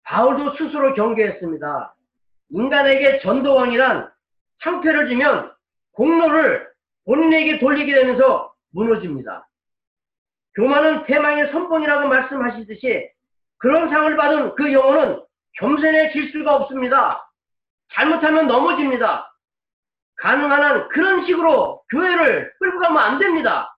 바울도 0.04 0.56
스스로 0.56 0.94
경계했습니다. 0.94 1.96
인간에게 2.50 3.20
전도왕이란 3.20 4.10
상표를 4.64 5.10
주면 5.10 5.54
공로를 5.94 6.70
본인에게 7.06 7.60
돌리게 7.60 7.94
되면서 7.94 8.57
무너집니다. 8.78 9.48
교만은 10.56 11.06
대망의 11.06 11.52
선봉이라고 11.52 12.08
말씀하시듯이 12.08 13.10
그런 13.58 13.90
상을 13.90 14.16
받은 14.16 14.56
그 14.56 14.72
영혼은 14.72 15.24
겸손해질 15.54 16.32
수가 16.32 16.56
없습니다. 16.56 17.28
잘못하면 17.94 18.48
넘어집니다. 18.48 19.34
가능한 20.18 20.64
한 20.64 20.90
그런 20.90 21.26
식으로 21.26 21.84
교회를 21.90 22.54
끌고 22.60 22.80
가면 22.80 22.98
안 22.98 23.20
됩니다. 23.20 23.76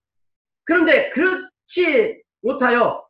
그런데 0.66 1.10
그렇지 1.12 2.22
못하여 2.42 3.06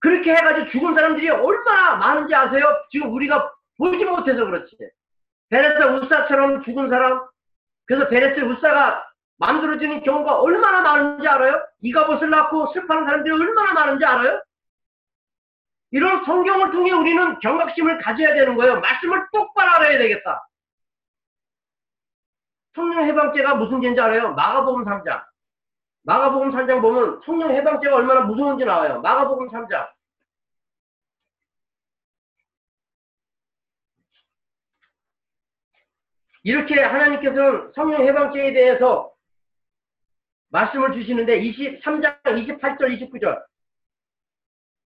그렇게 0.00 0.34
해가지고 0.34 0.70
죽은 0.70 0.94
사람들이 0.94 1.28
얼마나 1.30 1.96
많은지 1.96 2.34
아세요? 2.34 2.64
지금 2.90 3.12
우리가 3.12 3.52
보지 3.78 4.04
못해서 4.04 4.44
그렇지. 4.44 4.76
베레스 5.48 5.82
우사처럼 5.82 6.64
죽은 6.64 6.88
사람, 6.88 7.26
그래서 7.86 8.08
베레스 8.08 8.40
우사가 8.40 9.06
만들어지는 9.38 10.02
경우가 10.02 10.40
얼마나 10.40 10.80
많은지 10.80 11.26
알아요? 11.28 11.62
이가봇을 11.82 12.30
낳고 12.30 12.72
슬퍼하는 12.72 13.06
사람들이 13.06 13.34
얼마나 13.34 13.72
많은지 13.72 14.04
알아요? 14.04 14.42
이런 15.90 16.24
성경을 16.24 16.72
통해 16.72 16.92
우리는 16.92 17.38
경각심을 17.40 17.98
가져야 17.98 18.34
되는 18.34 18.56
거예요. 18.56 18.80
말씀을 18.80 19.26
똑바로 19.32 19.70
알아야 19.72 19.98
되겠다. 19.98 20.48
성령 22.74 23.04
해방죄가 23.06 23.54
무슨 23.54 23.80
죄인지 23.80 24.00
알아요? 24.00 24.34
마가복음 24.34 24.84
3장. 24.84 25.24
마가복음 26.02 26.50
3장 26.50 26.82
보면 26.82 27.20
성령 27.24 27.50
해방죄가 27.54 27.96
얼마나 27.96 28.20
무서운지 28.22 28.64
나와요. 28.64 29.00
마가복음 29.00 29.48
3장. 29.48 29.88
이렇게 36.42 36.80
하나님께서는 36.80 37.72
성령 37.74 38.06
해방죄에 38.06 38.52
대해서 38.52 39.15
말씀을 40.56 40.92
주시는데 40.94 41.40
23장 41.42 42.22
28절 42.24 42.98
29절. 42.98 43.42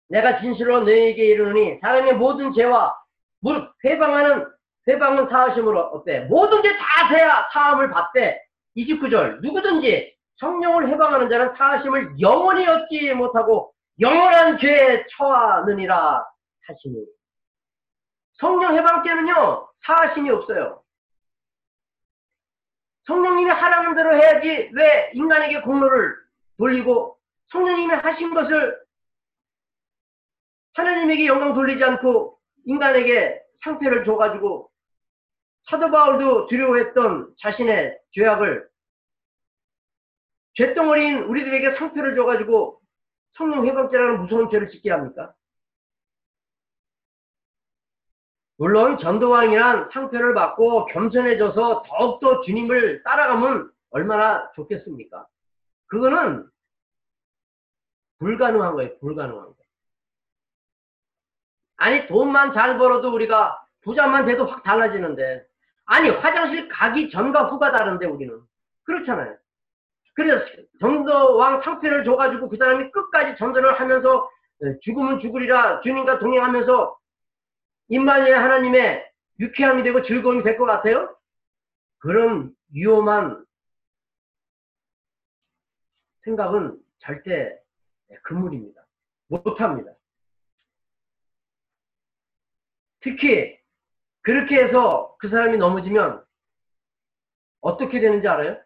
내가 0.09 0.39
진실로 0.39 0.81
너에게 0.81 1.25
이르노니 1.25 1.79
사람의 1.81 2.15
모든 2.15 2.53
죄와 2.53 2.95
무릎 3.39 3.73
회방하는 3.83 4.45
회방은 4.87 5.27
사하심으로 5.29 5.79
어때 5.79 6.21
모든 6.21 6.61
죄다 6.61 7.09
돼야 7.09 7.49
사함을 7.51 7.89
받대 7.89 8.39
29절. 8.77 9.41
누구든지 9.41 10.15
성령을 10.37 10.89
해방하는 10.89 11.29
자는 11.29 11.55
사하심을 11.55 12.19
영원히 12.19 12.67
얻지 12.67 13.13
못하고 13.13 13.73
영원한 13.99 14.59
죄에 14.59 15.05
처하느니라 15.09 16.23
하시니. 16.67 17.05
성령 18.33 18.75
해방죄는요 18.75 19.67
사하심이 19.83 20.29
없어요 20.29 20.83
성령님이 23.07 23.49
하라는 23.49 23.95
대로 23.95 24.15
해야지 24.15 24.69
왜 24.73 25.11
인간에게 25.13 25.61
공로를 25.61 26.15
돌리고 26.57 27.17
성령님이 27.51 27.93
하신 27.93 28.33
것을 28.33 28.77
하나님에게 30.73 31.25
영광 31.25 31.53
돌리지 31.53 31.83
않고 31.83 32.37
인간에게 32.65 33.41
상태를 33.63 34.05
줘가지고 34.05 34.69
사도 35.69 35.89
바울도 35.89 36.47
두려워했던 36.47 37.33
자신의 37.39 37.97
죄악을 38.13 38.67
죄덩어리인 40.55 41.23
우리들에게 41.23 41.77
상표를 41.77 42.15
줘가지고 42.15 42.81
성령 43.33 43.65
회복죄라는 43.65 44.21
무서운 44.21 44.49
죄를 44.49 44.69
짓게 44.69 44.91
합니까? 44.91 45.33
물론 48.57 48.97
전도왕이란 48.97 49.91
상표를 49.91 50.33
받고 50.33 50.85
겸손해져서 50.87 51.83
더욱더 51.83 52.41
주님을 52.41 53.03
따라가면 53.03 53.71
얼마나 53.91 54.51
좋겠습니까? 54.53 55.27
그거는 55.87 56.47
불가능한 58.19 58.73
거예요. 58.73 58.97
불가능한 58.99 59.45
거. 59.45 59.55
아니 61.77 62.07
돈만 62.07 62.53
잘 62.53 62.77
벌어도 62.79 63.13
우리가 63.13 63.63
부자만 63.83 64.25
돼도 64.25 64.47
확 64.47 64.63
달라지는데 64.63 65.45
아니 65.85 66.09
화장실 66.09 66.67
가기 66.67 67.11
전과 67.11 67.45
후가 67.45 67.71
다른데 67.71 68.07
우리는 68.07 68.41
그렇잖아요. 68.83 69.37
그래서 70.15 70.43
전도왕 70.79 71.61
상표를 71.61 72.03
줘가지고 72.03 72.49
그 72.49 72.57
사람이 72.57 72.89
끝까지 72.89 73.37
전도를 73.37 73.79
하면서 73.79 74.29
죽으면 74.81 75.19
죽으리라 75.19 75.81
주님과 75.81 76.17
동행하면서 76.17 76.97
임마누엘 77.89 78.35
하나님의 78.37 79.09
유쾌함이 79.39 79.83
되고 79.83 80.03
즐거움이 80.03 80.43
될 80.43 80.57
것 80.57 80.65
같아요? 80.65 81.15
그런 81.99 82.53
위험한 82.73 83.45
생각은 86.23 86.77
절대 86.99 87.57
금물입니다. 88.23 88.81
못합니다. 89.27 89.91
특히 93.01 93.57
그렇게 94.21 94.63
해서 94.63 95.15
그 95.19 95.29
사람이 95.29 95.57
넘어지면 95.57 96.23
어떻게 97.61 97.99
되는지 97.99 98.27
알아요? 98.27 98.57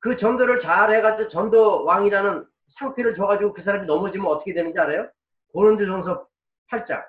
그 0.00 0.16
전도를 0.16 0.62
잘 0.62 0.94
해가지고 0.94 1.28
전도 1.28 1.84
왕이라는 1.84 2.46
상태를 2.78 3.14
줘가지고 3.16 3.52
그 3.52 3.62
사람이 3.62 3.86
넘어지면 3.86 4.26
어떻게 4.26 4.54
되는지 4.54 4.78
알아요? 4.78 5.10
고린도전서 5.52 6.26
8장 6.70 7.04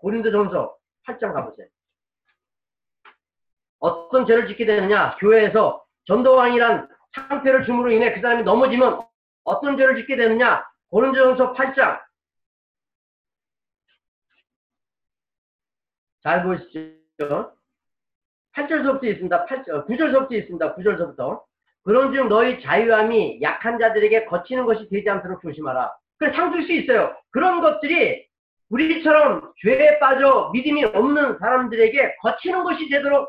고린도전서 0.00 0.76
8장 1.06 1.32
가보세요. 1.32 1.66
어떤 3.78 4.26
죄를 4.26 4.46
짓게 4.48 4.66
되느냐? 4.66 5.16
교회에서 5.16 5.84
전도왕이란 6.06 6.88
상패를 7.14 7.64
줌으로 7.64 7.90
인해 7.90 8.12
그 8.12 8.20
사람이 8.20 8.42
넘어지면 8.42 9.00
어떤 9.44 9.76
죄를 9.76 9.96
짓게 9.96 10.16
되느냐? 10.16 10.64
고린도전서 10.90 11.54
8장 11.54 12.00
잘 16.22 16.42
보시죠. 16.42 17.54
8절서부터 18.52 19.04
있습니다. 19.04 19.46
8절, 19.46 19.86
9절서부터 19.86 20.32
있습니다. 20.32 20.76
9절서부터. 20.76 21.42
그런 21.82 22.12
중 22.12 22.28
너희 22.28 22.60
자유함이 22.60 23.40
약한 23.40 23.78
자들에게 23.78 24.26
거치는 24.26 24.66
것이 24.66 24.88
되지 24.90 25.08
않도록 25.08 25.40
조심하라. 25.40 25.94
그래, 26.18 26.32
상줄 26.34 26.64
수 26.64 26.72
있어요. 26.72 27.16
그런 27.30 27.62
것들이 27.62 28.28
우리처럼 28.70 29.52
죄에 29.62 29.98
빠져 29.98 30.50
믿음이 30.52 30.84
없는 30.84 31.38
사람들에게 31.38 32.16
거치는 32.22 32.64
것이 32.64 32.88
되도록 32.88 33.28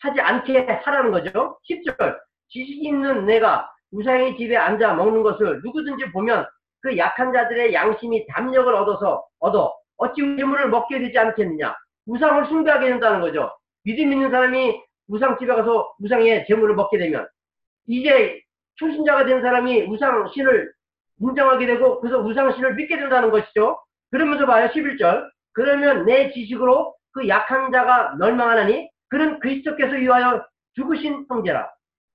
하지 0.00 0.20
않게 0.20 0.66
하라는 0.66 1.10
거죠. 1.10 1.58
10절. 1.68 2.16
지식 2.48 2.84
있는 2.84 3.26
내가 3.26 3.70
우상의 3.90 4.36
집에 4.36 4.56
앉아 4.56 4.94
먹는 4.94 5.22
것을 5.22 5.60
누구든지 5.64 6.12
보면 6.12 6.46
그 6.80 6.96
약한 6.96 7.32
자들의 7.32 7.74
양심이 7.74 8.26
담력을 8.26 8.72
얻어서 8.74 9.26
얻어 9.40 9.74
어찌 9.96 10.22
우물을 10.22 10.68
먹게 10.68 10.98
되지 11.00 11.18
않겠느냐. 11.18 11.74
우상을 12.06 12.46
숭배하게 12.46 12.88
된다는 12.88 13.20
거죠. 13.20 13.50
믿음 13.84 14.12
있는 14.12 14.30
사람이 14.30 14.80
우상 15.08 15.38
집에 15.38 15.54
가서 15.54 15.94
우상의 16.00 16.46
재물을 16.46 16.74
먹게 16.74 16.98
되면 16.98 17.26
이제 17.86 18.40
초신자가 18.76 19.24
된 19.24 19.40
사람이 19.42 19.82
우상신을 19.82 20.72
인정하게 21.20 21.66
되고 21.66 22.00
그래서 22.00 22.18
우상신을 22.20 22.74
믿게 22.74 22.96
된다는 22.96 23.30
것이죠. 23.30 23.80
그러면서 24.10 24.46
봐요. 24.46 24.68
11절. 24.68 25.28
그러면 25.52 26.04
내 26.06 26.32
지식으로 26.32 26.94
그 27.12 27.28
약한 27.28 27.72
자가 27.72 28.14
멸망하나니 28.16 28.88
그는 29.08 29.40
그리스도께서 29.40 29.96
위하여 29.96 30.46
죽으신 30.74 31.26
형제라. 31.28 31.70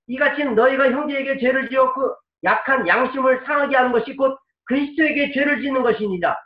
이같이 0.06 0.44
너희가 0.44 0.90
형제에게 0.90 1.38
죄를 1.38 1.68
지어 1.68 1.92
그 1.92 2.14
약한 2.44 2.86
양심을 2.86 3.44
상하게 3.44 3.76
하는 3.76 3.92
것이 3.92 4.14
곧 4.16 4.38
그리스도에게 4.64 5.32
죄를 5.32 5.62
짓는 5.62 5.82
것이니라. 5.82 6.36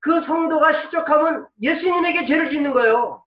그 0.00 0.22
성도가 0.22 0.80
실족하면 0.80 1.46
예수님에게 1.60 2.26
죄를 2.26 2.50
짓는 2.50 2.72
거예요. 2.72 3.24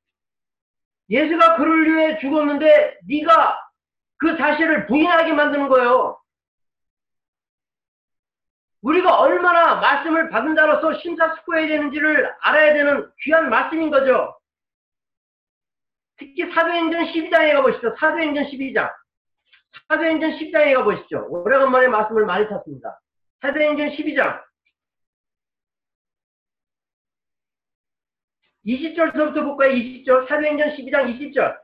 예수가 1.09 1.57
그를 1.57 1.93
위해 1.93 2.17
죽었는데 2.19 2.99
네가 3.07 3.59
그 4.17 4.37
사실을 4.37 4.87
부인하게 4.87 5.33
만드는 5.33 5.67
거예요. 5.67 6.20
우리가 8.81 9.19
얼마나 9.19 9.75
말씀을 9.75 10.29
받은 10.29 10.55
자로서 10.55 10.99
심사숙고해야 10.99 11.67
되는지를 11.67 12.33
알아야 12.41 12.73
되는 12.73 13.11
귀한 13.21 13.49
말씀인 13.49 13.91
거죠. 13.91 14.37
특히 16.17 16.51
사도행전 16.51 17.05
12장에 17.05 17.53
가보시죠. 17.53 17.95
사도행전 17.99 18.45
12장. 18.45 18.91
사도행전 19.87 20.31
12장에 20.31 20.75
가보시죠. 20.75 21.27
오래간만에 21.29 21.87
말씀을 21.87 22.25
많이 22.25 22.47
찾습니다. 22.47 22.99
사도행전 23.41 23.89
12장. 23.89 24.43
20절서부터 28.65 29.43
볼까요? 29.43 29.71
20절. 29.71 30.27
사도행전 30.27 30.69
12장 30.75 31.19
20절. 31.19 31.59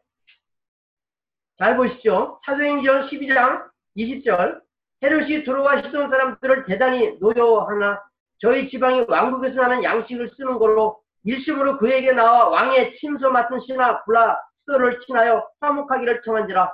잘 1.60 1.78
보시죠. 1.78 2.40
사도행전 2.46 3.10
12장 3.10 3.70
20절. 3.96 4.67
헤롯이 5.04 5.44
두로와 5.44 5.84
시돈 5.84 6.10
사람들을 6.10 6.66
대단히 6.66 7.18
노여하나 7.20 8.02
저희 8.40 8.70
지방이 8.70 9.06
왕국에서 9.08 9.62
나는 9.62 9.84
양식을 9.84 10.32
쓰는 10.38 10.58
걸로 10.58 11.00
일심으로 11.24 11.78
그에게 11.78 12.14
나와 12.14 12.48
왕의 12.50 12.98
침소 12.98 13.30
맡은 13.30 13.60
신하 13.62 14.04
블라스를 14.06 15.02
친하여 15.06 15.48
화목하기를 15.60 16.22
청한지라. 16.24 16.74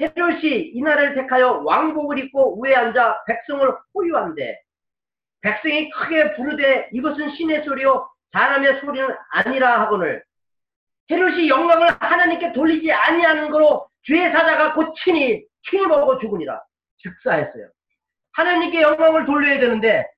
헤롯이 0.00 0.72
이날을 0.74 1.14
택하여 1.14 1.62
왕복을 1.64 2.18
입고 2.18 2.60
위에 2.60 2.74
앉아 2.74 3.22
백성을 3.26 3.72
호유한대. 3.94 4.60
백성이 5.40 5.90
크게 5.90 6.34
부르되 6.34 6.88
이것은 6.92 7.34
신의 7.36 7.64
소리요 7.64 8.08
사람의 8.32 8.80
소리는 8.80 9.14
아니라 9.30 9.82
하거늘. 9.82 10.24
헤롯이 11.10 11.48
영광을 11.48 11.88
하나님께 12.00 12.52
돌리지 12.52 12.90
아니하는 12.92 13.50
거로 13.50 13.86
죄의 14.06 14.32
사자가 14.32 14.74
곧 14.74 14.94
친히 15.04 15.44
친히 15.68 15.86
먹어 15.86 16.18
죽으니라 16.18 16.60
즉사했어요. 17.04 17.68
하나님께 18.32 18.80
영광을 18.82 19.26
돌려야 19.26 19.60
되는데 19.60 20.10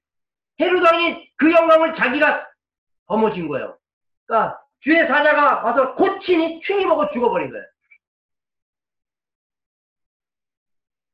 헤롯 0.61 0.83
왕이 0.83 1.33
그 1.37 1.53
영광을 1.53 1.95
자기가 1.97 2.49
거머쥔 3.07 3.49
거예요. 3.49 3.77
그러니까 4.27 4.61
주의 4.81 5.07
사자가 5.07 5.63
와서 5.65 5.95
고친이 5.97 6.63
충이 6.63 6.87
먹어 6.87 7.11
죽어버린 7.13 7.51
거예요. 7.51 7.65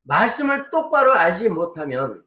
말씀을 0.04 0.70
똑바로 0.70 1.12
알지 1.14 1.48
못하면 1.48 2.22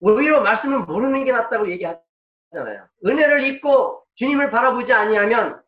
오히려 0.00 0.40
말씀을 0.42 0.80
모르는 0.80 1.24
게 1.24 1.32
낫다고 1.32 1.70
얘기하잖아요. 1.70 2.88
은혜를 3.04 3.46
입고 3.46 4.04
주님을 4.16 4.50
바라보지 4.50 4.92
아니하면 4.92 5.62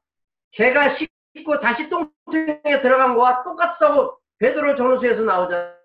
개가 0.52 0.96
씻고 0.96 1.60
다시 1.60 1.88
똥통에 1.88 2.80
들어간 2.82 3.14
거와 3.14 3.42
똑같다고 3.44 4.18
베드로 4.38 4.76
전후서에서 4.76 5.22
나오잖아요. 5.22 5.83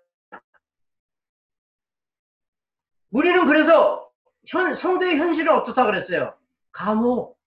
우리는 3.12 3.46
그래서 3.46 4.08
현, 4.46 4.76
성도의 4.80 5.18
현실은 5.18 5.52
어떻다 5.54 5.84
그랬어요? 5.84 6.34
감옥. 6.72 7.38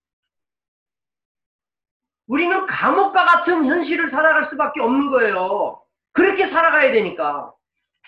우리는 2.28 2.66
감옥과 2.66 3.26
같은 3.26 3.66
현실을 3.66 4.12
살아갈 4.12 4.50
수밖에 4.50 4.82
없는 4.82 5.12
거예요. 5.12 5.82
그렇게 6.14 6.50
살아가야 6.50 6.92
되니까. 6.92 7.54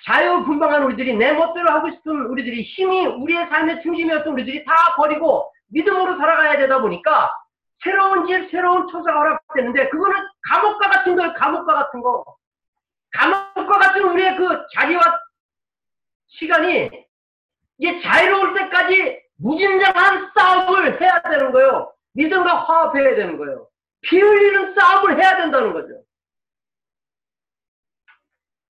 자유분방한 0.06 0.84
우리들이 0.84 1.16
내 1.16 1.32
멋대로 1.34 1.72
하고 1.72 1.90
싶은 1.90 2.26
우리들이 2.28 2.64
힘이 2.64 3.06
우리의 3.06 3.48
삶의 3.48 3.82
중심이었던 3.82 4.34
우리들이 4.34 4.66
다 4.66 4.74
버리고 4.98 5.52
믿음으로 5.68 6.18
살아가야 6.18 6.58
되다 6.58 6.82
보니까 6.82 7.32
새로운 7.84 8.28
집, 8.28 8.50
새로운 8.52 8.88
처사가 8.90 9.18
허락되는데 9.18 9.90
그거는 9.90 10.16
감옥과 10.50 10.90
같은 10.90 11.16
거예요. 11.16 11.34
감옥과 11.34 11.74
같은 11.74 12.02
거. 12.02 12.24
감옥과 13.12 13.80
같은 13.80 14.04
우리의 14.04 14.36
그 14.36 14.66
자리와 14.74 15.02
시간이 16.28 17.05
이제 17.78 18.02
자유로울 18.02 18.54
때까지 18.54 19.22
무진장한 19.38 20.32
싸움을 20.36 21.02
해야 21.02 21.22
되는 21.22 21.52
거예요. 21.52 21.94
믿음과 22.14 22.56
화합해야 22.64 23.16
되는 23.16 23.38
거예요. 23.38 23.68
피 24.02 24.20
흘리는 24.20 24.74
싸움을 24.76 25.22
해야 25.22 25.38
된다는 25.38 25.74
거죠. 25.74 26.02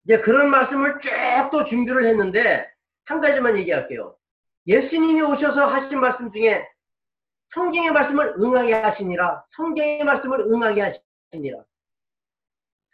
이제 0.05 0.19
그런 0.21 0.49
말씀을 0.49 0.99
쭉 1.01 1.11
또 1.51 1.65
준비를 1.65 2.05
했는데 2.07 2.67
한 3.05 3.21
가지만 3.21 3.57
얘기할게요. 3.57 4.15
예수님이 4.67 5.21
오셔서 5.21 5.67
하신 5.67 5.99
말씀 5.99 6.31
중에 6.31 6.67
성경의 7.53 7.91
말씀을 7.91 8.35
응하게 8.39 8.73
하시니라 8.73 9.43
성경의 9.55 10.03
말씀을 10.03 10.39
응하게 10.39 10.99
하시니라 11.31 11.63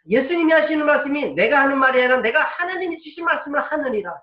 예수님이 0.08 0.52
하시는 0.52 0.84
말씀이 0.84 1.34
내가 1.34 1.62
하는 1.62 1.78
말이 1.78 2.00
아니라 2.00 2.20
내가 2.20 2.42
하나님이 2.42 3.00
주신 3.00 3.24
말씀을 3.24 3.60
하느니라 3.60 4.14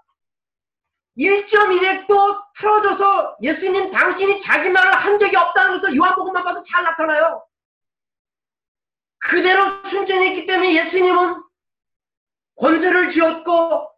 1.1핵도 1.19 2.41
틀어져서 2.57 3.37
예수님 3.41 3.91
당신이 3.91 4.41
자기 4.43 4.69
말을 4.69 4.91
한 4.95 5.19
적이 5.19 5.35
없다는 5.35 5.81
것을 5.81 5.95
요한복음만 5.95 6.43
봐도 6.43 6.63
잘 6.71 6.83
나타나요. 6.83 7.43
그대로 9.19 9.81
순전했기 9.89 10.47
때문에 10.47 10.75
예수님은 10.85 11.43
권세를 12.55 13.11
쥐었고 13.11 13.89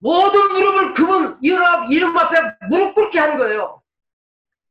모든 0.00 0.52
무릎을 0.52 0.94
그분 0.94 1.38
이름 1.42 2.16
앞에 2.16 2.40
무릎 2.68 2.94
꿇게 2.94 3.18
한 3.18 3.36
거예요. 3.36 3.82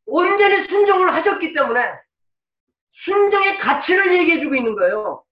온전히 0.08 0.68
순종을 0.68 1.14
하셨기 1.14 1.54
때문에 1.54 1.80
순종의 3.06 3.60
가치를 3.60 4.18
얘기해주고 4.18 4.56
있는 4.56 4.76
거예요. 4.76 5.24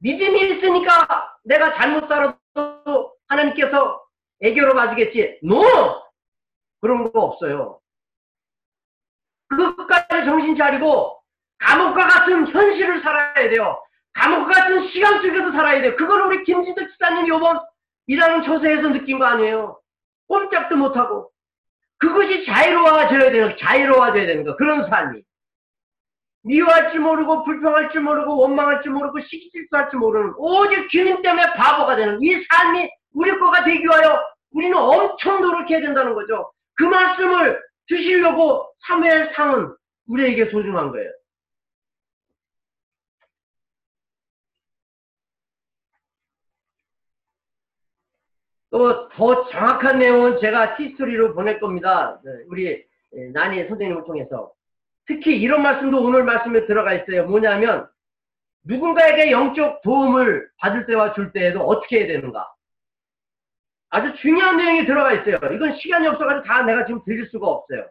믿음이 0.00 0.56
있으니까 0.56 1.38
내가 1.44 1.74
잘못 1.74 2.08
살아도 2.08 3.14
하나님께서 3.28 4.03
애교로 4.40 4.74
봐주겠지. 4.74 5.40
노! 5.42 5.62
그런 6.80 7.10
거 7.12 7.20
없어요. 7.20 7.80
그것까지 9.48 10.24
정신 10.24 10.56
차리고 10.56 11.18
감옥과 11.58 12.08
같은 12.08 12.46
현실을 12.48 13.02
살아야 13.02 13.48
돼요. 13.48 13.82
감옥과 14.12 14.52
같은 14.52 14.88
시간 14.88 15.22
속에서 15.22 15.52
살아야 15.52 15.80
돼요. 15.80 15.96
그걸 15.96 16.22
우리 16.22 16.44
김진덕 16.44 16.88
집사님 16.90 17.28
요번 17.28 17.60
일하는 18.06 18.44
처세에서 18.44 18.88
느낀 18.90 19.18
거 19.18 19.24
아니에요. 19.24 19.80
꼼짝도 20.28 20.76
못하고. 20.76 21.30
그것이 21.98 22.44
자유로워져야 22.44 23.30
되는, 23.30 23.56
자유로워져야 23.58 24.26
되는 24.26 24.44
거. 24.44 24.56
그런 24.56 24.88
삶이. 24.88 25.22
미워할 26.42 26.92
줄 26.92 27.00
모르고, 27.00 27.44
불평할 27.44 27.90
줄 27.90 28.02
모르고, 28.02 28.36
원망할 28.36 28.82
줄 28.82 28.92
모르고, 28.92 29.20
시기 29.20 29.50
질투할 29.50 29.90
줄 29.90 30.00
모르는, 30.00 30.34
오직 30.36 30.90
주님 30.90 31.22
때문에 31.22 31.54
바보가 31.54 31.96
되는 31.96 32.22
이 32.22 32.44
삶이 32.50 32.90
우리 33.14 33.36
거가 33.38 33.64
되기 33.64 33.82
위하여 33.82 34.20
우리는 34.52 34.76
엄청 34.76 35.40
노력해야 35.40 35.80
된다는 35.80 36.14
거죠. 36.14 36.52
그 36.74 36.84
말씀을 36.84 37.60
드시려고 37.88 38.68
3회 38.88 39.34
상은 39.34 39.74
우리에게 40.08 40.50
소중한 40.50 40.90
거예요. 40.90 41.10
또 48.70 49.08
더 49.16 49.46
정확한 49.46 49.98
내용은 50.00 50.40
제가 50.40 50.76
시스토리로 50.76 51.34
보낼 51.34 51.60
겁니다. 51.60 52.20
네, 52.24 52.30
우리 52.48 52.84
예, 53.16 53.26
난이 53.32 53.68
선생님을 53.68 54.04
통해서. 54.04 54.52
특히 55.06 55.40
이런 55.40 55.62
말씀도 55.62 56.02
오늘 56.02 56.24
말씀에 56.24 56.66
들어가 56.66 56.92
있어요. 56.94 57.26
뭐냐면 57.26 57.86
누군가에게 58.64 59.30
영적 59.30 59.82
도움을 59.82 60.48
받을 60.58 60.86
때와 60.86 61.12
줄 61.14 61.32
때에도 61.32 61.60
어떻게 61.60 62.00
해야 62.00 62.06
되는가? 62.08 62.53
아주 63.94 64.12
중요한 64.16 64.56
내용이 64.56 64.86
들어가 64.86 65.12
있어요. 65.12 65.38
이건 65.52 65.76
시간이 65.76 66.04
없어가지고 66.08 66.42
다 66.42 66.62
내가 66.62 66.84
지금 66.84 67.00
드릴 67.04 67.28
수가 67.30 67.46
없어요. 67.46 67.88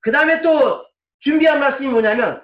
그 0.00 0.10
다음에 0.10 0.40
또 0.40 0.86
준비한 1.18 1.60
말씀이 1.60 1.88
뭐냐면 1.88 2.42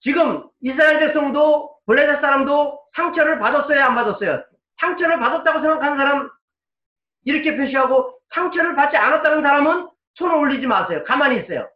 지금 0.00 0.46
이스라엘 0.60 0.98
백성도 0.98 1.78
블레셋 1.86 2.20
사람도 2.20 2.78
상처를 2.94 3.38
받았어요 3.38 3.82
안 3.82 3.94
받았어요? 3.94 4.44
상처를 4.78 5.18
받았다고 5.18 5.60
생각하는 5.62 5.96
사람 5.96 6.30
이렇게 7.24 7.56
표시하고 7.56 8.18
상처를 8.34 8.76
받지 8.76 8.98
않았다는 8.98 9.40
사람은 9.42 9.88
손을 10.16 10.34
올리지 10.34 10.66
마세요. 10.66 11.04
가만히 11.04 11.40
있어요. 11.40 11.70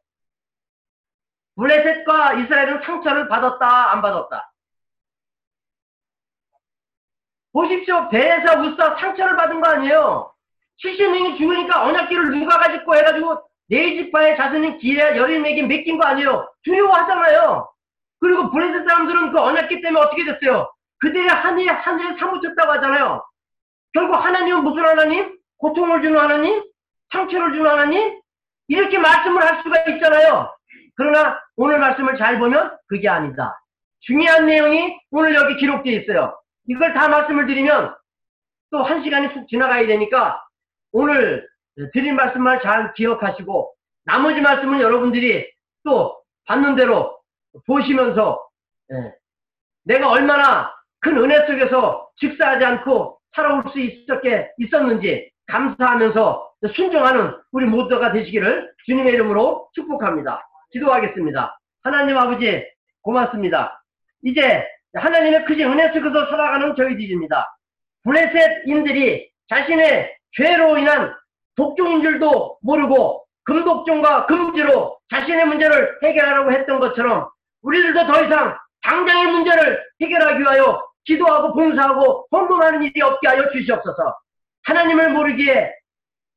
블레셋과 1.57 2.35
이스라엘은 2.35 2.83
상처를 2.83 3.29
받았다 3.29 3.93
안 3.93 4.03
받았다. 4.03 4.50
보십시오. 7.53 8.09
배에서 8.09 8.61
우사 8.61 8.97
상처를 8.97 9.37
받은 9.37 9.61
거 9.61 9.71
아니에요. 9.71 10.33
70명이 10.83 11.37
죽으니까 11.39 11.85
언약기를 11.85 12.39
누가 12.39 12.59
가지고 12.59 12.97
해가지고 12.97 13.43
네 13.69 13.97
지파의 13.97 14.37
자손인 14.37 14.79
길에 14.79 15.17
여린에게 15.17 15.63
맡긴 15.63 15.99
거 15.99 16.07
아니에요. 16.07 16.49
두려워하잖아요. 16.65 17.69
그리고 18.21 18.51
블레셋 18.51 18.89
사람들은 18.89 19.33
그 19.33 19.41
언약기 19.41 19.81
때문에 19.81 20.05
어떻게 20.05 20.25
됐어요? 20.25 20.71
그들이 20.99 21.27
하늘에, 21.27 21.71
하늘에 21.71 22.19
사무쳤다고 22.19 22.73
하잖아요. 22.73 23.25
결국 23.93 24.15
하나님은 24.15 24.63
무슨 24.63 24.85
하나님? 24.85 25.37
고통을 25.59 26.03
주는 26.03 26.19
하나님? 26.21 26.63
상처를 27.13 27.53
주는 27.53 27.69
하나님? 27.71 28.21
이렇게 28.69 28.99
말씀을 28.99 29.43
할 29.43 29.63
수가 29.63 29.83
있잖아요. 29.95 30.55
그러나 30.97 31.39
오늘 31.57 31.79
말씀을 31.79 32.17
잘 32.19 32.39
보면 32.39 32.77
그게 32.89 33.09
아니다. 33.09 33.59
중요한 34.01 34.47
내용이 34.47 34.99
오늘 35.11 35.35
여기 35.35 35.57
기록되어 35.57 35.93
있어요. 36.01 36.40
이걸 36.71 36.95
다 36.95 37.09
말씀을 37.09 37.47
드리면 37.47 37.95
또 38.71 38.83
한 38.85 39.03
시간이 39.03 39.35
쑥 39.35 39.49
지나가야 39.49 39.87
되니까 39.89 40.41
오늘 40.93 41.49
드린 41.93 42.15
말씀만 42.15 42.61
잘 42.63 42.95
기억하시고 42.95 43.75
나머지 44.05 44.41
말씀은 44.41 44.81
여러분들이 44.81 45.51
또 45.85 46.17
받는 46.47 46.77
대로 46.77 47.19
보시면서 47.67 48.47
예, 48.93 49.13
내가 49.85 50.11
얼마나 50.11 50.73
큰 51.01 51.19
은혜 51.19 51.45
속에서 51.47 52.09
직사하지 52.17 52.65
않고 52.65 53.19
살아올 53.35 53.65
수 53.73 53.81
있었게 53.81 54.51
있었는지 54.59 55.31
감사하면서 55.47 56.53
순종하는 56.75 57.37
우리 57.51 57.67
모두가 57.67 58.13
되시기를 58.13 58.73
주님의 58.87 59.15
이름으로 59.15 59.69
축복합니다. 59.75 60.47
기도하겠습니다. 60.73 61.59
하나님 61.83 62.17
아버지 62.17 62.65
고맙습니다. 63.03 63.83
이제 64.23 64.65
하나님의 64.95 65.45
크신 65.45 65.71
은혜 65.71 65.89
속에서 65.93 66.31
살아가는 66.31 66.75
저희들입니다. 66.75 67.47
블레셋인들이 68.05 69.31
자신의 69.49 70.17
죄로 70.37 70.79
인한 70.79 71.15
독종인 71.57 72.03
줄도 72.03 72.59
모르고 72.63 73.25
금독종과 73.45 74.27
금지로 74.27 74.99
자신의 75.11 75.47
문제를 75.47 75.99
해결하려고 76.03 76.53
했던 76.53 76.81
것처럼 76.81 77.29
우리들도 77.63 78.07
더 78.07 78.25
이상 78.25 78.57
당장의 78.83 79.27
문제를 79.27 79.83
해결하기 80.01 80.41
위하여 80.41 80.83
기도하고 81.05 81.55
봉사하고 81.55 82.27
헌금하는 82.31 82.83
일이 82.83 83.03
없게 83.03 83.29
하여 83.29 83.51
주시옵소서. 83.51 84.17
하나님을 84.65 85.11
모르기에 85.11 85.73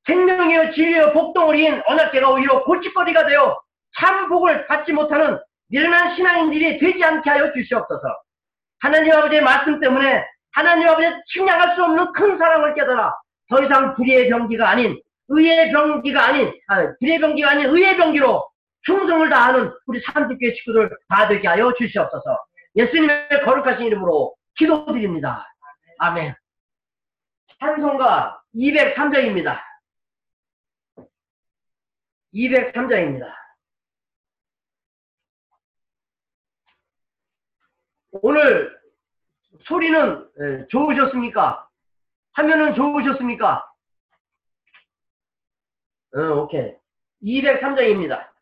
생명이요 0.06 0.74
진리요 0.74 1.14
복덩어리인 1.14 1.82
언약계가 1.86 2.30
오히려 2.32 2.64
골칫거리가 2.64 3.26
되어 3.28 3.62
참 4.00 4.28
복을 4.28 4.68
받지 4.68 4.92
못하는 4.92 5.40
미련한 5.70 6.16
신앙인들이 6.16 6.80
되지 6.80 7.04
않게 7.04 7.30
하여 7.30 7.54
주시옵소서. 7.54 8.23
하나님 8.84 9.14
아버지의 9.14 9.42
말씀 9.42 9.80
때문에 9.80 10.26
하나님 10.52 10.90
아버지의 10.90 11.24
측량할 11.28 11.74
수 11.76 11.84
없는 11.86 12.12
큰 12.12 12.38
사랑을 12.38 12.76
깨달아 12.76 13.16
더 13.50 13.64
이상 13.64 13.96
불의의 13.96 14.30
병기가 14.30 14.70
아닌 14.70 15.02
의의 15.30 15.72
병기가 15.72 16.22
아닌 16.22 16.54
아, 16.68 16.94
불의의 17.00 17.20
병기가 17.20 17.50
아닌 17.50 17.68
의의 17.68 17.96
병기로 17.96 18.46
충성을 18.82 19.30
다하는 19.30 19.72
우리 19.86 20.02
산뜻교회 20.02 20.54
식구들 20.56 20.90
다 21.08 21.30
되게 21.30 21.48
하여 21.48 21.74
주시옵소서. 21.78 22.38
예수님의 22.76 23.30
거룩하신 23.46 23.86
이름으로 23.86 24.36
기도드립니다. 24.58 25.48
아멘. 26.00 26.36
찬송가 27.62 28.42
203장입니다. 28.54 29.62
203장입니다. 32.34 33.43
오늘 38.22 38.78
소리는 39.66 40.30
예, 40.40 40.68
좋으셨습니까? 40.70 41.68
화면은 42.34 42.76
좋으셨습니까? 42.76 43.66
어, 46.16 46.20
오케이. 46.42 46.76
203장입니다. 47.24 48.33